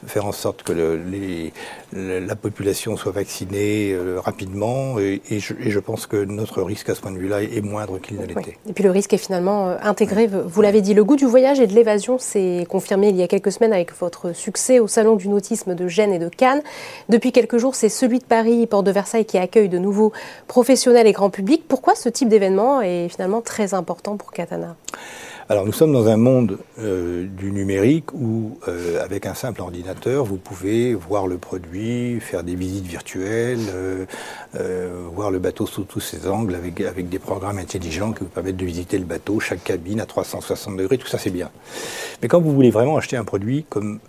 faire 0.06 0.26
en 0.26 0.32
sorte 0.32 0.64
que 0.64 0.72
les, 0.72 1.54
la 1.94 2.36
population 2.36 2.98
soit 2.98 3.12
vaccinée 3.12 3.92
euh, 3.94 4.20
rapidement. 4.20 5.00
Et, 5.00 5.22
je, 5.40 5.80
pense 5.80 6.06
que 6.06 6.24
notre 6.26 6.62
risque 6.62 6.90
à 6.90 6.96
ce 6.96 7.02
point 7.02 7.12
de 7.12 7.18
vue-là 7.18 7.44
est 7.44 7.62
moindre 7.62 8.00
qu'il 8.00 8.18
ne 8.18 8.26
l'était. 8.26 8.58
Et 8.68 8.74
puis 8.74 8.84
le 8.84 8.92
risque 8.92 9.14
est 9.14 9.18
finalement 9.18 9.70
euh, 9.70 9.78
intégré. 9.82 10.28
Vous 10.28 10.62
l'avez 10.62 10.82
dit, 10.82 10.94
le 10.94 11.04
goût 11.04 11.16
du 11.16 11.26
voyage 11.26 11.60
et 11.60 11.68
de 11.68 11.74
l'évasion 11.74 12.18
s'est 12.18 12.66
confirmé 12.70 13.10
il 13.10 13.16
y 13.16 13.24
a 13.24 13.28
quelques 13.28 13.52
semaines 13.52 13.74
avec 13.74 13.96
votre 13.98 14.34
succès 14.34 14.80
au 14.80 14.88
Salon 14.88 15.16
du 15.16 15.30
nautisme 15.30 15.76
de 15.76 15.88
Gênes 15.88 16.14
et 16.14 16.20
de 16.20 16.30
Cannes. 16.30 16.62
Depuis 17.10 17.32
quelques 17.32 17.58
jours, 17.58 17.76
c'est 17.76 17.90
celui 17.90 18.20
de 18.20 18.26
Paris, 18.26 18.68
Port 18.68 18.84
de 18.84 18.92
Versailles, 18.92 19.26
qui 19.26 19.38
accueille 19.38 19.70
de 19.70 19.78
nouveaux 19.78 20.12
professionnels 20.48 21.08
et 21.08 21.14
grand 21.14 21.30
public. 21.30 21.64
Pourquoi 21.68 21.96
ce 21.96 22.10
type 22.10 22.30
d'événement 22.30 22.82
est 22.82 23.08
finalement 23.10 23.42
très 23.42 23.74
important 23.74 24.18
pour 24.18 24.32
Katana? 24.32 24.76
Alors 25.50 25.66
nous 25.66 25.72
sommes 25.72 25.94
dans 25.94 26.10
un 26.10 26.18
monde 26.18 26.58
euh, 26.78 27.26
du 27.26 27.52
numérique 27.52 28.12
où, 28.14 28.60
euh, 28.68 29.02
avec 29.02 29.26
un 29.26 29.34
simple 29.34 29.62
ordinateur, 29.62 30.26
vous 30.26 30.36
pouvez 30.36 30.94
voir 30.94 31.26
le 31.26 31.38
produit, 31.38 32.20
faire 32.20 32.44
des 32.44 32.56
visites 32.56 32.86
virtuelles, 32.86 33.62
euh, 33.74 34.06
voir 35.14 35.32
le 35.32 35.40
bateau 35.40 35.66
sous 35.66 35.84
tous 35.84 36.02
ses 36.02 36.28
angles, 36.28 36.54
avec, 36.54 36.82
avec 36.82 37.08
des 37.08 37.20
programmes 37.20 37.60
intelligents 37.60 38.12
qui 38.12 38.26
vous 38.26 38.30
permettent 38.30 38.58
de 38.58 38.66
visiter 38.66 38.98
le 38.98 39.06
bateau, 39.06 39.40
chaque 39.40 39.64
cabine 39.64 40.02
à 40.02 40.06
360 40.06 40.76
degrés, 40.76 40.98
tout 40.98 41.08
ça 41.08 41.18
c'est 41.18 41.30
bien. 41.30 41.50
Mais 42.22 42.28
quand 42.28 42.42
vous 42.42 42.54
voulez 42.54 42.72
vraiment 42.72 42.98
acheter 42.98 43.16
un 43.16 43.24
produit 43.24 43.66
comme 43.70 44.00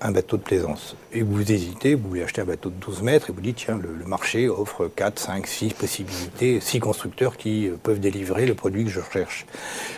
un 0.00 0.10
bateau 0.10 0.36
de 0.36 0.42
plaisance. 0.42 0.96
Et 1.12 1.22
vous 1.22 1.50
hésitez, 1.50 1.96
vous 1.96 2.08
voulez 2.08 2.22
acheter 2.22 2.40
un 2.40 2.44
bateau 2.44 2.70
de 2.70 2.76
12 2.76 3.02
mètres 3.02 3.30
et 3.30 3.32
vous 3.32 3.40
dites, 3.40 3.56
tiens, 3.56 3.76
le, 3.82 4.06
marché 4.06 4.48
offre 4.48 4.88
4, 4.94 5.18
5, 5.18 5.46
6 5.46 5.74
possibilités, 5.74 6.60
6 6.60 6.78
constructeurs 6.78 7.36
qui 7.36 7.66
euh, 7.66 7.76
peuvent 7.82 7.98
délivrer 7.98 8.46
le 8.46 8.54
produit 8.54 8.84
que 8.84 8.90
je 8.90 9.00
recherche. 9.00 9.44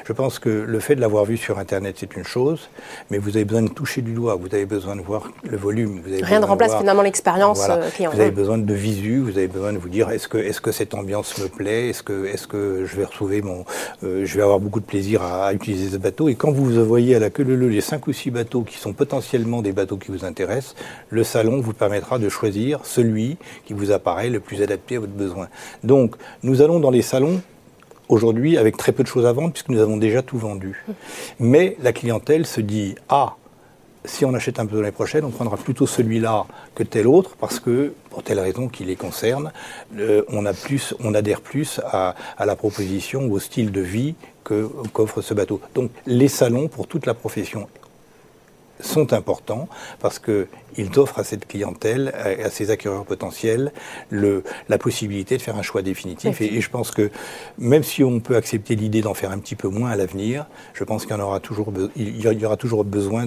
Je 0.07 0.13
pense 0.15 0.39
que 0.39 0.49
le 0.49 0.81
fait 0.81 0.95
de 0.95 1.03
l'avoir 1.03 1.27
vu 1.27 1.37
sur 1.37 1.59
Internet, 1.59 1.97
c'est 1.99 2.17
une 2.17 2.25
chose, 2.25 2.71
mais 3.11 3.19
vous 3.19 3.37
avez 3.37 3.45
besoin 3.45 3.61
de 3.61 3.69
toucher 3.69 4.01
du 4.01 4.13
doigt, 4.13 4.37
vous 4.37 4.47
avez 4.55 4.65
besoin 4.65 4.97
de 4.97 5.03
voir 5.03 5.31
le 5.43 5.57
volume. 5.59 6.01
Vous 6.01 6.15
avez 6.15 6.25
Rien 6.25 6.41
ne 6.41 6.47
remplace 6.47 6.75
finalement 6.79 7.03
l'expérience 7.03 7.61
euh, 7.69 7.91
client. 7.91 8.11
Vous 8.15 8.21
avez 8.21 8.31
besoin 8.31 8.57
de 8.57 8.75
visu, 8.75 9.19
vous 9.19 9.37
avez 9.37 9.49
besoin 9.49 9.75
de 9.75 9.79
vous 9.79 9.91
dire, 9.91 10.11
est-ce 10.11 10.29
que, 10.29 10.39
est 10.39 10.53
-ce 10.53 10.63
que 10.63 10.73
cette 10.73 10.95
ambiance 10.95 11.37
me 11.39 11.49
plaît 11.49 11.91
Est-ce 11.91 12.03
que, 12.03 12.25
est 12.25 12.37
-ce 12.43 12.47
que 12.47 12.87
je 12.87 12.97
vais 12.97 13.05
retrouver 13.05 13.43
mon... 13.43 13.67
je 14.03 14.35
vais 14.37 14.43
avoir 14.43 14.61
beaucoup 14.61 14.81
de 14.81 14.87
plaisir 14.87 15.23
à, 15.23 15.53
utiliser 15.53 15.91
ce 15.91 15.99
bateau 15.99 16.31
Et 16.31 16.37
quand 16.37 16.53
vous 16.53 16.67
voyez 16.87 17.17
à 17.17 17.19
la 17.19 17.29
queue 17.29 17.45
leu 17.45 17.69
les 17.69 17.83
5 17.83 18.07
ou 18.07 18.13
6 18.13 18.31
bateaux 18.31 18.63
qui 18.63 18.79
sont 18.79 18.95
potentiellement 18.95 19.61
des 19.63 19.73
bateaux 19.73 19.99
qui 19.99 20.11
vous 20.11 20.25
intéressent, 20.25 20.75
le 21.13 21.25
salon 21.25 21.61
vous 21.61 21.75
permettra 21.75 22.19
de 22.19 22.29
choisir 22.29 22.81
celui 22.85 23.37
qui 23.67 23.75
vous 23.75 23.93
apparaît 23.93 24.31
le 24.31 24.41
plus 24.41 24.63
adapté 24.63 24.97
à 24.97 25.01
votre 25.01 25.13
besoin. 25.13 25.49
Donc, 25.85 26.17
nous 26.43 26.63
allons 26.63 26.81
dans 26.81 26.91
les 26.91 27.03
salons 27.03 27.43
aujourd'hui 28.09 28.57
avec 28.57 28.77
très 28.77 28.93
peu 28.93 29.03
de 29.03 29.09
choses 29.09 29.27
à 29.27 29.33
vendre 29.33 29.53
puisque 29.53 29.69
nous 29.69 29.81
avons 29.81 29.99
déjà 29.99 30.23
tout 30.23 30.39
vendu. 30.39 30.85
Mais 31.39 31.77
la 31.83 31.93
clientèle 31.93 32.47
se 32.47 32.63
dit 32.63 32.95
ah 33.11 33.37
si 34.05 34.25
on 34.25 34.35
achète 34.35 34.59
un 34.59 34.67
peu 34.67 34.81
l'année 34.81 34.91
prochaine, 34.91 35.25
on 35.25 35.31
prendra 35.31 35.57
plutôt 35.57 35.87
celui-là 35.87 36.47
que 36.75 36.83
tel 36.83 37.07
autre, 37.07 37.37
parce 37.39 37.61
que, 37.61 37.95
pour 38.11 38.25
telle 38.25 38.41
raison 38.41 38.67
qui 38.69 38.85
les 38.85 38.97
concerne, 38.97 39.53
euh, 39.97 40.25
on, 40.29 40.45
adhère 41.15 41.41
plus 41.41 41.81
à, 41.85 42.17
la 42.45 42.57
proposition 42.57 43.27
ou 43.27 43.35
au 43.35 43.39
style 43.39 43.71
de 43.71 43.81
vie 43.81 44.15
qu'offre 44.43 45.23
ce 45.23 45.35
bateau. 45.35 45.61
Donc, 45.77 45.93
les 46.07 46.27
salons, 46.27 46.67
pour 46.67 46.89
toute 46.89 47.07
la 47.07 47.15
profession 47.15 47.69
sont 48.81 49.13
importants 49.13 49.69
parce 50.01 50.19
qu'ils 50.19 50.47
offrent 50.97 51.19
à 51.19 51.25
cette 51.25 51.47
clientèle, 51.47 52.13
à, 52.15 52.51
ces 52.51 52.71
acquéreurs 52.71 53.05
potentiels, 53.05 53.73
le, 54.11 54.43
la 54.69 54.79
possibilité 54.79 55.37
de 55.37 55.43
faire 55.43 55.57
un 55.57 55.63
choix 55.63 55.83
définitif. 55.83 56.41
Et, 56.41 56.61
je 56.61 56.71
pense 56.71 56.91
que 56.91 57.11
même 57.59 57.83
si 57.83 58.05
on 58.05 58.21
peut 58.21 58.37
accepter 58.37 58.77
l'idée 58.77 59.01
d'en 59.01 59.15
faire 59.15 59.31
un 59.31 59.39
petit 59.39 59.57
peu 59.57 59.69
moins 59.69 59.91
à 59.91 59.97
l'avenir, 59.97 60.47
je 60.75 60.85
pense 60.85 61.07
qu'il 61.07 61.17
y, 61.17 61.21
aura 61.21 61.41
toujours, 61.41 61.73
il 61.97 62.21
y 62.21 62.47
aura 62.47 62.57
toujours 62.57 62.85
besoin 62.85 63.27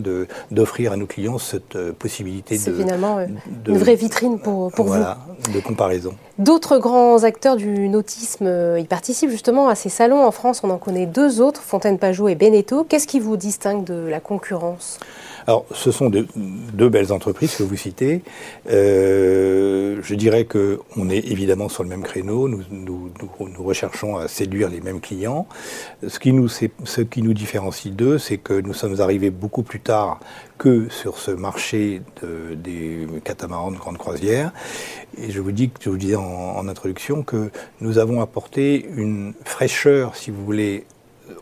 d'offrir 0.51 0.91
à 0.91 0.97
nos 0.97 1.07
clients 1.07 1.37
cette 1.37 1.75
euh, 1.75 1.91
possibilité 1.91 2.57
de, 2.57 2.73
finalement 2.73 3.17
euh, 3.17 3.27
une 3.67 3.77
vraie 3.77 3.95
vitrine 3.95 4.39
pour, 4.39 4.71
pour 4.71 4.85
voilà, 4.85 5.17
de 5.53 5.59
comparaison. 5.59 6.15
D'autres 6.37 6.79
grands 6.79 7.23
acteurs 7.23 7.55
du 7.55 7.87
nautisme 7.87 8.45
euh, 8.47 8.79
y 8.79 8.85
participent 8.85 9.29
justement 9.29 9.69
à 9.69 9.75
ces 9.75 9.89
salons. 9.89 10.23
En 10.23 10.31
France, 10.31 10.61
on 10.63 10.69
en 10.69 10.77
connaît 10.77 11.05
deux 11.05 11.41
autres, 11.41 11.61
Fontaine 11.61 11.97
Pajot 11.97 12.27
et 12.27 12.35
Beneteau. 12.35 12.83
Qu'est-ce 12.83 13.07
qui 13.07 13.19
vous 13.19 13.37
distingue 13.37 13.83
de 13.83 14.07
la 14.07 14.19
concurrence? 14.19 14.99
Alors, 15.47 15.65
ce 15.71 15.91
sont 15.91 16.09
de, 16.09 16.27
deux 16.35 16.89
belles 16.89 17.13
entreprises 17.13 17.34
que 17.39 17.63
vous 17.63 17.75
citez. 17.75 18.21
Euh, 18.69 19.99
je 20.01 20.15
dirais 20.15 20.45
que 20.45 20.79
on 20.97 21.09
est 21.09 21.25
évidemment 21.27 21.69
sur 21.69 21.83
le 21.83 21.89
même 21.89 22.03
créneau. 22.03 22.47
Nous, 22.47 22.63
nous, 22.71 23.11
nous, 23.19 23.63
recherchons 23.63 24.17
à 24.17 24.27
séduire 24.27 24.69
les 24.69 24.81
mêmes 24.81 24.99
clients. 24.99 25.47
Ce 26.07 26.19
qui 26.19 26.33
nous, 26.33 26.47
ce 26.47 27.01
qui 27.01 27.21
nous 27.21 27.33
différencie 27.33 27.93
d'eux, 27.93 28.17
c'est 28.17 28.37
que 28.37 28.53
nous 28.53 28.73
sommes 28.73 28.99
arrivés 29.01 29.29
beaucoup 29.29 29.63
plus 29.63 29.79
tard 29.79 30.19
que 30.57 30.87
sur 30.89 31.17
ce 31.17 31.31
marché 31.31 32.01
de, 32.21 32.55
des 32.55 33.07
catamarans 33.23 33.71
de 33.71 33.77
grande 33.77 33.97
croisière. 33.97 34.51
Et 35.17 35.31
je 35.31 35.41
vous 35.41 35.51
dis, 35.51 35.71
je 35.81 35.89
vous 35.89 35.97
disais 35.97 36.15
en, 36.15 36.23
en 36.57 36.67
introduction 36.67 37.23
que 37.23 37.49
nous 37.81 37.97
avons 37.97 38.21
apporté 38.21 38.87
une 38.95 39.33
fraîcheur, 39.43 40.15
si 40.15 40.31
vous 40.31 40.43
voulez, 40.43 40.85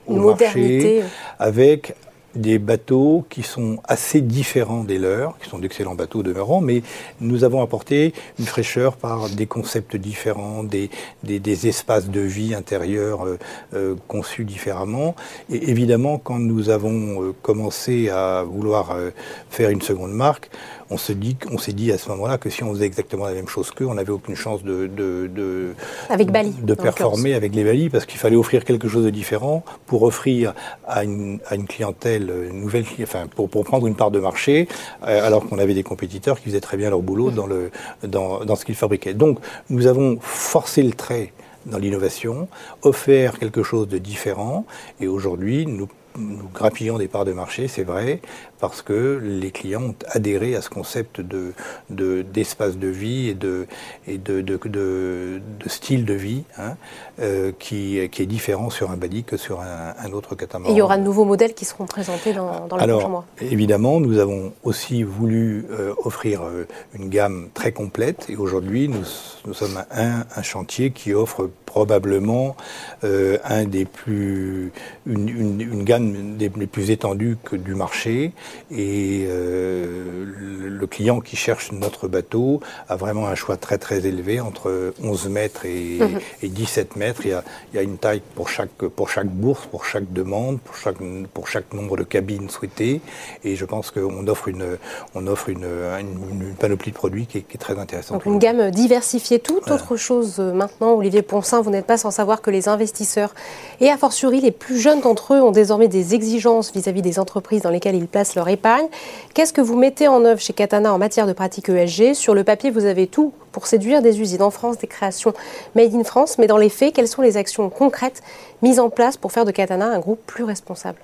au 0.07 0.33
marché, 0.33 1.03
avec 1.39 1.95
des 2.35 2.59
bateaux 2.59 3.25
qui 3.29 3.43
sont 3.43 3.79
assez 3.83 4.21
différents 4.21 4.83
des 4.83 4.97
leurs, 4.97 5.37
qui 5.39 5.49
sont 5.49 5.59
d'excellents 5.59 5.95
bateaux 5.95 6.23
demeurant, 6.23 6.61
mais 6.61 6.81
nous 7.21 7.43
avons 7.43 7.61
apporté 7.61 8.13
une 8.39 8.45
fraîcheur 8.45 8.97
par 8.97 9.29
des 9.29 9.45
concepts 9.45 9.95
différents, 9.95 10.63
des, 10.63 10.89
des, 11.23 11.39
des 11.39 11.67
espaces 11.67 12.09
de 12.09 12.21
vie 12.21 12.55
intérieurs 12.55 13.25
euh, 13.25 13.37
euh 13.73 13.95
conçus 14.07 14.45
différemment. 14.45 15.15
Et 15.49 15.69
évidemment, 15.69 16.17
quand 16.17 16.39
nous 16.39 16.69
avons 16.69 17.23
euh, 17.23 17.33
commencé 17.41 18.09
à 18.09 18.43
vouloir 18.43 18.91
euh, 18.91 19.11
faire 19.49 19.69
une 19.69 19.81
seconde 19.81 20.11
marque, 20.11 20.49
on 20.89 20.97
se 20.97 21.11
dit, 21.13 21.37
on 21.51 21.57
s'est 21.57 21.73
dit 21.73 21.91
à 21.91 21.97
ce 21.97 22.09
moment-là 22.09 22.37
que 22.37 22.49
si 22.49 22.63
on 22.63 22.73
faisait 22.73 22.85
exactement 22.85 23.25
la 23.25 23.33
même 23.33 23.47
chose 23.47 23.71
qu'eux, 23.71 23.85
on 23.85 23.95
n'avait 23.95 24.11
aucune 24.11 24.35
chance 24.35 24.63
de, 24.63 24.87
de, 24.87 25.27
de, 25.33 25.73
avec 26.09 26.31
Bali, 26.31 26.51
de 26.61 26.73
performer 26.73 27.33
avec 27.33 27.55
les 27.55 27.63
Bali, 27.63 27.89
parce 27.89 28.05
qu'il 28.05 28.19
fallait 28.19 28.35
offrir 28.35 28.65
quelque 28.65 28.87
chose 28.87 29.05
de 29.05 29.09
différent 29.09 29.63
pour 29.85 30.03
offrir 30.03 30.53
à 30.87 31.03
une, 31.03 31.39
à 31.47 31.55
une 31.55 31.67
clientèle 31.67 32.49
nouvelle, 32.51 32.85
enfin 33.01 33.27
pour, 33.27 33.49
pour, 33.49 33.63
prendre 33.63 33.87
une 33.87 33.95
part 33.95 34.11
de 34.11 34.19
marché, 34.19 34.67
euh, 35.07 35.25
alors 35.25 35.47
qu'on 35.47 35.59
avait 35.59 35.73
des 35.73 35.83
compétiteurs 35.83 36.39
qui 36.39 36.45
faisaient 36.45 36.61
très 36.61 36.77
bien 36.77 36.89
leur 36.89 37.01
boulot 37.01 37.31
dans, 37.31 37.47
le, 37.47 37.71
dans, 38.03 38.43
dans 38.45 38.55
ce 38.55 38.65
qu'ils 38.65 38.75
fabriquaient. 38.75 39.13
Donc 39.13 39.39
nous 39.69 39.87
avons 39.87 40.17
forcé 40.21 40.83
le 40.83 40.93
trait 40.93 41.33
dans 41.65 41.77
l'innovation, 41.77 42.49
offert 42.81 43.39
quelque 43.39 43.63
chose 43.63 43.87
de 43.87 43.97
différent, 43.97 44.65
et 44.99 45.07
aujourd'hui 45.07 45.65
nous 45.65 45.87
nous 46.17 46.49
grappillons 46.53 46.97
des 46.97 47.07
parts 47.07 47.25
de 47.25 47.33
marché, 47.33 47.67
c'est 47.67 47.83
vrai, 47.83 48.21
parce 48.63 48.81
que 48.81 49.19
les 49.21 49.51
clients 49.51 49.87
ont 49.89 49.95
adhéré 50.07 50.55
à 50.55 50.61
ce 50.61 50.69
concept 50.69 51.19
de, 51.19 51.51
d'espace 51.89 52.77
de, 52.77 52.87
vie 52.87 53.27
et 53.27 53.33
de, 53.33 53.67
et 54.07 54.17
de, 54.17 54.39
de, 54.39 54.57
de 54.63 55.41
style 55.67 56.05
de 56.05 56.13
vie 56.13 56.43
hein, 56.57 56.77
euh, 57.19 57.51
qui, 57.59 57.99
qui, 58.09 58.21
est 58.21 58.25
différent 58.25 58.69
sur 58.69 58.89
un 58.89 58.95
Bali 58.95 59.25
que 59.25 59.35
sur 59.35 59.59
un, 59.59 60.11
autre 60.13 60.35
catamaran. 60.35 60.69
Et 60.69 60.73
il 60.73 60.77
y 60.77 60.81
aura 60.81 60.97
de 60.97 61.03
nouveaux 61.03 61.25
modèles 61.25 61.53
qui 61.53 61.65
seront 61.65 61.85
présentés 61.87 62.31
dans, 62.31 62.65
dans 62.67 62.77
les 62.77 62.83
Alors, 62.83 62.99
prochains 62.99 63.11
mois 63.11 63.25
Évidemment, 63.41 63.99
nous 63.99 64.17
avons 64.19 64.53
aussi 64.63 65.03
voulu 65.03 65.65
euh, 65.69 65.93
offrir 66.05 66.43
euh, 66.43 66.65
une 66.93 67.09
gamme 67.09 67.49
très 67.53 67.73
complète 67.73 68.27
et 68.29 68.37
aujourd'hui, 68.37 68.87
nous, 68.87 69.03
nous 69.45 69.53
sommes 69.53 69.83
un, 69.91 70.23
un 70.33 70.41
chantier 70.41 70.91
qui 70.91 71.13
offre 71.13 71.49
probablement 71.73 72.55
euh, 73.03 73.39
un 73.43 73.63
des 73.65 73.85
plus, 73.85 74.71
une, 75.07 75.27
une, 75.27 75.59
une 75.59 75.83
gamme 75.83 76.37
des, 76.37 76.51
les 76.55 76.67
plus 76.67 76.91
étendues 76.91 77.35
que 77.43 77.55
du 77.55 77.73
marché. 77.73 78.31
Et 78.71 79.25
euh, 79.27 80.25
le 80.67 80.87
client 80.87 81.19
qui 81.19 81.35
cherche 81.35 81.71
notre 81.71 82.07
bateau 82.07 82.61
a 82.87 82.95
vraiment 82.95 83.27
un 83.27 83.35
choix 83.35 83.57
très 83.57 83.77
très 83.77 84.05
élevé 84.05 84.39
entre 84.39 84.93
11 85.03 85.29
mètres 85.29 85.65
et, 85.65 85.99
mmh. 85.99 86.19
et 86.43 86.47
17 86.47 86.95
mètres. 86.95 87.21
Il 87.25 87.31
y, 87.31 87.33
a, 87.33 87.43
il 87.73 87.75
y, 87.77 87.79
a, 87.79 87.83
une 87.83 87.97
taille 87.97 88.21
pour 88.35 88.49
chaque, 88.49 88.69
pour 88.69 89.09
chaque 89.09 89.27
bourse, 89.27 89.65
pour 89.65 89.85
chaque 89.85 90.11
demande, 90.11 90.59
pour 90.59 90.75
chaque, 90.75 90.97
pour 91.33 91.47
chaque 91.47 91.73
nombre 91.73 91.97
de 91.97 92.03
cabines 92.03 92.49
souhaitées. 92.49 93.01
Et 93.43 93.55
je 93.55 93.65
pense 93.65 93.91
qu'on 93.91 94.27
offre 94.27 94.47
une, 94.47 94.77
on 95.15 95.27
offre 95.27 95.49
une, 95.49 95.65
une, 95.65 96.41
une 96.41 96.55
panoplie 96.55 96.91
de 96.91 96.97
produits 96.97 97.27
qui 97.27 97.39
est, 97.39 97.41
qui 97.41 97.55
est 97.55 97.59
très 97.59 97.77
intéressante. 97.77 98.17
Donc 98.17 98.25
une 98.25 98.39
gamme 98.39 98.71
diversifiée. 98.71 99.41
Voilà. 99.49 99.75
autre 99.75 99.95
chose 99.95 100.35
euh, 100.39 100.53
maintenant, 100.53 100.93
Olivier 100.93 101.21
Ponsin, 101.21 101.61
vous 101.61 101.69
n'êtes 101.69 101.85
pas 101.85 101.97
sans 101.97 102.11
savoir 102.11 102.41
que 102.41 102.51
les 102.51 102.67
investisseurs, 102.67 103.33
et 103.79 103.89
a 103.89 103.97
fortiori 103.97 104.41
les 104.41 104.51
plus 104.51 104.79
jeunes 104.79 105.01
d'entre 105.01 105.33
eux, 105.33 105.41
ont 105.41 105.51
désormais 105.51 105.87
des 105.87 106.15
exigences 106.15 106.71
vis-à-vis 106.73 107.01
-vis 107.01 107.03
des 107.03 107.19
entreprises 107.19 107.61
dans 107.61 107.69
lesquelles 107.69 107.95
ils 107.95 108.07
placent 108.07 108.35
leur 108.35 108.42
épargne. 108.49 108.87
Qu'est-ce 109.33 109.53
que 109.53 109.61
vous 109.61 109.77
mettez 109.77 110.07
en 110.07 110.23
œuvre 110.25 110.39
chez 110.39 110.53
Katana 110.53 110.93
en 110.93 110.97
matière 110.97 111.27
de 111.27 111.33
pratique 111.33 111.69
ESG 111.69 112.13
Sur 112.13 112.35
le 112.35 112.43
papier, 112.43 112.71
vous 112.71 112.85
avez 112.85 113.07
tout 113.07 113.33
pour 113.51 113.67
séduire 113.67 114.01
des 114.01 114.19
usines 114.19 114.41
en 114.41 114.51
France, 114.51 114.77
des 114.77 114.87
créations 114.87 115.33
made 115.75 115.93
in 115.93 116.03
France, 116.03 116.37
mais 116.37 116.47
dans 116.47 116.57
les 116.57 116.69
faits, 116.69 116.93
quelles 116.93 117.07
sont 117.07 117.21
les 117.21 117.37
actions 117.37 117.69
concrètes 117.69 118.21
mises 118.61 118.79
en 118.79 118.89
place 118.89 119.17
pour 119.17 119.31
faire 119.31 119.45
de 119.45 119.51
Katana 119.51 119.87
un 119.87 119.99
groupe 119.99 120.21
plus 120.25 120.43
responsable? 120.43 120.97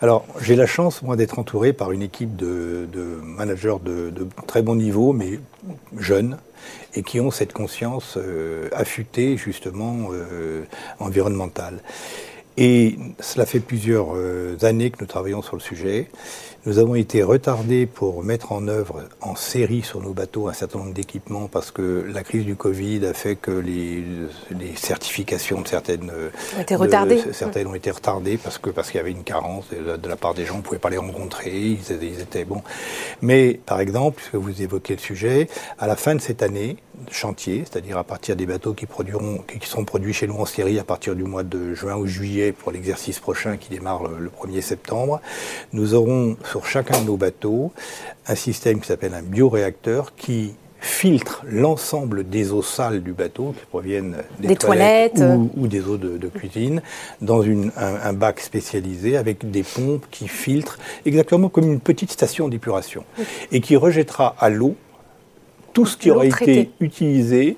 Alors, 0.00 0.24
j'ai 0.40 0.54
la 0.54 0.66
chance, 0.66 1.02
moi, 1.02 1.16
d'être 1.16 1.40
entouré 1.40 1.72
par 1.72 1.90
une 1.90 2.02
équipe 2.02 2.36
de, 2.36 2.86
managers 3.22 3.76
de, 3.84 4.10
de, 4.10 4.28
très 4.46 4.62
bon 4.62 4.76
niveau, 4.76 5.12
mais 5.12 5.40
jeunes, 5.96 6.38
et 6.94 7.02
qui 7.02 7.20
ont 7.20 7.32
cette 7.32 7.52
conscience 7.52 8.16
euh, 8.16 8.68
affûtée, 8.72 9.36
justement, 9.36 10.10
euh, 10.12 10.64
environnementale. 11.00 11.80
Et 12.56 12.98
cela 13.20 13.46
fait 13.46 13.60
plusieurs 13.60 14.16
euh, 14.16 14.56
années 14.62 14.90
que 14.90 14.98
nous 15.00 15.06
travaillons 15.06 15.42
sur 15.42 15.56
le 15.56 15.62
sujet. 15.62 16.08
Nous 16.68 16.78
avons 16.78 16.96
été 16.96 17.22
retardés 17.22 17.86
pour 17.86 18.22
mettre 18.22 18.52
en 18.52 18.68
œuvre 18.68 19.04
en 19.22 19.36
série 19.36 19.80
sur 19.80 20.02
nos 20.02 20.12
bateaux 20.12 20.48
un 20.48 20.52
certain 20.52 20.80
nombre 20.80 20.92
d'équipements 20.92 21.48
parce 21.48 21.70
que 21.70 22.04
la 22.12 22.22
crise 22.22 22.44
du 22.44 22.56
Covid 22.56 23.06
a 23.06 23.14
fait 23.14 23.36
que 23.36 23.50
les, 23.50 24.04
les 24.50 24.76
certifications 24.76 25.62
de 25.62 25.66
certaines 25.66 26.12
ont 26.58 26.60
été 26.60 26.74
retardées. 26.74 27.22
De, 27.22 27.32
certaines 27.32 27.68
ont 27.68 27.74
été 27.74 27.90
retardées 27.90 28.36
parce 28.36 28.58
que 28.58 28.68
parce 28.68 28.90
qu'il 28.90 28.98
y 28.98 29.00
avait 29.00 29.12
une 29.12 29.24
carence 29.24 29.64
de, 29.70 30.08
la 30.08 30.16
part 30.16 30.34
des 30.34 30.44
gens, 30.44 30.56
on 30.56 30.58
ne 30.58 30.62
pouvait 30.62 30.78
pas 30.78 30.90
les 30.90 30.98
rencontrer, 30.98 31.58
ils, 31.58 31.78
ils 32.02 32.20
étaient 32.20 32.44
bons. 32.44 32.62
Mais 33.22 33.58
par 33.64 33.80
exemple, 33.80 34.16
puisque 34.16 34.34
vous 34.34 34.60
évoquez 34.60 34.92
le 34.92 35.00
sujet, 35.00 35.48
à 35.78 35.86
la 35.86 35.96
fin 35.96 36.14
de 36.16 36.20
cette 36.20 36.42
année, 36.42 36.76
chantier, 37.10 37.64
c'est-à-dire 37.64 37.96
à 37.96 38.04
partir 38.04 38.36
des 38.36 38.44
bateaux 38.44 38.74
qui 38.74 38.84
produiront, 38.84 39.38
qui 39.38 39.66
seront 39.66 39.86
produits 39.86 40.12
chez 40.12 40.26
nous 40.26 40.36
en 40.36 40.44
série 40.44 40.78
à 40.78 40.84
partir 40.84 41.14
du 41.14 41.22
mois 41.22 41.44
de 41.44 41.72
juin 41.72 41.96
ou 41.96 42.06
juillet 42.06 42.52
pour 42.52 42.72
l'exercice 42.72 43.20
prochain 43.20 43.56
qui 43.56 43.70
démarre 43.70 44.02
le, 44.02 44.18
le 44.18 44.28
1er 44.28 44.60
septembre, 44.60 45.22
nous 45.72 45.94
aurons 45.94 46.36
sur 46.44 46.57
chacun 46.66 47.00
de 47.00 47.06
nos 47.06 47.16
bateaux 47.16 47.72
un 48.26 48.34
système 48.34 48.80
qui 48.80 48.88
s'appelle 48.88 49.14
un 49.14 49.22
bioréacteur 49.22 50.14
qui 50.14 50.54
filtre 50.80 51.42
l'ensemble 51.46 52.28
des 52.28 52.52
eaux 52.52 52.62
sales 52.62 53.02
du 53.02 53.12
bateau 53.12 53.54
qui 53.58 53.66
proviennent 53.66 54.16
des, 54.38 54.48
des 54.48 54.56
toilettes, 54.56 55.14
toilettes. 55.14 55.40
Ou, 55.56 55.62
ou, 55.62 55.66
des 55.66 55.86
eaux 55.88 55.96
de, 55.96 56.16
de 56.18 56.28
cuisine 56.28 56.82
dans 57.20 57.42
une, 57.42 57.72
un, 57.76 57.94
un, 57.96 58.12
bac 58.12 58.38
spécialisé 58.38 59.16
avec 59.16 59.50
des 59.50 59.64
pompes 59.64 60.06
qui 60.10 60.28
filtrent 60.28 60.78
exactement 61.04 61.48
comme 61.48 61.64
une 61.64 61.80
petite 61.80 62.12
station 62.12 62.48
d'épuration 62.48 63.04
oui. 63.18 63.24
et 63.50 63.60
qui 63.60 63.74
rejettera 63.74 64.36
à 64.38 64.50
l'eau 64.50 64.76
tout 65.72 65.86
ce 65.86 65.96
qui 65.96 66.10
aura 66.10 66.26
été 66.26 66.70
utilisé, 66.80 67.56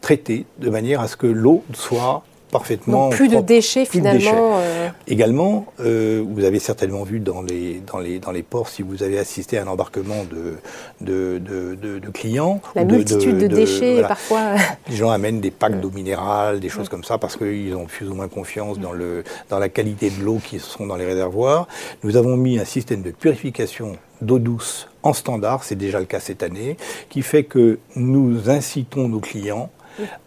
traité, 0.00 0.46
de 0.58 0.70
manière 0.70 1.00
à 1.00 1.08
ce 1.08 1.16
que 1.16 1.26
l'eau 1.26 1.64
soit 1.72 2.22
parfaitement. 2.52 3.08
Donc 3.08 3.16
plus 3.16 3.28
de 3.28 3.40
déchets 3.40 3.84
finalement. 3.84 4.18
Déchets. 4.18 4.36
Euh... 4.36 4.88
Également, 5.08 5.66
euh, 5.80 6.22
vous 6.24 6.44
avez 6.44 6.60
certainement 6.60 7.02
vu 7.02 7.18
dans 7.18 7.42
les, 7.42 7.82
dans, 7.84 7.98
les, 7.98 8.20
dans 8.20 8.30
les 8.30 8.42
ports, 8.42 8.68
si 8.68 8.82
vous 8.82 9.02
avez 9.02 9.18
assisté 9.18 9.58
à 9.58 9.62
un 9.62 9.66
embarquement 9.66 10.24
de, 10.30 10.58
de, 11.00 11.38
de, 11.38 11.74
de, 11.74 11.98
de 11.98 12.10
clients. 12.10 12.60
La 12.76 12.84
multitude 12.84 13.38
de, 13.38 13.46
déchets, 13.48 13.94
voilà. 13.94 14.08
parfois. 14.08 14.54
Les 14.88 14.96
gens 14.96 15.10
amènent 15.10 15.40
des 15.40 15.50
packs 15.50 15.80
d'eau 15.80 15.90
minérale, 15.90 16.60
des 16.60 16.68
choses 16.68 16.88
comme 16.88 17.02
ça, 17.02 17.18
parce 17.18 17.36
qu'ils 17.36 17.74
ont 17.74 17.86
plus 17.86 18.08
ou 18.08 18.14
moins 18.14 18.28
confiance 18.28 18.78
dans, 18.78 18.92
le, 18.92 19.24
dans 19.48 19.58
la 19.58 19.68
qualité 19.68 20.10
de 20.10 20.22
l'eau 20.22 20.38
qui 20.44 20.60
sont 20.60 20.86
dans 20.86 20.96
les 20.96 21.06
réservoirs. 21.06 21.66
Nous 22.04 22.16
avons 22.16 22.36
mis 22.36 22.58
un 22.58 22.64
système 22.66 23.02
de 23.02 23.10
purification 23.10 23.96
d'eau 24.20 24.38
douce 24.38 24.88
en 25.02 25.14
standard, 25.14 25.64
c'est 25.64 25.74
déjà 25.74 25.98
le 25.98 26.06
cas 26.06 26.20
cette 26.20 26.42
année, 26.42 26.76
qui 27.08 27.22
fait 27.22 27.44
que 27.44 27.78
nous 27.96 28.50
incitons 28.50 29.08
nos 29.08 29.18
clients 29.18 29.70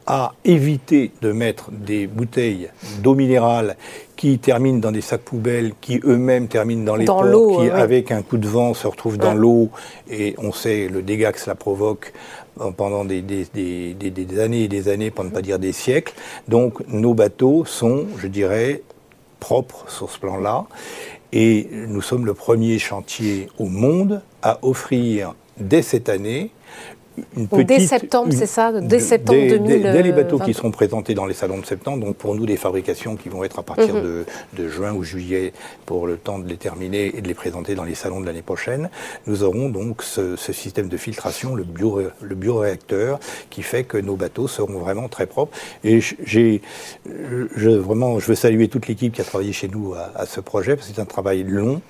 à 0.07 0.33
éviter 0.43 1.11
de 1.21 1.31
mettre 1.31 1.71
des 1.71 2.07
bouteilles 2.07 2.69
d'eau 3.01 3.15
minérale 3.15 3.75
qui 4.15 4.39
terminent 4.39 4.79
dans 4.79 4.91
des 4.91 5.01
sacs 5.01 5.21
poubelles, 5.21 5.73
qui 5.81 5.99
eux-mêmes 6.05 6.47
terminent 6.47 6.83
dans 6.83 6.95
les 6.95 7.05
dans 7.05 7.21
ports, 7.21 7.61
qui 7.61 7.67
ouais. 7.67 7.71
avec 7.71 8.11
un 8.11 8.21
coup 8.21 8.37
de 8.37 8.47
vent 8.47 8.73
se 8.73 8.87
retrouvent 8.87 9.17
dans 9.17 9.33
ouais. 9.33 9.39
l'eau, 9.39 9.69
et 10.09 10.35
on 10.37 10.51
sait 10.51 10.87
le 10.87 11.01
dégât 11.01 11.31
que 11.31 11.39
cela 11.39 11.55
provoque 11.55 12.13
pendant 12.77 13.03
des, 13.03 13.21
des, 13.21 13.45
des, 13.53 13.93
des, 13.93 14.39
années 14.39 14.63
et 14.63 14.67
des 14.67 14.87
années, 14.87 15.11
pour 15.11 15.25
ne 15.25 15.29
pas 15.29 15.41
dire 15.41 15.59
des 15.59 15.73
siècles. 15.73 16.13
Donc 16.47 16.87
nos 16.87 17.13
bateaux 17.13 17.65
sont, 17.65 18.05
je 18.17 18.27
dirais, 18.27 18.81
propres 19.39 19.85
sur 19.89 20.09
ce 20.09 20.19
plan-là. 20.19 20.65
Et 21.33 21.67
nous 21.71 22.01
sommes 22.01 22.25
le 22.25 22.33
premier 22.33 22.79
chantier 22.79 23.49
au 23.59 23.65
monde 23.65 24.21
à 24.41 24.59
offrir 24.61 25.35
dès 25.57 25.81
cette 25.81 26.07
année 26.07 26.51
une 27.37 27.47
petite, 27.47 27.67
dès 27.67 27.79
septembre, 27.79 28.33
c'est 28.33 28.45
ça 28.45 28.71
Dès 28.81 28.99
septembre 28.99 29.39
dès, 29.39 29.79
Dès, 29.79 30.03
les 30.03 30.11
bateaux 30.11 30.39
qui 30.39 30.53
seront 30.53 30.71
présentés 30.71 31.13
dans 31.13 31.25
les 31.25 31.33
salons 31.33 31.59
de 31.59 31.65
septembre, 31.65 32.05
donc 32.05 32.15
pour 32.15 32.35
nous 32.35 32.45
des 32.45 32.57
fabrications 32.57 33.15
qui 33.15 33.29
vont 33.29 33.43
être 33.43 33.59
à 33.59 33.63
partir 33.63 33.95
mhm. 33.95 34.03
de, 34.03 34.25
de, 34.53 34.69
juin 34.69 34.93
ou 34.93 35.03
juillet 35.03 35.53
pour 35.85 36.07
le 36.07 36.17
temps 36.17 36.39
de 36.39 36.47
les 36.47 36.57
terminer 36.57 37.15
et 37.15 37.21
de 37.21 37.27
les 37.27 37.33
présenter 37.33 37.75
dans 37.75 37.83
les 37.83 37.95
salons 37.95 38.21
de 38.21 38.25
l'année 38.25 38.41
prochaine, 38.41 38.89
nous 39.27 39.43
aurons 39.43 39.69
donc 39.69 40.03
ce, 40.03 40.35
ce, 40.35 40.53
système 40.53 40.87
de 40.87 40.97
filtration, 40.97 41.55
le, 41.55 41.63
bio, 41.63 42.01
le 42.21 42.35
bioréacteur, 42.35 43.19
qui 43.49 43.61
fait 43.61 43.83
que 43.83 43.97
nos 43.97 44.15
bateaux 44.15 44.47
seront 44.47 44.79
vraiment 44.79 45.09
très 45.09 45.25
propres. 45.25 45.57
Et 45.83 45.99
j'ai 46.01 46.61
je, 47.55 47.69
vraiment, 47.69 48.19
je 48.19 48.27
veux 48.27 48.35
saluer 48.35 48.67
toute 48.67 48.87
l'équipe 48.87 49.13
qui 49.13 49.21
a 49.21 49.23
travaillé 49.23 49.53
chez 49.53 49.67
nous 49.67 49.93
à, 49.93 50.11
à 50.15 50.25
ce 50.25 50.39
projet, 50.39 50.75
parce 50.75 50.87
que 50.87 50.95
c'est 50.95 51.01
un 51.01 51.05
travail 51.05 51.43
long 51.43 51.81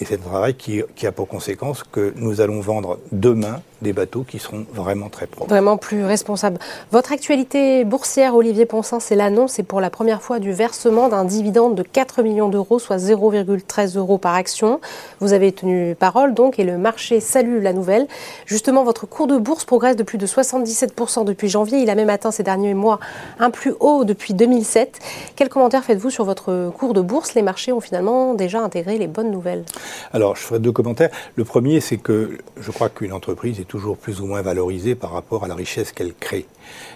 et 0.00 0.04
c'est 0.04 0.14
un 0.14 0.28
travail 0.28 0.54
qui, 0.54 0.82
qui 0.94 1.06
a 1.06 1.12
pour 1.12 1.28
conséquence 1.28 1.82
que 1.82 2.12
nous 2.16 2.40
allons 2.40 2.60
vendre 2.60 2.98
demain 3.12 3.60
des 3.82 3.92
bateaux 3.92 4.24
qui 4.24 4.38
seront 4.38 4.66
vraiment 4.72 5.08
très 5.08 5.26
propres. 5.26 5.48
Vraiment 5.48 5.76
plus 5.76 6.04
responsables. 6.04 6.58
Votre 6.92 7.12
actualité 7.12 7.84
boursière, 7.84 8.34
Olivier 8.34 8.66
Ponsin, 8.66 9.00
c'est 9.00 9.16
l'annonce 9.16 9.58
et 9.58 9.62
pour 9.62 9.80
la 9.80 9.90
première 9.90 10.22
fois 10.22 10.38
du 10.38 10.52
versement 10.52 11.08
d'un 11.08 11.24
dividende 11.24 11.74
de 11.74 11.82
4 11.82 12.22
millions 12.22 12.48
d'euros, 12.48 12.78
soit 12.78 12.96
0,13 12.96 13.96
euros 13.96 14.18
par 14.18 14.34
action. 14.34 14.80
Vous 15.20 15.32
avez 15.32 15.52
tenu 15.52 15.94
parole 15.94 16.34
donc 16.34 16.58
et 16.58 16.64
le 16.64 16.78
marché 16.78 17.20
salue 17.20 17.62
la 17.62 17.72
nouvelle. 17.72 18.06
Justement, 18.46 18.84
votre 18.84 19.06
cours 19.06 19.26
de 19.26 19.36
bourse 19.38 19.64
progresse 19.64 19.96
de 19.96 20.02
plus 20.02 20.18
de 20.18 20.26
77% 20.26 21.24
depuis 21.24 21.48
janvier. 21.48 21.78
Il 21.78 21.90
a 21.90 21.94
même 21.94 22.10
atteint 22.10 22.30
ces 22.30 22.42
derniers 22.42 22.74
mois 22.74 23.00
un 23.38 23.50
plus 23.50 23.74
haut 23.80 24.04
depuis 24.04 24.34
2007. 24.34 24.98
Quel 25.36 25.48
commentaire 25.48 25.84
faites-vous 25.84 26.10
sur 26.10 26.24
votre 26.24 26.70
cours 26.70 26.94
de 26.94 27.00
bourse? 27.00 27.34
Les 27.34 27.42
marchés 27.42 27.72
ont 27.72 27.80
finalement 27.80 28.34
déjà 28.34 28.60
intégré 28.60 28.98
les 28.98 29.06
bonnes 29.06 29.30
nouvelles. 29.30 29.64
Alors, 30.12 30.36
je 30.36 30.42
ferai 30.42 30.58
deux 30.60 30.72
commentaires. 30.72 31.10
Le 31.36 31.44
premier, 31.44 31.80
c'est 31.80 31.96
que 31.96 32.38
je 32.58 32.70
crois 32.70 32.88
qu'une 32.88 33.12
entreprise 33.12 33.60
est 33.60 33.64
toujours 33.64 33.96
plus 33.96 34.20
ou 34.20 34.26
moins 34.26 34.42
par 34.94 35.12
rapport 35.12 35.44
à 35.44 35.48
la 35.48 35.54
richesse 35.54 35.92
qu'elle 35.92 36.14
crée. 36.14 36.46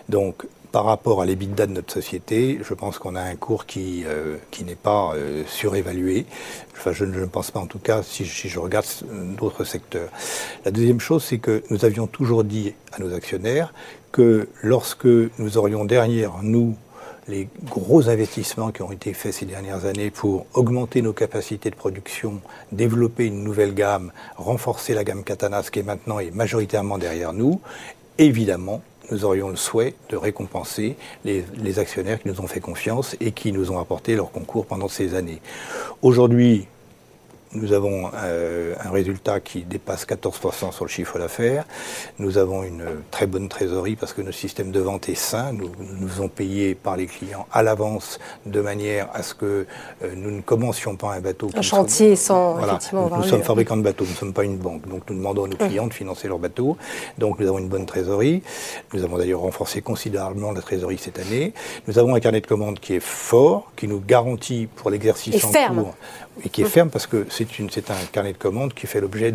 Donc, 0.08 0.44
par 0.72 0.84
rapport 0.84 1.20
à 1.20 1.26
l'EBITDA 1.26 1.66
de 1.66 1.72
notre 1.72 1.92
société, 1.92 2.58
je 2.62 2.72
pense 2.72 2.98
qu'on 2.98 3.14
a 3.14 3.20
un 3.20 3.36
cours 3.36 3.66
qui, 3.66 4.04
euh, 4.06 4.38
qui 4.50 4.64
n'est 4.64 4.74
pas 4.74 5.12
euh, 5.14 5.44
surévalué. 5.46 6.24
Enfin, 6.72 6.92
je 6.92 7.04
ne 7.04 7.26
pense 7.26 7.50
pas 7.50 7.60
en 7.60 7.66
tout 7.66 7.78
cas 7.78 8.02
si, 8.02 8.24
si 8.24 8.48
je 8.48 8.58
regarde 8.58 8.86
d'autres 9.38 9.64
secteurs. 9.64 10.08
La 10.64 10.70
deuxième 10.70 10.98
chose, 10.98 11.24
c'est 11.24 11.38
que 11.38 11.62
nous 11.68 11.84
avions 11.84 12.06
toujours 12.06 12.42
dit 12.42 12.72
à 12.92 13.00
nos 13.00 13.12
actionnaires 13.12 13.74
que 14.12 14.48
lorsque 14.62 15.06
nous 15.06 15.58
aurions 15.58 15.84
derrière 15.84 16.42
nous 16.42 16.76
les 17.28 17.48
gros 17.64 18.08
investissements 18.08 18.72
qui 18.72 18.82
ont 18.82 18.92
été 18.92 19.12
faits 19.14 19.34
ces 19.34 19.46
dernières 19.46 19.84
années 19.84 20.10
pour 20.10 20.46
augmenter 20.54 21.02
nos 21.02 21.12
capacités 21.12 21.70
de 21.70 21.74
production, 21.76 22.40
développer 22.72 23.26
une 23.26 23.44
nouvelle 23.44 23.74
gamme, 23.74 24.12
renforcer 24.36 24.94
la 24.94 25.04
gamme 25.04 25.24
Katana, 25.24 25.62
ce 25.62 25.70
qui 25.70 25.78
est 25.78 25.84
maintenant 25.84 26.18
et 26.18 26.30
majoritairement 26.30 26.98
derrière 26.98 27.32
nous, 27.32 27.60
évidemment, 28.18 28.82
nous 29.10 29.24
aurions 29.24 29.48
le 29.48 29.56
souhait 29.56 29.94
de 30.10 30.16
récompenser 30.16 30.96
les, 31.24 31.44
les, 31.56 31.78
actionnaires 31.78 32.20
qui 32.22 32.28
nous 32.28 32.40
ont 32.40 32.46
fait 32.46 32.60
confiance 32.60 33.16
et 33.20 33.32
qui 33.32 33.52
nous 33.52 33.70
ont 33.70 33.78
apporté 33.78 34.14
leur 34.14 34.30
concours 34.30 34.64
pendant 34.64 34.88
ces 34.88 35.14
années. 35.14 35.40
Aujourd'hui, 36.02 36.66
nous 37.54 37.72
avons 37.72 38.10
euh, 38.14 38.74
un 38.82 38.90
résultat 38.90 39.40
qui 39.40 39.62
dépasse 39.62 40.06
14% 40.06 40.72
sur 40.72 40.84
le 40.84 40.90
chiffre 40.90 41.18
d'affaires. 41.18 41.64
Nous 42.18 42.38
avons 42.38 42.62
une 42.62 42.84
très 43.10 43.26
bonne 43.26 43.48
trésorerie 43.48 43.96
parce 43.96 44.12
que 44.12 44.22
notre 44.22 44.36
système 44.36 44.70
de 44.70 44.80
vente 44.80 45.08
est 45.08 45.14
sain. 45.14 45.52
Nous 45.52 45.70
nous 45.78 46.08
faisons 46.08 46.28
payer 46.28 46.74
par 46.74 46.96
les 46.96 47.06
clients 47.06 47.46
à 47.52 47.62
l'avance 47.62 48.18
de 48.46 48.60
manière 48.60 49.08
à 49.12 49.22
ce 49.22 49.34
que 49.34 49.66
euh, 50.02 50.14
nous 50.16 50.30
ne 50.30 50.40
commencions 50.40 50.96
pas 50.96 51.12
un 51.12 51.20
bateau. 51.20 51.50
Un 51.54 51.62
chantier 51.62 52.16
sans 52.16 52.58
effectivement. 52.58 53.10
nous 53.14 53.24
sommes 53.24 53.42
fabricants 53.42 53.76
de 53.76 53.82
bateaux, 53.82 54.04
nous 54.04 54.12
ne 54.12 54.16
sommes 54.16 54.32
pas 54.32 54.44
une 54.44 54.56
banque. 54.56 54.88
Donc 54.88 55.02
nous 55.10 55.16
demandons 55.16 55.44
à 55.44 55.48
nos 55.48 55.56
clients 55.56 55.86
de 55.86 55.94
financer 55.94 56.28
leurs 56.28 56.38
bateaux. 56.38 56.76
Donc 57.18 57.38
nous 57.38 57.46
avons 57.46 57.58
une 57.58 57.68
bonne 57.68 57.86
trésorerie. 57.86 58.42
Nous 58.94 59.04
avons 59.04 59.18
d'ailleurs 59.18 59.40
renforcé 59.40 59.82
considérablement 59.82 60.52
la 60.52 60.62
trésorerie 60.62 60.98
cette 60.98 61.18
année. 61.18 61.52
Nous 61.86 61.98
avons 61.98 62.14
un 62.14 62.20
carnet 62.20 62.40
de 62.40 62.46
commandes 62.46 62.80
qui 62.80 62.94
est 62.94 63.00
fort, 63.00 63.72
qui 63.76 63.88
nous 63.88 64.00
garantit 64.00 64.68
pour 64.74 64.90
l'exercice 64.90 65.44
en 65.44 65.48
ferme. 65.48 65.82
cours 65.82 65.94
et 66.44 66.48
qui 66.48 66.62
est 66.62 66.66
ferme 66.66 66.90
parce 66.90 67.06
que 67.06 67.26
c'est 67.28 67.41
un 67.90 68.06
carnet 68.10 68.32
de 68.32 68.38
commandes 68.38 68.74
qui 68.74 68.86
fait 68.86 69.00
l'objet 69.00 69.32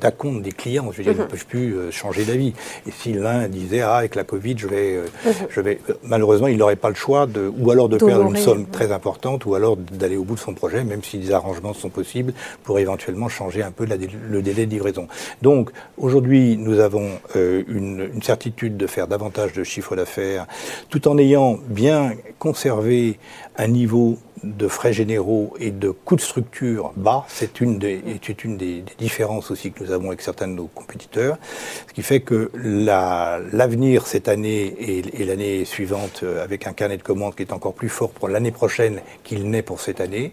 d'acomptes 0.00 0.38
de, 0.38 0.42
des 0.42 0.52
clients. 0.52 0.90
Je 0.92 0.98
veux 0.98 1.04
dire, 1.04 1.12
ils 1.12 1.20
ne 1.20 1.24
peuvent 1.24 1.46
plus 1.46 1.76
euh, 1.76 1.90
changer 1.90 2.24
d'avis. 2.24 2.52
Et 2.86 2.90
si 2.90 3.12
l'un 3.12 3.48
disait, 3.48 3.80
ah, 3.80 3.96
avec 3.96 4.14
la 4.14 4.24
Covid, 4.24 4.56
je 4.58 4.66
vais, 4.66 4.96
euh, 4.96 5.06
mhm. 5.24 5.32
je 5.50 5.60
vais 5.60 5.80
euh, 5.90 5.94
malheureusement, 6.02 6.46
il 6.46 6.56
n'aurait 6.56 6.76
pas 6.76 6.88
le 6.88 6.94
choix 6.94 7.26
de, 7.26 7.52
ou 7.58 7.70
alors 7.70 7.88
de 7.88 7.98
perdre 7.98 8.30
une 8.30 8.36
somme 8.36 8.66
très 8.66 8.92
importante, 8.92 9.46
ou 9.46 9.54
alors 9.54 9.76
d'aller 9.76 10.16
au 10.16 10.24
bout 10.24 10.34
de 10.34 10.40
son 10.40 10.54
projet, 10.54 10.84
même 10.84 11.02
si 11.02 11.18
des 11.18 11.32
arrangements 11.32 11.74
sont 11.74 11.90
possibles, 11.90 12.32
pour 12.62 12.78
éventuellement 12.78 13.28
changer 13.28 13.62
un 13.62 13.70
peu 13.70 13.86
le 13.86 14.42
délai 14.42 14.66
de 14.66 14.70
livraison. 14.70 15.08
Donc, 15.42 15.70
aujourd'hui, 15.98 16.56
nous 16.56 16.80
avons 16.80 17.10
une, 17.34 18.08
une 18.14 18.22
certitude 18.22 18.76
de 18.76 18.86
faire 18.86 19.08
davantage 19.08 19.52
de 19.52 19.64
chiffre 19.64 19.96
d'affaires, 19.96 20.46
tout 20.90 21.08
en 21.08 21.18
ayant 21.18 21.58
bien 21.68 22.12
conservé 22.38 23.18
un 23.56 23.68
niveau 23.68 24.18
de 24.44 24.68
frais 24.68 24.92
généraux 24.92 25.54
et 25.58 25.70
de 25.70 25.90
coûts 25.90 26.16
de 26.16 26.20
structure 26.20 26.92
bas, 26.96 27.24
c'est 27.28 27.60
une, 27.60 27.78
des, 27.78 28.02
une 28.44 28.56
des, 28.56 28.84
différences 28.98 29.50
aussi 29.50 29.72
que 29.72 29.82
nous 29.82 29.90
avons 29.90 30.08
avec 30.08 30.20
certains 30.20 30.48
de 30.48 30.52
nos 30.52 30.66
compétiteurs. 30.66 31.38
Ce 31.88 31.92
qui 31.92 32.02
fait 32.02 32.20
que 32.20 32.50
l'avenir 32.54 34.06
cette 34.06 34.28
année 34.28 34.74
et, 34.78 35.22
et 35.22 35.24
l'année 35.24 35.64
suivante, 35.64 36.20
euh, 36.22 36.44
avec 36.44 36.66
un 36.66 36.72
carnet 36.72 36.96
de 36.96 37.02
commandes 37.02 37.34
qui 37.34 37.42
est 37.42 37.52
encore 37.52 37.74
plus 37.74 37.88
fort 37.88 38.10
pour 38.10 38.28
l'année 38.28 38.52
prochaine 38.52 39.00
qu'il 39.24 39.48
n'est 39.50 39.62
pour 39.62 39.80
cette 39.80 40.00
année, 40.00 40.32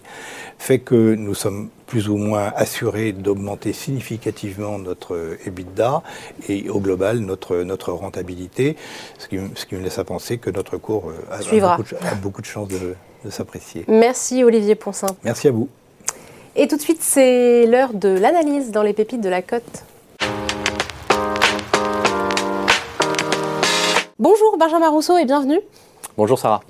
fait 0.58 0.80
que 0.80 1.15
nous 1.15 1.34
sommes 1.34 1.69
plus 1.88 2.08
ou 2.08 2.15
moins 2.15 2.54
assurés 2.56 3.12
d'augmenter 3.12 3.74
significativement 3.74 4.80
notre 4.80 5.38
EBITDA 5.45 6.04
et 6.47 6.69
au 6.69 6.80
global 6.80 7.19
notre, 7.19 7.58
notre 7.63 7.91
rentabilité, 7.91 8.78
ce 9.17 9.28
qui, 9.28 9.38
ce 9.56 9.65
qui 9.65 9.76
me 9.76 9.82
laisse 9.82 10.00
à 10.00 10.06
penser 10.06 10.38
que 10.38 10.50
notre 10.50 10.78
cours 10.78 11.10
euh, 11.10 11.15
a, 11.30 11.78
beaucoup, 11.78 11.95
a 12.02 12.15
beaucoup 12.15 12.41
de 12.41 12.45
chances 12.45 12.69
de, 12.69 12.95
de 13.23 13.29
s'apprécier. 13.29 13.86
Merci 13.88 14.43
Olivier 14.43 14.75
Ponsin. 14.75 15.07
Merci 15.23 15.47
à 15.47 15.51
vous. 15.51 15.69
Et 16.55 16.67
tout 16.67 16.75
de 16.75 16.81
suite, 16.81 17.01
c'est 17.01 17.65
l'heure 17.65 17.93
de 17.93 18.10
l'analyse 18.10 18.71
dans 18.71 18.84
les 18.84 18.93
pépites 18.93 19.21
de 19.21 19.29
la 19.29 19.41
côte. 19.41 19.84
Bonjour 24.19 24.57
Benjamin 24.57 24.89
Rousseau 24.89 25.17
et 25.17 25.25
bienvenue. 25.25 25.60
Bonjour 26.17 26.38
Sarah. 26.38 26.62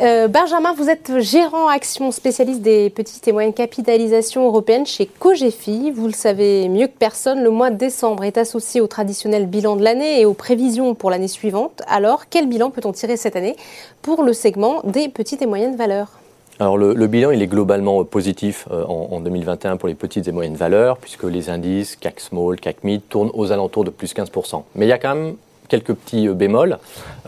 Euh, 0.00 0.28
Benjamin, 0.28 0.74
vous 0.74 0.88
êtes 0.88 1.18
gérant 1.18 1.66
action 1.66 2.12
spécialiste 2.12 2.62
des 2.62 2.88
petites 2.88 3.26
et 3.26 3.32
moyennes 3.32 3.52
capitalisations 3.52 4.46
européennes 4.46 4.86
chez 4.86 5.06
Cogefi. 5.06 5.90
Vous 5.90 6.06
le 6.06 6.12
savez 6.12 6.68
mieux 6.68 6.86
que 6.86 6.96
personne, 6.96 7.42
le 7.42 7.50
mois 7.50 7.70
de 7.70 7.76
décembre 7.76 8.22
est 8.22 8.38
associé 8.38 8.80
au 8.80 8.86
traditionnel 8.86 9.46
bilan 9.46 9.74
de 9.74 9.82
l'année 9.82 10.20
et 10.20 10.24
aux 10.24 10.34
prévisions 10.34 10.94
pour 10.94 11.10
l'année 11.10 11.26
suivante. 11.26 11.82
Alors, 11.88 12.28
quel 12.30 12.46
bilan 12.46 12.70
peut-on 12.70 12.92
tirer 12.92 13.16
cette 13.16 13.34
année 13.34 13.56
pour 14.00 14.22
le 14.22 14.32
segment 14.32 14.82
des 14.84 15.08
petites 15.08 15.42
et 15.42 15.46
moyennes 15.46 15.74
valeurs? 15.74 16.12
Alors 16.60 16.76
le, 16.76 17.06
bilan, 17.08 17.32
il 17.32 17.42
est 17.42 17.46
globalement 17.48 18.04
positif 18.04 18.68
euh, 18.70 18.84
en, 18.84 19.08
en, 19.12 19.20
2021 19.20 19.78
pour 19.78 19.88
les 19.88 19.94
petites 19.94 20.28
et 20.28 20.32
moyennes 20.32 20.56
valeurs, 20.56 20.98
puisque 20.98 21.24
les 21.24 21.50
indices 21.50 21.96
CAC 21.96 22.20
Small, 22.20 22.60
CAC 22.60 22.84
Mid 22.84 23.00
tournent 23.08 23.30
aux 23.34 23.50
alentours 23.50 23.84
de 23.84 23.90
plus 23.90 24.14
15%. 24.14 24.62
Mais 24.76 24.86
il 24.86 24.88
y 24.88 24.92
a 24.92 24.98
quand 24.98 25.14
même 25.14 25.34
quelques 25.68 25.94
petits 25.94 26.28
euh, 26.28 26.34
bémols. 26.34 26.78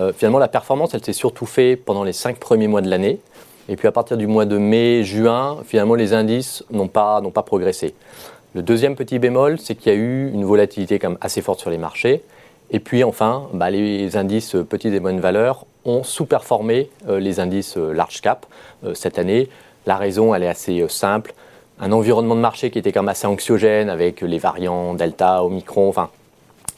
Euh, 0.01 0.13
finalement, 0.13 0.39
la 0.39 0.49
performance, 0.49 0.95
elle 0.95 1.05
s'est 1.05 1.13
surtout 1.13 1.47
faite 1.47 1.85
pendant 1.85 2.03
les 2.03 2.13
cinq 2.13 2.39
premiers 2.39 2.69
mois 2.69 2.81
de 2.81 2.89
l'année. 2.89 3.21
Et 3.69 3.77
puis 3.77 3.87
à 3.87 3.93
partir 3.93 4.17
du 4.17 4.27
mois 4.27 4.47
de 4.47 4.59
mai, 4.59 5.05
juin, 5.05 5.59
finalement, 5.65 5.95
les 5.95 6.13
indices 6.13 6.65
n'ont 6.71 6.89
pas, 6.89 7.23
pas 7.33 7.43
progressé. 7.43 7.95
Le 8.55 8.63
deuxième 8.63 8.97
petit 8.97 9.21
bémol, 9.21 9.59
c'est 9.61 9.77
qu'il 9.77 9.93
y 9.93 9.95
a 9.95 9.99
eu 9.99 10.33
une 10.33 10.45
volatilité 10.45 10.99
quand 10.99 11.11
même 11.11 11.19
assez 11.21 11.41
forte 11.41 11.61
sur 11.61 11.71
les 11.71 11.79
marchés. 11.79 12.23
Et 12.73 12.81
puis 12.81 13.05
enfin, 13.05 13.49
bah, 13.53 13.71
les 13.71 14.17
indices 14.17 14.57
petites 14.69 14.93
et 14.93 15.01
moyennes 15.01 15.21
valeurs 15.21 15.67
ont 15.85 16.03
sous-performé 16.03 16.91
euh, 17.09 17.21
les 17.21 17.39
indices 17.39 17.77
large 17.77 18.21
cap 18.21 18.47
cette 18.95 19.19
année. 19.19 19.49
La 19.87 19.97
raison, 19.97 20.35
elle 20.35 20.43
est 20.43 20.49
assez 20.49 20.85
simple. 20.89 21.33
Un 21.81 21.93
environnement 21.93 22.35
de 22.35 22.41
marché 22.41 22.71
qui 22.71 22.79
était 22.79 22.93
quand 22.93 23.03
même 23.03 23.09
assez 23.09 23.27
anxiogène 23.27 23.89
avec 23.89 24.21
les 24.21 24.39
variants 24.39 24.95
Delta, 24.95 25.45
Omicron, 25.45 25.89
enfin 25.89 26.11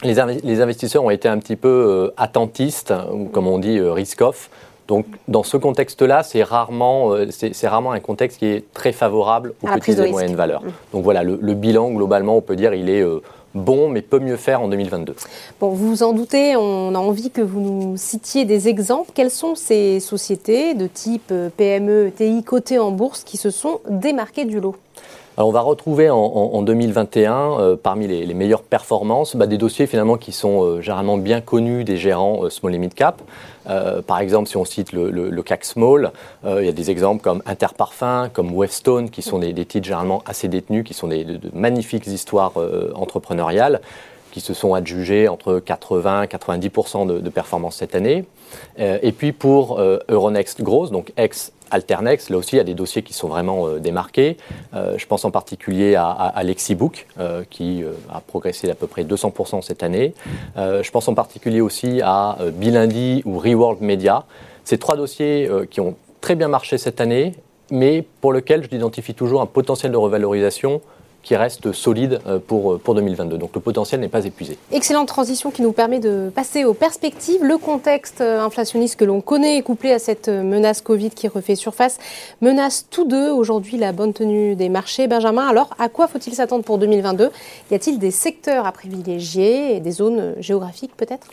les, 0.03 0.61
investisseurs 0.61 1.03
ont 1.03 1.09
été 1.09 1.27
un 1.27 1.37
petit 1.39 1.55
peu 1.55 1.67
euh, 1.67 2.13
attentistes, 2.17 2.93
ou 3.11 3.25
comme 3.25 3.47
on 3.47 3.59
dit, 3.59 3.77
euh, 3.77 3.91
risk-off. 3.91 4.49
Donc, 4.87 5.05
dans 5.27 5.43
ce 5.43 5.55
contexte-là, 5.55 6.23
c'est 6.23 6.43
rarement, 6.43 7.13
euh, 7.13 7.27
c'est 7.31 7.67
rarement 7.67 7.93
un 7.93 7.99
contexte 7.99 8.39
qui 8.39 8.47
est 8.47 8.73
très 8.73 8.91
favorable 8.91 9.53
aux 9.61 9.67
petites 9.67 9.99
et 9.99 10.11
moyennes 10.11 10.35
valeurs. 10.35 10.61
Mmh. 10.63 10.71
Donc 10.93 11.03
voilà, 11.03 11.23
le, 11.23 11.53
bilan, 11.53 11.91
globalement, 11.91 12.37
on 12.37 12.41
peut 12.41 12.55
dire, 12.55 12.73
il 12.73 12.89
est 12.89 13.03
bon, 13.55 13.87
mais 13.87 14.01
peut 14.01 14.19
mieux 14.19 14.35
faire 14.35 14.61
en 14.61 14.67
2022. 14.67 15.15
Bon, 15.61 15.69
vous 15.69 15.87
vous 15.87 16.03
en 16.03 16.11
doutez, 16.11 16.57
on 16.57 16.93
a 16.95 16.97
envie 16.97 17.31
que 17.31 17.41
vous 17.41 17.61
nous 17.61 17.97
citiez 17.97 18.43
des 18.43 18.67
exemples. 18.67 19.11
Quelles 19.13 19.31
sont 19.31 19.55
ces 19.55 20.01
sociétés 20.01 20.73
de 20.73 20.87
type 20.87 21.33
PME, 21.55 22.11
TI 22.15 22.43
cotées 22.43 22.79
en 22.79 22.91
bourse 22.91 23.23
qui 23.23 23.37
se 23.37 23.51
sont 23.51 23.79
démarquées 23.89 24.45
du 24.45 24.59
lot? 24.59 24.75
On 25.37 25.51
va 25.51 25.61
retrouver 25.61 26.09
en, 26.09 26.61
2021, 26.61 27.59
euh, 27.59 27.75
parmi 27.75 28.07
les, 28.07 28.33
meilleures 28.33 28.61
performances, 28.61 29.35
bah, 29.35 29.47
des 29.47 29.57
dossiers 29.57 29.87
finalement 29.87 30.17
qui 30.17 30.31
sont 30.31 30.63
euh, 30.63 30.81
généralement 30.81 31.17
bien 31.17 31.41
connus 31.41 31.83
des 31.83 31.97
gérants 31.97 32.43
euh, 32.43 32.49
small 32.49 32.75
et 32.75 32.77
mid 32.77 32.93
cap. 32.93 33.21
par 34.05 34.19
exemple, 34.19 34.47
si 34.47 34.57
on 34.57 34.65
cite 34.65 34.91
le, 34.93 35.41
CAC 35.41 35.65
Small, 35.65 36.11
il 36.45 36.65
y 36.65 36.69
a 36.69 36.73
des 36.73 36.91
exemples 36.91 37.23
comme 37.23 37.41
Interparfum, 37.45 38.29
comme 38.31 38.53
Westone, 38.53 39.09
qui 39.09 39.21
sont 39.21 39.39
des, 39.39 39.53
titres 39.65 39.85
généralement 39.85 40.21
assez 40.25 40.47
détenus, 40.47 40.83
qui 40.83 40.93
sont 40.93 41.07
des, 41.07 41.23
de 41.23 41.49
magnifiques 41.53 42.07
histoires 42.07 42.53
entrepreneuriales 42.95 43.81
qui 44.31 44.41
se 44.41 44.55
sont 44.55 44.73
adjugés 44.73 45.27
entre 45.27 45.59
80 45.59 46.23
et 46.23 46.25
90% 46.25 47.05
de, 47.05 47.19
de, 47.19 47.29
performance 47.29 47.75
cette 47.77 47.93
année. 47.93 48.25
et 48.77 49.11
puis 49.11 49.31
pour 49.31 49.79
Euronext 50.09 50.61
Growth, 50.61 50.91
donc 50.91 51.13
ex 51.17 51.51
Alternex, 51.73 52.29
là 52.29 52.37
aussi, 52.37 52.55
il 52.55 52.57
y 52.57 52.61
a 52.61 52.65
des 52.65 52.73
dossiers 52.73 53.03
qui 53.03 53.13
sont 53.13 53.27
vraiment 53.27 53.67
démarqués. 53.77 54.37
je 54.73 55.05
pense 55.05 55.25
en 55.25 55.31
particulier 55.31 55.95
à, 55.95 56.41
Lexibook, 56.43 57.07
qui 57.49 57.83
a 58.09 58.19
progressé 58.21 58.67
d'à 58.67 58.75
peu 58.75 58.87
près 58.87 59.03
200% 59.03 59.61
cette 59.61 59.83
année. 59.83 60.13
je 60.55 60.91
pense 60.91 61.07
en 61.07 61.13
particulier 61.13 61.61
aussi 61.61 62.01
à 62.03 62.37
Bilindy 62.53 63.21
ou 63.25 63.39
Reworld 63.39 63.81
Media. 63.81 64.25
Ces 64.63 64.77
trois 64.77 64.95
dossiers 64.95 65.49
qui 65.69 65.81
ont 65.81 65.95
très 66.21 66.35
bien 66.35 66.47
marché 66.47 66.77
cette 66.77 67.01
année, 67.01 67.33
mais 67.71 68.05
pour 68.21 68.33
lequel 68.33 68.63
je 68.63 68.75
identifie 68.75 69.13
toujours 69.13 69.41
un 69.41 69.45
potentiel 69.45 69.91
de 69.91 69.97
revalorisation 69.97 70.81
qui 71.23 71.35
reste 71.35 71.71
solide 71.71 72.19
euh, 72.27 72.37
pour, 72.45 72.73
euh, 72.73 72.77
pour 72.77 72.93
2022. 72.95 73.37
Donc 73.37 73.51
le 73.55 73.61
potentiel 73.61 74.01
n'est 74.01 74.09
pas 74.09 74.25
épuisé. 74.25 74.57
Excellente 74.71 75.07
transition 75.07 75.49
qui 75.49 75.61
nous 75.61 75.71
permet 75.71 75.99
de 75.99 76.29
passer 76.33 76.65
aux 76.65 76.73
perspectives. 76.73 77.43
Le 77.43 77.57
contexte 77.57 78.21
euh, 78.21 78.41
inflationniste 78.41 78.97
que 78.97 79.05
l'on 79.05 79.21
connaît, 79.21 79.61
couplé 79.61 79.91
à 79.93 79.99
cette 79.99 80.27
menace 80.27 80.81
Covid 80.81 81.11
qui 81.11 81.27
refait 81.27 81.55
surface, 81.55 81.97
menace 82.41 82.85
tous 82.89 83.05
deux 83.05 83.31
aujourd'hui 83.31 83.77
la 83.77 83.93
bonne 83.93 84.13
tenue 84.13 84.55
des 84.55 84.69
marchés. 84.69 85.07
Benjamin, 85.07 85.47
alors 85.47 85.69
à 85.79 85.89
quoi 85.89 86.07
faut-il 86.07 86.33
s'attendre 86.33 86.63
pour 86.63 86.77
2022 86.77 87.31
Y 87.71 87.75
a-t-il 87.75 87.99
des 87.99 88.11
secteurs 88.11 88.65
à 88.65 88.71
privilégier 88.71 89.75
et 89.75 89.79
des 89.79 89.91
zones 89.91 90.35
géographiques 90.39 90.95
peut-être? 90.97 91.27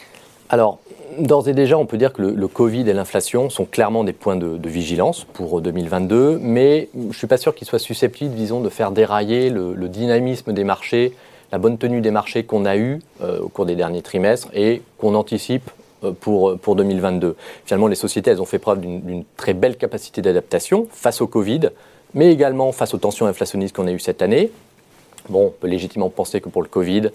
Alors, 0.51 0.81
d'ores 1.17 1.49
et 1.49 1.53
déjà, 1.55 1.79
on 1.79 1.87
peut 1.87 1.97
dire 1.97 2.13
que 2.13 2.23
le, 2.23 2.49
Covid 2.49 2.81
et 2.89 2.93
l'inflation 2.93 3.51
sont 3.51 3.65
clairement 3.65 4.03
des 4.03 4.13
points 4.13 4.35
de, 4.35 4.69
vigilance 4.69 5.25
pour 5.33 5.61
2022, 5.61 6.41
mais 6.43 6.89
je 6.93 7.07
ne 7.07 7.13
suis 7.13 7.29
pas 7.29 7.37
sûr 7.37 7.55
qu'ils 7.55 7.69
soient 7.69 7.79
susceptibles, 7.79 8.35
disons, 8.35 8.61
de 8.61 8.69
faire 8.69 8.91
dérailler 8.91 9.49
le, 9.49 9.89
dynamisme 9.89 10.53
des 10.53 10.65
marchés, 10.65 11.15
la 11.53 11.59
bonne 11.59 11.79
tenue 11.79 12.01
des 12.01 12.11
marchés 12.11 12.43
qu'on 12.43 12.65
a 12.65 12.77
eu 12.77 12.99
euh, 13.23 13.41
au 13.41 13.49
cours 13.49 13.65
des 13.65 13.77
derniers 13.77 14.03
trimestres 14.03 14.49
et 14.53 14.83
qu'on 14.99 15.15
anticipe 15.15 15.71
euh, 16.03 16.11
pour, 16.13 16.59
pour 16.59 16.75
2022. 16.75 17.37
Finalement, 17.65 17.87
les 17.87 17.95
sociétés, 17.95 18.33
elles 18.33 18.43
ont 18.43 18.47
fait 18.47 18.59
preuve 18.59 18.81
d'une 18.81 19.25
très 19.37 19.55
belle 19.55 19.77
capacité 19.77 20.21
d'adaptation 20.21 20.89
face 20.91 21.21
au 21.21 21.29
Covid, 21.29 21.71
mais 22.15 22.33
également 22.33 22.73
face 22.73 22.93
aux 22.93 22.99
tensions 22.99 23.27
inflationnistes 23.27 23.77
qu'on 23.77 23.87
a 23.87 23.93
eues 23.93 24.01
cette 24.01 24.21
année. 24.21 24.51
Bon, 25.29 25.47
on 25.47 25.51
peut 25.51 25.69
légitimement 25.69 26.09
penser 26.09 26.41
que 26.41 26.49
pour 26.49 26.63
le 26.63 26.69
Covid, 26.69 27.11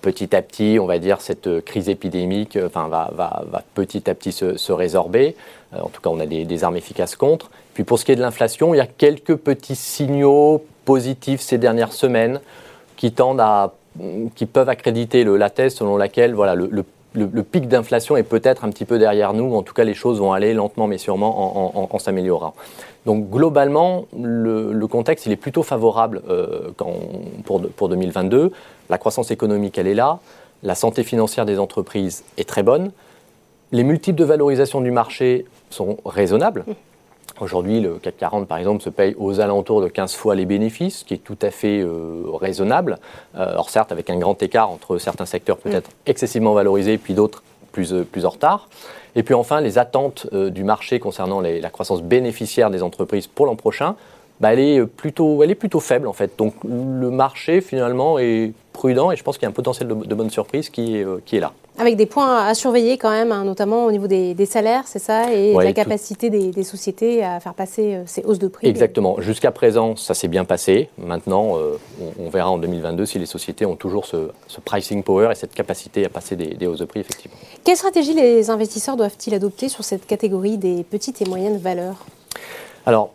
petit 0.00 0.34
à 0.34 0.42
petit, 0.42 0.78
on 0.80 0.86
va 0.86 0.98
dire, 0.98 1.20
cette 1.20 1.46
euh, 1.46 1.60
crise 1.60 1.88
épidémique 1.88 2.56
euh, 2.56 2.68
va, 2.72 3.10
va, 3.12 3.44
va 3.50 3.62
petit 3.74 4.08
à 4.10 4.14
petit 4.14 4.32
se, 4.32 4.72
résorber. 4.72 5.36
Euh, 5.74 5.80
en 5.80 5.88
tout 5.88 6.00
cas, 6.00 6.10
on 6.10 6.20
a 6.20 6.26
des, 6.26 6.64
armes 6.64 6.76
efficaces 6.76 7.16
contre. 7.16 7.50
Puis 7.74 7.84
pour 7.84 7.98
ce 7.98 8.04
qui 8.04 8.12
est 8.12 8.16
de 8.16 8.20
l'inflation, 8.20 8.74
il 8.74 8.78
y 8.78 8.80
a 8.80 8.86
quelques 8.86 9.36
petits 9.36 9.76
signaux 9.76 10.64
positifs 10.84 11.40
ces 11.40 11.58
dernières 11.58 11.92
semaines 11.92 12.40
qui 12.96 13.12
tendent 13.12 13.40
à, 13.40 13.74
qui 14.34 14.46
peuvent 14.46 14.68
accréditer 14.68 15.24
le, 15.24 15.36
la 15.36 15.50
thèse 15.50 15.74
selon 15.74 15.96
laquelle 15.96 16.34
voilà, 16.34 16.54
le, 16.54 16.84
pic 17.42 17.68
d'inflation 17.68 18.16
est 18.16 18.22
peut-être 18.22 18.64
un 18.64 18.70
petit 18.70 18.84
peu 18.84 18.98
derrière 18.98 19.32
nous. 19.32 19.54
En 19.54 19.62
tout 19.62 19.74
cas, 19.74 19.84
les 19.84 19.94
choses 19.94 20.18
vont 20.18 20.32
aller 20.32 20.52
lentement 20.54 20.86
mais 20.86 20.98
sûrement 20.98 21.92
en, 21.94 21.98
s'améliorant. 21.98 22.54
Donc 23.06 23.30
globalement, 23.30 24.06
le, 24.18 24.86
contexte 24.86 25.26
il 25.26 25.32
est 25.32 25.36
plutôt 25.36 25.62
favorable 25.62 26.22
pour, 27.44 27.62
pour 27.76 27.88
2022. 27.88 28.52
La 28.90 28.98
croissance 28.98 29.30
économique, 29.30 29.78
elle 29.78 29.86
est 29.86 29.94
là. 29.94 30.18
La 30.62 30.74
santé 30.74 31.04
financière 31.04 31.46
des 31.46 31.58
entreprises 31.58 32.24
est 32.36 32.48
très 32.48 32.64
bonne. 32.64 32.90
Les 33.70 33.84
multiples 33.84 34.18
de 34.18 34.24
valorisation 34.24 34.80
du 34.80 34.90
marché 34.90 35.46
sont 35.70 35.98
raisonnables. 36.04 36.64
Aujourd'hui, 37.40 37.80
le 37.80 37.94
CAC 37.94 38.16
40, 38.18 38.48
par 38.48 38.58
exemple, 38.58 38.82
se 38.82 38.90
paye 38.90 39.14
aux 39.16 39.40
alentours 39.40 39.80
de 39.80 39.86
15 39.86 40.14
fois 40.14 40.34
les 40.34 40.44
bénéfices, 40.44 40.98
ce 40.98 41.04
qui 41.04 41.14
est 41.14 41.18
tout 41.18 41.38
à 41.40 41.50
fait 41.50 41.80
euh, 41.80 42.24
raisonnable. 42.34 42.98
Euh, 43.36 43.54
or, 43.56 43.70
certes, 43.70 43.92
avec 43.92 44.10
un 44.10 44.18
grand 44.18 44.42
écart 44.42 44.68
entre 44.68 44.98
certains 44.98 45.24
secteurs 45.24 45.56
peut-être 45.56 45.88
excessivement 46.04 46.52
valorisés, 46.52 46.98
puis 46.98 47.14
d'autres 47.14 47.44
plus, 47.70 47.94
euh, 47.94 48.04
plus 48.04 48.26
en 48.26 48.30
retard. 48.30 48.68
Et 49.14 49.22
puis 49.22 49.34
enfin, 49.34 49.60
les 49.60 49.78
attentes 49.78 50.26
euh, 50.32 50.50
du 50.50 50.64
marché 50.64 50.98
concernant 50.98 51.40
les, 51.40 51.60
la 51.60 51.70
croissance 51.70 52.02
bénéficiaire 52.02 52.70
des 52.70 52.82
entreprises 52.82 53.28
pour 53.28 53.46
l'an 53.46 53.56
prochain, 53.56 53.94
bah, 54.40 54.52
elle, 54.52 54.60
est 54.60 54.86
plutôt, 54.86 55.42
elle 55.42 55.50
est 55.50 55.54
plutôt 55.54 55.80
faible 55.80 56.08
en 56.08 56.12
fait. 56.12 56.32
Donc 56.38 56.54
le 56.64 57.10
marché 57.10 57.60
finalement 57.60 58.18
est 58.18 58.52
prudent 58.72 59.10
et 59.10 59.16
je 59.16 59.22
pense 59.22 59.36
qu'il 59.36 59.42
y 59.42 59.46
a 59.46 59.50
un 59.50 59.52
potentiel 59.52 59.88
de, 59.88 59.94
de 59.94 60.14
bonne 60.14 60.30
surprise 60.30 60.70
qui 60.70 60.96
est, 60.96 61.04
euh, 61.04 61.20
qui 61.24 61.36
est 61.36 61.40
là. 61.40 61.52
Avec 61.78 61.96
des 61.96 62.06
points 62.06 62.44
à 62.44 62.54
surveiller 62.54 62.98
quand 62.98 63.10
même, 63.10 63.32
hein, 63.32 63.44
notamment 63.44 63.84
au 63.86 63.92
niveau 63.92 64.06
des, 64.06 64.34
des 64.34 64.46
salaires, 64.46 64.84
c'est 64.86 64.98
ça, 64.98 65.32
et 65.32 65.54
ouais, 65.54 65.64
la 65.64 65.72
capacité 65.72 66.28
des, 66.28 66.50
des, 66.50 66.62
sociétés 66.62 67.24
à 67.24 67.40
faire 67.40 67.54
passer 67.54 67.94
euh, 67.94 68.02
ces 68.06 68.22
hausses 68.22 68.38
de 68.38 68.48
prix. 68.48 68.66
Exactement. 68.66 69.20
Jusqu'à 69.20 69.50
présent, 69.50 69.96
ça 69.96 70.14
s'est 70.14 70.28
bien 70.28 70.44
passé. 70.44 70.90
Maintenant, 70.98 71.56
euh, 71.56 71.78
on, 72.00 72.26
on, 72.26 72.30
verra 72.30 72.50
en 72.50 72.58
2022 72.58 73.06
si 73.06 73.18
les 73.18 73.26
sociétés 73.26 73.64
ont 73.66 73.76
toujours 73.76 74.04
ce, 74.04 74.30
ce 74.46 74.60
pricing 74.60 75.02
power 75.02 75.30
et 75.32 75.34
cette 75.34 75.54
capacité 75.54 76.04
à 76.04 76.08
passer 76.08 76.36
des, 76.36 76.54
des, 76.54 76.66
hausses 76.66 76.80
de 76.80 76.84
prix, 76.84 77.00
effectivement. 77.00 77.36
Quelle 77.64 77.76
stratégie 77.76 78.14
les 78.14 78.50
investisseurs 78.50 78.96
doivent-ils 78.96 79.34
adopter 79.34 79.68
sur 79.68 79.84
cette 79.84 80.06
catégorie 80.06 80.58
des 80.58 80.84
petites 80.84 81.22
et 81.22 81.24
moyennes 81.26 81.58
valeurs? 81.58 82.04
Alors, 82.84 83.12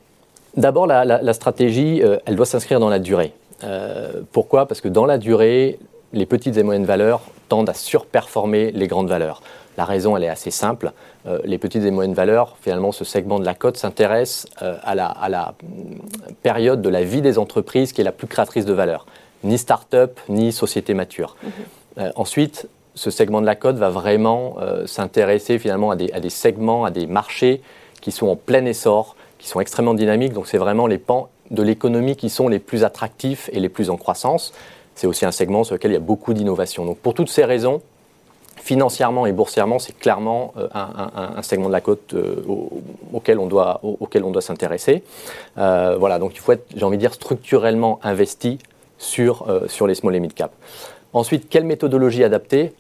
D'abord, 0.58 0.88
la, 0.88 1.04
la, 1.04 1.22
la, 1.22 1.34
stratégie, 1.34 2.02
euh, 2.02 2.18
elle 2.26 2.36
doit 2.36 2.46
s'inscrire 2.46 2.80
dans 2.80 2.90
la 2.90 3.00
durée. 3.00 3.34
Euh, 3.64 4.22
pourquoi? 4.32 4.68
Parce 4.68 4.82
que 4.82 4.88
dans 4.88 5.06
la 5.06 5.18
durée, 5.18 5.80
les 6.14 6.26
petites 6.26 6.56
et 6.58 6.64
moyennes 6.64 6.86
valeurs 6.86 7.22
tendent 7.50 7.70
à 7.70 7.74
surperformer 7.74 8.72
les 8.72 8.88
grandes 8.88 9.10
valeurs. 9.10 9.42
La 9.78 9.84
raison, 9.84 10.16
elle 10.16 10.24
est 10.24 10.30
assez 10.30 10.52
simple. 10.52 10.94
Euh, 11.28 11.40
les 11.44 11.58
petites 11.58 11.84
et 11.84 11.92
moyennes 11.92 12.14
valeurs, 12.14 12.56
finalement, 12.62 12.94
ce 12.94 13.04
segment 13.04 13.40
de 13.40 13.46
la 13.46 13.54
cote 13.54 13.76
s'intéresse 13.76 14.48
à, 14.58 14.96
la, 14.96 15.08
à, 15.08 15.28
la, 15.28 15.56
période 16.42 16.82
de 16.82 16.90
la 16.90 17.04
vie 17.04 17.22
des 17.22 17.38
entreprises 17.38 17.92
qui 17.92 18.00
est 18.00 18.06
la 18.06 18.14
plus 18.14 18.28
créatrice 18.28 18.66
de 18.66 18.74
valeur. 18.74 19.06
Ni 19.44 19.58
start-up, 19.58 20.20
ni 20.30 20.54
société 20.54 20.94
mature. 20.94 21.36
Mm 21.44 21.50
-hmm. 21.50 22.12
ensuite, 22.16 22.68
ce 22.96 23.12
segment 23.12 23.42
de 23.42 23.46
la 23.46 23.56
cote 23.56 23.76
va 23.76 23.90
vraiment 23.90 24.56
s'intéresser 24.86 25.60
finalement 25.60 25.92
à 25.92 25.96
des, 25.96 26.10
à 26.14 26.20
des 26.20 26.32
segments, 26.32 26.86
à 26.86 26.92
des 26.92 27.08
marchés 27.08 27.62
qui 28.02 28.12
sont 28.12 28.28
en 28.28 28.38
plein 28.38 28.66
essor, 28.66 29.16
qui 29.46 29.52
sont 29.52 29.60
extrêmement 29.60 29.94
dynamiques. 29.94 30.34
Donc 30.34 30.48
c'est 30.48 30.58
vraiment 30.58 30.88
les 30.88 30.98
pans 30.98 31.30
de 31.52 31.62
l'économie 31.62 32.16
qui 32.16 32.32
sont 32.32 32.48
les 32.48 32.58
plus 32.58 32.84
attractifs 32.84 33.48
et 33.54 33.60
les 33.60 33.70
plus 33.70 33.92
en 33.92 33.96
croissance. 33.96 34.54
C'est 34.96 35.06
aussi 35.06 35.24
un 35.24 35.32
segment 35.32 35.64
sur 35.64 35.76
lequel 35.76 35.92
il 35.92 35.94
y 35.94 35.98
a 35.98 36.00
beaucoup 36.00 36.34
d'innovation. 36.34 36.84
Donc 36.84 36.98
pour 36.98 37.14
toutes 37.14 37.30
ces 37.30 37.46
raisons, 37.46 37.84
financièrement 38.56 39.28
et 39.28 39.34
boursièrement, 39.34 39.78
c'est 39.78 39.96
clairement 39.96 40.56
euh, 40.58 40.68
un, 40.74 41.44
segment 41.44 41.68
de 41.68 41.74
la 41.74 41.82
côte 41.82 42.16
euh, 42.16 42.44
au, 42.48 42.82
auquel 43.14 43.38
on 43.38 43.46
doit, 43.46 43.82
doit 43.84 44.42
s'intéresser. 44.42 45.04
Euh, 45.60 45.96
voilà, 46.00 46.18
donc 46.18 46.32
il 46.34 46.40
faut 46.40 46.54
être, 46.54 46.66
j'ai 46.76 46.84
envie 46.84 46.98
de 46.98 47.02
dire, 47.02 47.14
structurellement 47.14 48.00
investi 48.02 48.58
sur, 48.98 49.46
sur 49.68 49.86
les 49.86 49.94
small 49.94 50.16
et 50.16 50.20
mid 50.20 50.34
cap. 50.34 50.54
Ensuite, 51.14 51.50
quelle 51.50 51.66
méthodologie 51.66 52.24
adapter? 52.24 52.74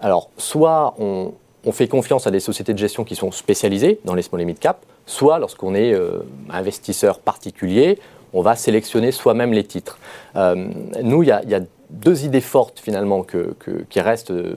Alors, 0.00 0.30
soit 0.36 0.94
on, 0.98 1.32
on 1.64 1.70
fait 1.70 1.86
confiance 1.86 2.26
à 2.26 2.32
des 2.32 2.40
sociétés 2.40 2.72
de 2.72 2.78
gestion 2.78 3.04
qui 3.04 3.14
sont 3.14 3.30
spécialisées 3.30 4.00
dans 4.04 4.14
les 4.14 4.22
small 4.22 4.40
et 4.40 4.44
mid 4.46 4.58
cap, 4.58 4.84
soit 5.08 5.38
lorsqu'on 5.38 5.74
est 5.74 5.92
euh, 5.94 6.20
investisseur 6.50 7.18
particulier, 7.18 7.98
on 8.34 8.42
va 8.42 8.54
sélectionner 8.54 9.10
soi-même 9.10 9.52
les 9.52 9.64
titres. 9.64 9.98
Euh, 10.36 10.68
nous, 11.02 11.22
il 11.22 11.28
y, 11.28 11.32
a 11.32 11.60
deux 11.90 12.24
idées 12.24 12.42
fortes 12.42 12.78
finalement 12.78 13.24
qui 13.24 14.00
restent, 14.00 14.30
euh, 14.30 14.56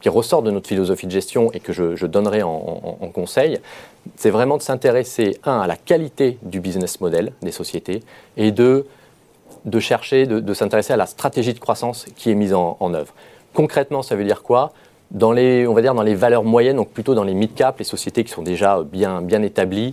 qui 0.00 0.08
ressortent 0.08 0.46
de 0.46 0.50
notre 0.50 0.66
philosophie 0.66 1.06
de 1.06 1.12
gestion 1.12 1.52
et 1.52 1.60
que 1.60 1.72
je, 1.72 2.06
donnerai 2.06 2.42
en, 2.42 3.10
conseil. 3.12 3.60
C'est 4.16 4.30
vraiment 4.30 4.56
de 4.56 4.62
s'intéresser, 4.62 5.38
un, 5.44 5.60
à 5.60 5.66
la 5.66 5.76
qualité 5.76 6.38
du 6.42 6.60
business 6.60 7.00
model 7.00 7.32
des 7.42 7.52
sociétés 7.52 8.00
et 8.38 8.50
deux, 8.50 8.86
de 9.66 9.78
chercher, 9.78 10.26
de, 10.26 10.40
de 10.40 10.54
s'intéresser 10.54 10.94
à 10.94 10.96
la 10.96 11.06
stratégie 11.06 11.52
de 11.52 11.60
croissance 11.60 12.06
qui 12.16 12.30
est 12.30 12.34
mise 12.34 12.54
en, 12.54 12.78
en 12.80 12.94
œuvre. 12.94 13.12
Concrètement, 13.52 14.02
ça 14.02 14.16
veut 14.16 14.24
dire 14.24 14.42
quoi? 14.42 14.72
Dans 15.12 15.32
les, 15.32 15.66
on 15.66 15.74
va 15.74 15.82
dire 15.82 15.94
dans 15.94 16.02
les 16.02 16.14
valeurs 16.14 16.42
moyennes, 16.42 16.76
donc 16.76 16.88
plutôt 16.88 17.14
dans 17.14 17.24
les 17.24 17.34
mid-cap, 17.34 17.78
les 17.78 17.84
sociétés 17.84 18.24
qui 18.24 18.32
sont 18.32 18.42
déjà 18.42 18.82
bien, 18.82 19.20
bien 19.20 19.42
établies, 19.42 19.92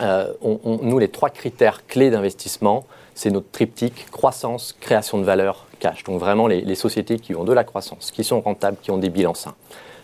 euh, 0.00 0.32
on, 0.42 0.78
nous, 0.82 0.98
les 0.98 1.08
trois 1.08 1.30
critères 1.30 1.86
clés 1.86 2.10
d'investissement, 2.10 2.84
c'est 3.14 3.30
notre 3.30 3.50
triptyque 3.52 4.10
croissance, 4.10 4.74
création 4.80 5.18
de 5.18 5.24
valeur, 5.24 5.66
cash. 5.78 6.02
Donc 6.04 6.18
vraiment 6.18 6.46
les, 6.48 6.74
sociétés 6.74 7.18
qui 7.18 7.34
ont 7.34 7.44
de 7.44 7.52
la 7.52 7.62
croissance, 7.62 8.10
qui 8.10 8.24
sont 8.24 8.40
rentables, 8.40 8.78
qui 8.82 8.90
ont 8.90 8.98
des 8.98 9.10
bilans 9.10 9.34
sains. 9.34 9.54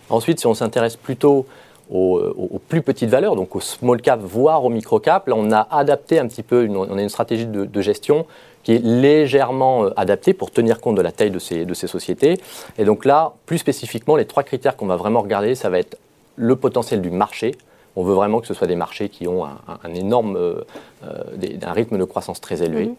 Ensuite, 0.09 0.41
si 0.41 0.47
on 0.47 0.55
s'intéresse 0.55 0.97
plutôt 0.97 1.47
aux, 1.91 2.61
plus 2.69 2.83
petites 2.83 3.09
valeurs, 3.09 3.35
donc 3.35 3.57
aux 3.57 3.61
small 3.61 4.01
cap, 4.03 4.21
voire 4.21 4.65
aux 4.65 4.69
micro 4.69 5.01
cap, 5.01 5.27
là 5.27 5.35
on 5.37 5.51
a 5.53 5.67
adapté 5.71 6.19
un 6.19 6.29
petit 6.29 6.43
peu, 6.43 6.69
on 6.69 6.97
a 6.97 7.03
une 7.03 7.09
stratégie 7.09 7.47
de 7.47 7.81
gestion 7.81 8.27
qui 8.69 8.75
est 8.75 8.85
légèrement 8.85 9.87
euh, 9.87 9.95
adapté 9.97 10.35
pour 10.35 10.51
tenir 10.51 10.79
compte 10.79 10.95
de 10.95 11.01
la 11.01 11.11
taille 11.11 11.31
de 11.31 11.39
ces, 11.39 11.65
de 11.65 11.73
ces 11.73 11.87
sociétés. 11.87 12.39
Et 12.77 12.85
donc 12.85 13.07
là, 13.07 13.33
plus 13.47 13.57
spécifiquement, 13.57 14.15
les 14.15 14.27
trois 14.27 14.43
critères 14.43 14.77
qu'on 14.77 14.85
va 14.85 14.97
vraiment 14.97 15.23
regarder, 15.23 15.55
ça 15.55 15.71
va 15.71 15.79
être 15.79 15.97
le 16.37 16.55
potentiel 16.55 17.01
du 17.01 17.11
marché. 17.11 17.55
On 17.97 18.03
veut 18.03 18.13
vraiment 18.13 18.41
que 18.41 18.47
ce 18.47 18.53
soit 18.53 18.67
des 18.67 18.77
marchés 18.77 19.09
qui 19.09 19.27
ont 19.27 19.47
un, 19.47 19.57
un 19.83 19.95
énorme, 19.95 20.37
euh, 20.37 20.61
des, 21.37 21.59
un 21.63 21.73
rythme 21.73 21.97
de 21.97 22.05
croissance 22.05 22.43
très 22.43 22.63
élevé. 22.63 22.89
Mmh. 22.89 22.97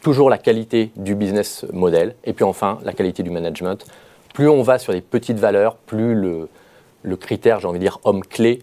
Toujours 0.00 0.28
la 0.28 0.38
qualité 0.38 0.90
du 0.96 1.14
business 1.14 1.66
model. 1.72 2.16
Et 2.24 2.32
puis 2.32 2.44
enfin, 2.44 2.80
la 2.82 2.92
qualité 2.92 3.22
du 3.22 3.30
management. 3.30 3.86
Plus 4.34 4.48
on 4.48 4.62
va 4.62 4.80
sur 4.80 4.92
les 4.92 5.02
petites 5.02 5.38
valeurs, 5.38 5.76
plus 5.76 6.16
le, 6.16 6.48
le 7.04 7.16
critère, 7.16 7.60
j'ai 7.60 7.68
envie 7.68 7.78
de 7.78 7.84
dire, 7.84 8.00
homme 8.02 8.24
clé 8.24 8.62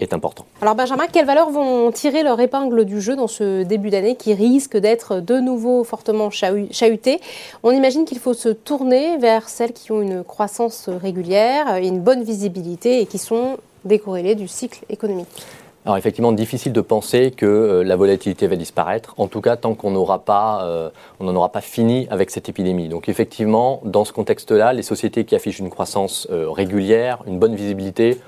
est 0.00 0.12
important. 0.12 0.46
Alors 0.60 0.74
Benjamin, 0.74 1.06
quelles 1.12 1.26
valeurs 1.26 1.50
vont 1.50 1.90
tirer 1.90 2.22
leur 2.22 2.40
épingle 2.40 2.84
du 2.84 3.00
jeu 3.00 3.16
dans 3.16 3.28
ce 3.28 3.62
début 3.62 3.90
d'année 3.90 4.16
qui 4.16 4.34
risque 4.34 4.76
d'être 4.76 5.20
de 5.20 5.38
nouveau 5.38 5.84
fortement 5.84 6.30
chahuté? 6.30 7.20
On 7.62 7.70
imagine 7.70 8.04
qu'il 8.04 8.18
faut 8.18 8.34
se 8.34 8.48
tourner 8.48 9.16
vers 9.18 9.48
celles 9.48 9.72
qui 9.72 9.92
ont 9.92 10.02
une 10.02 10.24
croissance 10.24 10.88
régulière 10.88 11.76
et 11.76 11.88
une 11.88 12.00
bonne 12.00 12.22
visibilité 12.22 13.00
et 13.00 13.06
qui 13.06 13.18
sont 13.18 13.58
décorrélées 13.84 14.34
du 14.34 14.48
cycle 14.48 14.84
économique. 14.88 15.46
Alors 15.86 15.96
effectivement, 15.96 16.32
difficile 16.32 16.72
de 16.72 16.80
penser 16.80 17.30
que 17.30 17.46
euh, 17.46 17.84
la 17.84 17.94
volatilité 17.94 18.48
va 18.48 18.56
disparaître, 18.56 19.14
en 19.18 19.28
tout 19.28 19.40
cas 19.40 19.54
tant 19.54 19.74
qu'on 19.74 19.92
n'aura 19.92 20.18
pas, 20.18 20.64
euh, 20.64 20.90
on 21.20 21.24
n'en 21.24 21.36
aura 21.36 21.52
pas 21.52 21.60
fini 21.60 22.08
avec 22.10 22.32
cette 22.32 22.48
épidémie. 22.48 22.88
Donc 22.88 23.08
effectivement, 23.08 23.80
dans 23.84 24.04
ce 24.04 24.12
contexte-là, 24.12 24.72
les 24.72 24.82
sociétés 24.82 25.24
qui 25.24 25.36
affichent 25.36 25.60
une 25.60 25.70
croissance 25.70 26.26
euh, 26.32 26.50
régulière, 26.50 27.22
une 27.28 27.38
bonne 27.38 27.54
visibilité, 27.54 28.18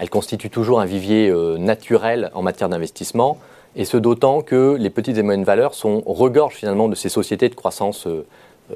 elles 0.00 0.10
constituent 0.10 0.50
toujours 0.50 0.80
un 0.80 0.86
vivier 0.86 1.32
naturel 1.58 2.32
en 2.34 2.42
matière 2.42 2.68
d'investissement, 2.68 3.38
et 3.76 3.84
ce 3.84 3.96
d'autant 3.96 4.40
que 4.40 4.76
les 4.76 4.90
petites 4.90 5.16
et 5.18 5.22
moyennes 5.22 5.44
valeurs 5.44 5.74
sont 5.74 6.02
regorgent 6.06 6.56
finalement 6.56 6.88
de 6.88 6.96
ces 6.96 7.08
sociétés 7.08 7.48
de 7.48 7.54
croissance 7.54 8.08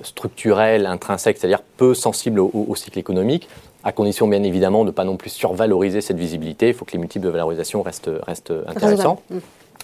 structurelle, 0.02 0.86
intrinsèque, 0.86 1.38
c'est-à-dire 1.38 1.62
peu 1.76 1.94
sensibles 1.94 2.38
au 2.40 2.74
cycle 2.76 2.98
économique 2.98 3.48
à 3.84 3.92
condition 3.92 4.26
bien 4.26 4.42
évidemment 4.42 4.80
de 4.80 4.88
ne 4.88 4.92
pas 4.92 5.04
non 5.04 5.16
plus 5.16 5.30
survaloriser 5.30 6.00
cette 6.00 6.16
visibilité. 6.16 6.68
Il 6.68 6.74
faut 6.74 6.86
que 6.86 6.92
les 6.92 6.98
multiples 6.98 7.26
de 7.26 7.30
valorisation 7.30 7.82
restent, 7.82 8.10
restent 8.26 8.52
intéressants. 8.66 9.20
Mm. 9.30 9.38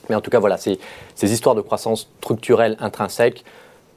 Mais 0.09 0.15
en 0.17 0.23
tout 0.23 0.31
cas, 0.31 0.39
voilà, 0.39 0.57
ces, 0.57 0.81
ces 1.15 1.33
histoires 1.33 1.55
de 1.55 1.61
croissance 1.61 2.09
structurelle 2.21 2.77
intrinsèque, 2.81 3.45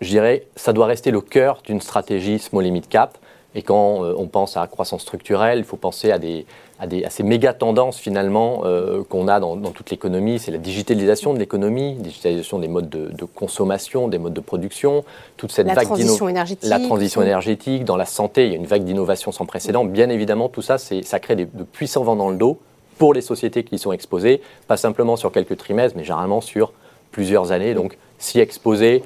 je 0.02 0.10
dirais, 0.10 0.46
ça 0.58 0.74
doit 0.74 0.86
rester 0.86 1.10
le 1.10 1.22
cœur 1.22 1.62
d'une 1.64 1.80
stratégie 1.80 2.38
small 2.38 2.66
limit 2.66 2.82
cap. 2.82 3.18
Et 3.56 3.62
quand 3.62 4.04
euh, 4.04 4.14
on 4.18 4.28
pense 4.28 4.58
à 4.58 4.68
croissance 4.68 5.04
structurelle, 5.04 5.60
il 5.60 5.64
faut 5.64 5.78
penser 5.78 6.12
à, 6.12 6.20
des, 6.20 6.46
à, 6.84 6.88
des, 6.88 7.06
à 7.06 7.10
ces 7.10 7.24
méga 7.24 7.54
tendances 7.54 7.98
finalement 7.98 8.64
euh, 8.66 9.04
qu'on 9.04 9.28
a 9.28 9.40
dans, 9.40 9.56
toute 9.72 9.90
l'économie. 9.90 10.38
C'est 10.38 10.52
la 10.52 10.58
digitalisation 10.58 11.34
de 11.34 11.40
l'économie, 11.40 11.96
digitalisation 11.96 12.60
des 12.60 12.68
modes 12.68 12.90
de, 12.90 13.26
consommation, 13.26 14.10
des 14.10 14.18
modes 14.18 14.34
de 14.34 14.42
production, 14.42 15.06
toute 15.38 15.52
cette 15.52 15.68
la 15.68 15.76
transition 15.76 16.28
énergétique. 16.28 16.70
La 16.70 16.80
transition 16.80 17.22
énergétique, 17.22 17.86
dans 17.86 17.96
la 17.96 18.06
santé, 18.06 18.46
il 18.46 18.52
y 18.52 18.54
a 18.54 18.58
une 18.58 18.66
vague 18.66 18.84
d'innovation 18.84 19.32
sans 19.32 19.46
précédent. 19.46 19.86
Bien 19.86 20.10
évidemment, 20.10 20.50
tout 20.50 20.62
ça, 20.62 20.78
ça 20.78 21.20
crée 21.20 21.38
des, 21.38 21.46
de 21.46 21.64
puissants 21.64 22.04
vents 22.04 22.18
dans 22.18 22.30
le 22.30 22.38
dos 22.38 22.60
pour 22.98 23.14
les 23.14 23.22
sociétés 23.22 23.64
qui 23.64 23.76
y 23.76 23.80
sont 23.80 23.94
exposées, 23.94 24.42
pas 24.68 24.78
simplement 24.78 25.16
sur 25.16 25.32
quelques 25.32 25.58
trimestres, 25.58 25.98
mais 25.98 26.04
généralement 26.04 26.42
sur 26.42 26.74
plusieurs 27.12 27.54
années. 27.54 27.74
Donc, 27.74 27.98
s'y 28.18 28.40
exposer, 28.40 29.04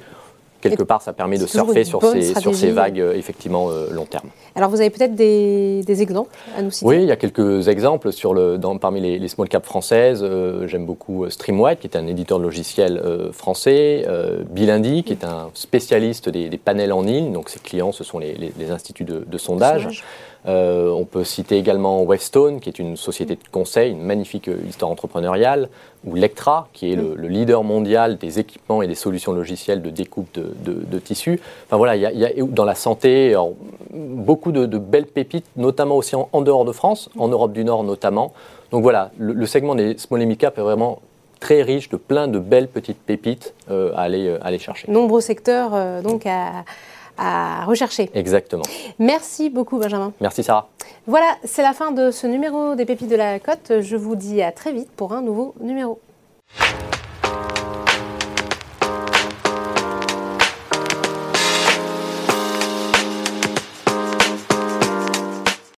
quelque 0.60 0.82
part, 0.82 1.02
ça 1.02 1.12
permet 1.12 1.38
de 1.38 1.46
surfer 1.46 1.84
sur 1.84 2.02
ces, 2.02 2.34
sur 2.34 2.54
ces, 2.54 2.70
vagues, 2.70 3.00
euh, 3.00 3.14
effectivement, 3.14 3.70
euh, 3.70 3.90
long 3.90 4.04
terme. 4.04 4.28
Alors, 4.54 4.70
vous 4.70 4.80
avez 4.80 4.90
peut-être 4.90 5.14
des, 5.14 5.82
exemples 6.00 6.30
à 6.56 6.62
nous 6.62 6.70
citer? 6.70 6.86
Oui, 6.86 6.96
il 6.96 7.08
y 7.08 7.12
a 7.12 7.16
quelques 7.16 7.68
exemples 7.68 8.12
sur 8.12 8.34
le, 8.34 8.58
dans, 8.58 8.76
parmi 8.78 9.00
les, 9.00 9.28
small 9.28 9.48
caps 9.48 9.66
françaises. 9.66 10.20
Euh, 10.22 10.66
j'aime 10.66 10.86
beaucoup 10.86 11.28
Streamwide, 11.28 11.78
qui 11.78 11.86
est 11.86 11.96
un 11.96 12.06
éditeur 12.06 12.38
de 12.38 12.44
logiciels 12.44 13.02
français. 13.32 14.06
Bilindy, 14.50 15.04
qui 15.04 15.12
est 15.12 15.24
un 15.24 15.50
spécialiste 15.54 16.28
des, 16.28 16.48
panels 16.58 16.92
en 16.92 17.02
ligne. 17.02 17.32
Donc, 17.32 17.48
ses 17.48 17.60
clients, 17.60 17.92
ce 17.92 18.04
sont 18.04 18.18
les, 18.18 18.52
instituts 18.70 19.04
de, 19.04 19.38
sondage. 19.38 20.04
Euh, 20.46 20.90
on 20.90 21.04
peut 21.04 21.24
citer 21.24 21.56
également 21.56 22.02
Westone, 22.02 22.60
qui 22.60 22.68
est 22.68 22.78
une 22.78 22.96
société 22.96 23.34
de 23.34 23.40
conseil, 23.50 23.92
une 23.92 24.02
magnifique 24.02 24.48
histoire 24.68 24.90
entrepreneuriale, 24.90 25.68
ou 26.06 26.14
Lectra, 26.14 26.68
qui 26.72 26.92
est 26.92 26.96
le, 26.96 27.14
leader 27.14 27.64
mondial 27.64 28.18
des 28.18 28.38
équipements 28.38 28.82
et 28.82 28.86
des 28.86 28.94
solutions 28.94 29.32
logicielles 29.32 29.82
de 29.82 29.90
découpe 29.90 30.28
de, 30.32 30.98
tissus. 31.00 31.40
Enfin 31.66 31.76
voilà, 31.76 31.96
il 31.96 32.18
y, 32.18 32.24
a 32.24 32.30
dans 32.46 32.64
la 32.64 32.74
santé 32.74 33.34
beaucoup 33.92 34.52
de, 34.52 34.78
belles 34.78 35.06
pépites, 35.06 35.46
notamment 35.56 35.96
aussi 35.96 36.14
en, 36.14 36.40
dehors 36.40 36.64
de 36.64 36.72
France, 36.72 37.10
en 37.18 37.28
Europe 37.28 37.52
du 37.52 37.64
Nord 37.64 37.84
notamment. 37.84 38.32
Donc 38.70 38.82
voilà, 38.82 39.10
le, 39.18 39.46
segment 39.46 39.74
des 39.74 39.98
small 39.98 40.22
et 40.22 40.36
cap 40.36 40.56
est 40.58 40.62
vraiment 40.62 41.00
très 41.40 41.62
riche 41.62 41.88
de 41.88 41.96
plein 41.96 42.28
de 42.28 42.38
belles 42.38 42.68
petites 42.68 42.98
pépites 42.98 43.54
euh, 43.70 43.92
à, 43.94 44.02
aller, 44.02 44.28
euh, 44.28 44.38
aller 44.42 44.58
chercher. 44.58 44.90
Nombreux 44.90 45.20
secteurs 45.20 46.02
donc 46.02 46.26
à 46.26 46.64
à 47.18 47.64
rechercher. 47.64 48.10
Exactement. 48.14 48.62
Merci 48.98 49.50
beaucoup 49.50 49.78
Benjamin. 49.78 50.12
Merci 50.20 50.42
Sarah. 50.42 50.68
Voilà, 51.06 51.36
c'est 51.44 51.62
la 51.62 51.72
fin 51.72 51.90
de 51.90 52.10
ce 52.10 52.26
numéro 52.26 52.74
des 52.74 52.84
pépites 52.84 53.10
de 53.10 53.16
la 53.16 53.38
côte. 53.38 53.80
Je 53.80 53.96
vous 53.96 54.16
dis 54.16 54.40
à 54.42 54.52
très 54.52 54.72
vite 54.72 54.90
pour 54.90 55.12
un 55.12 55.22
nouveau 55.22 55.54
numéro. 55.60 56.00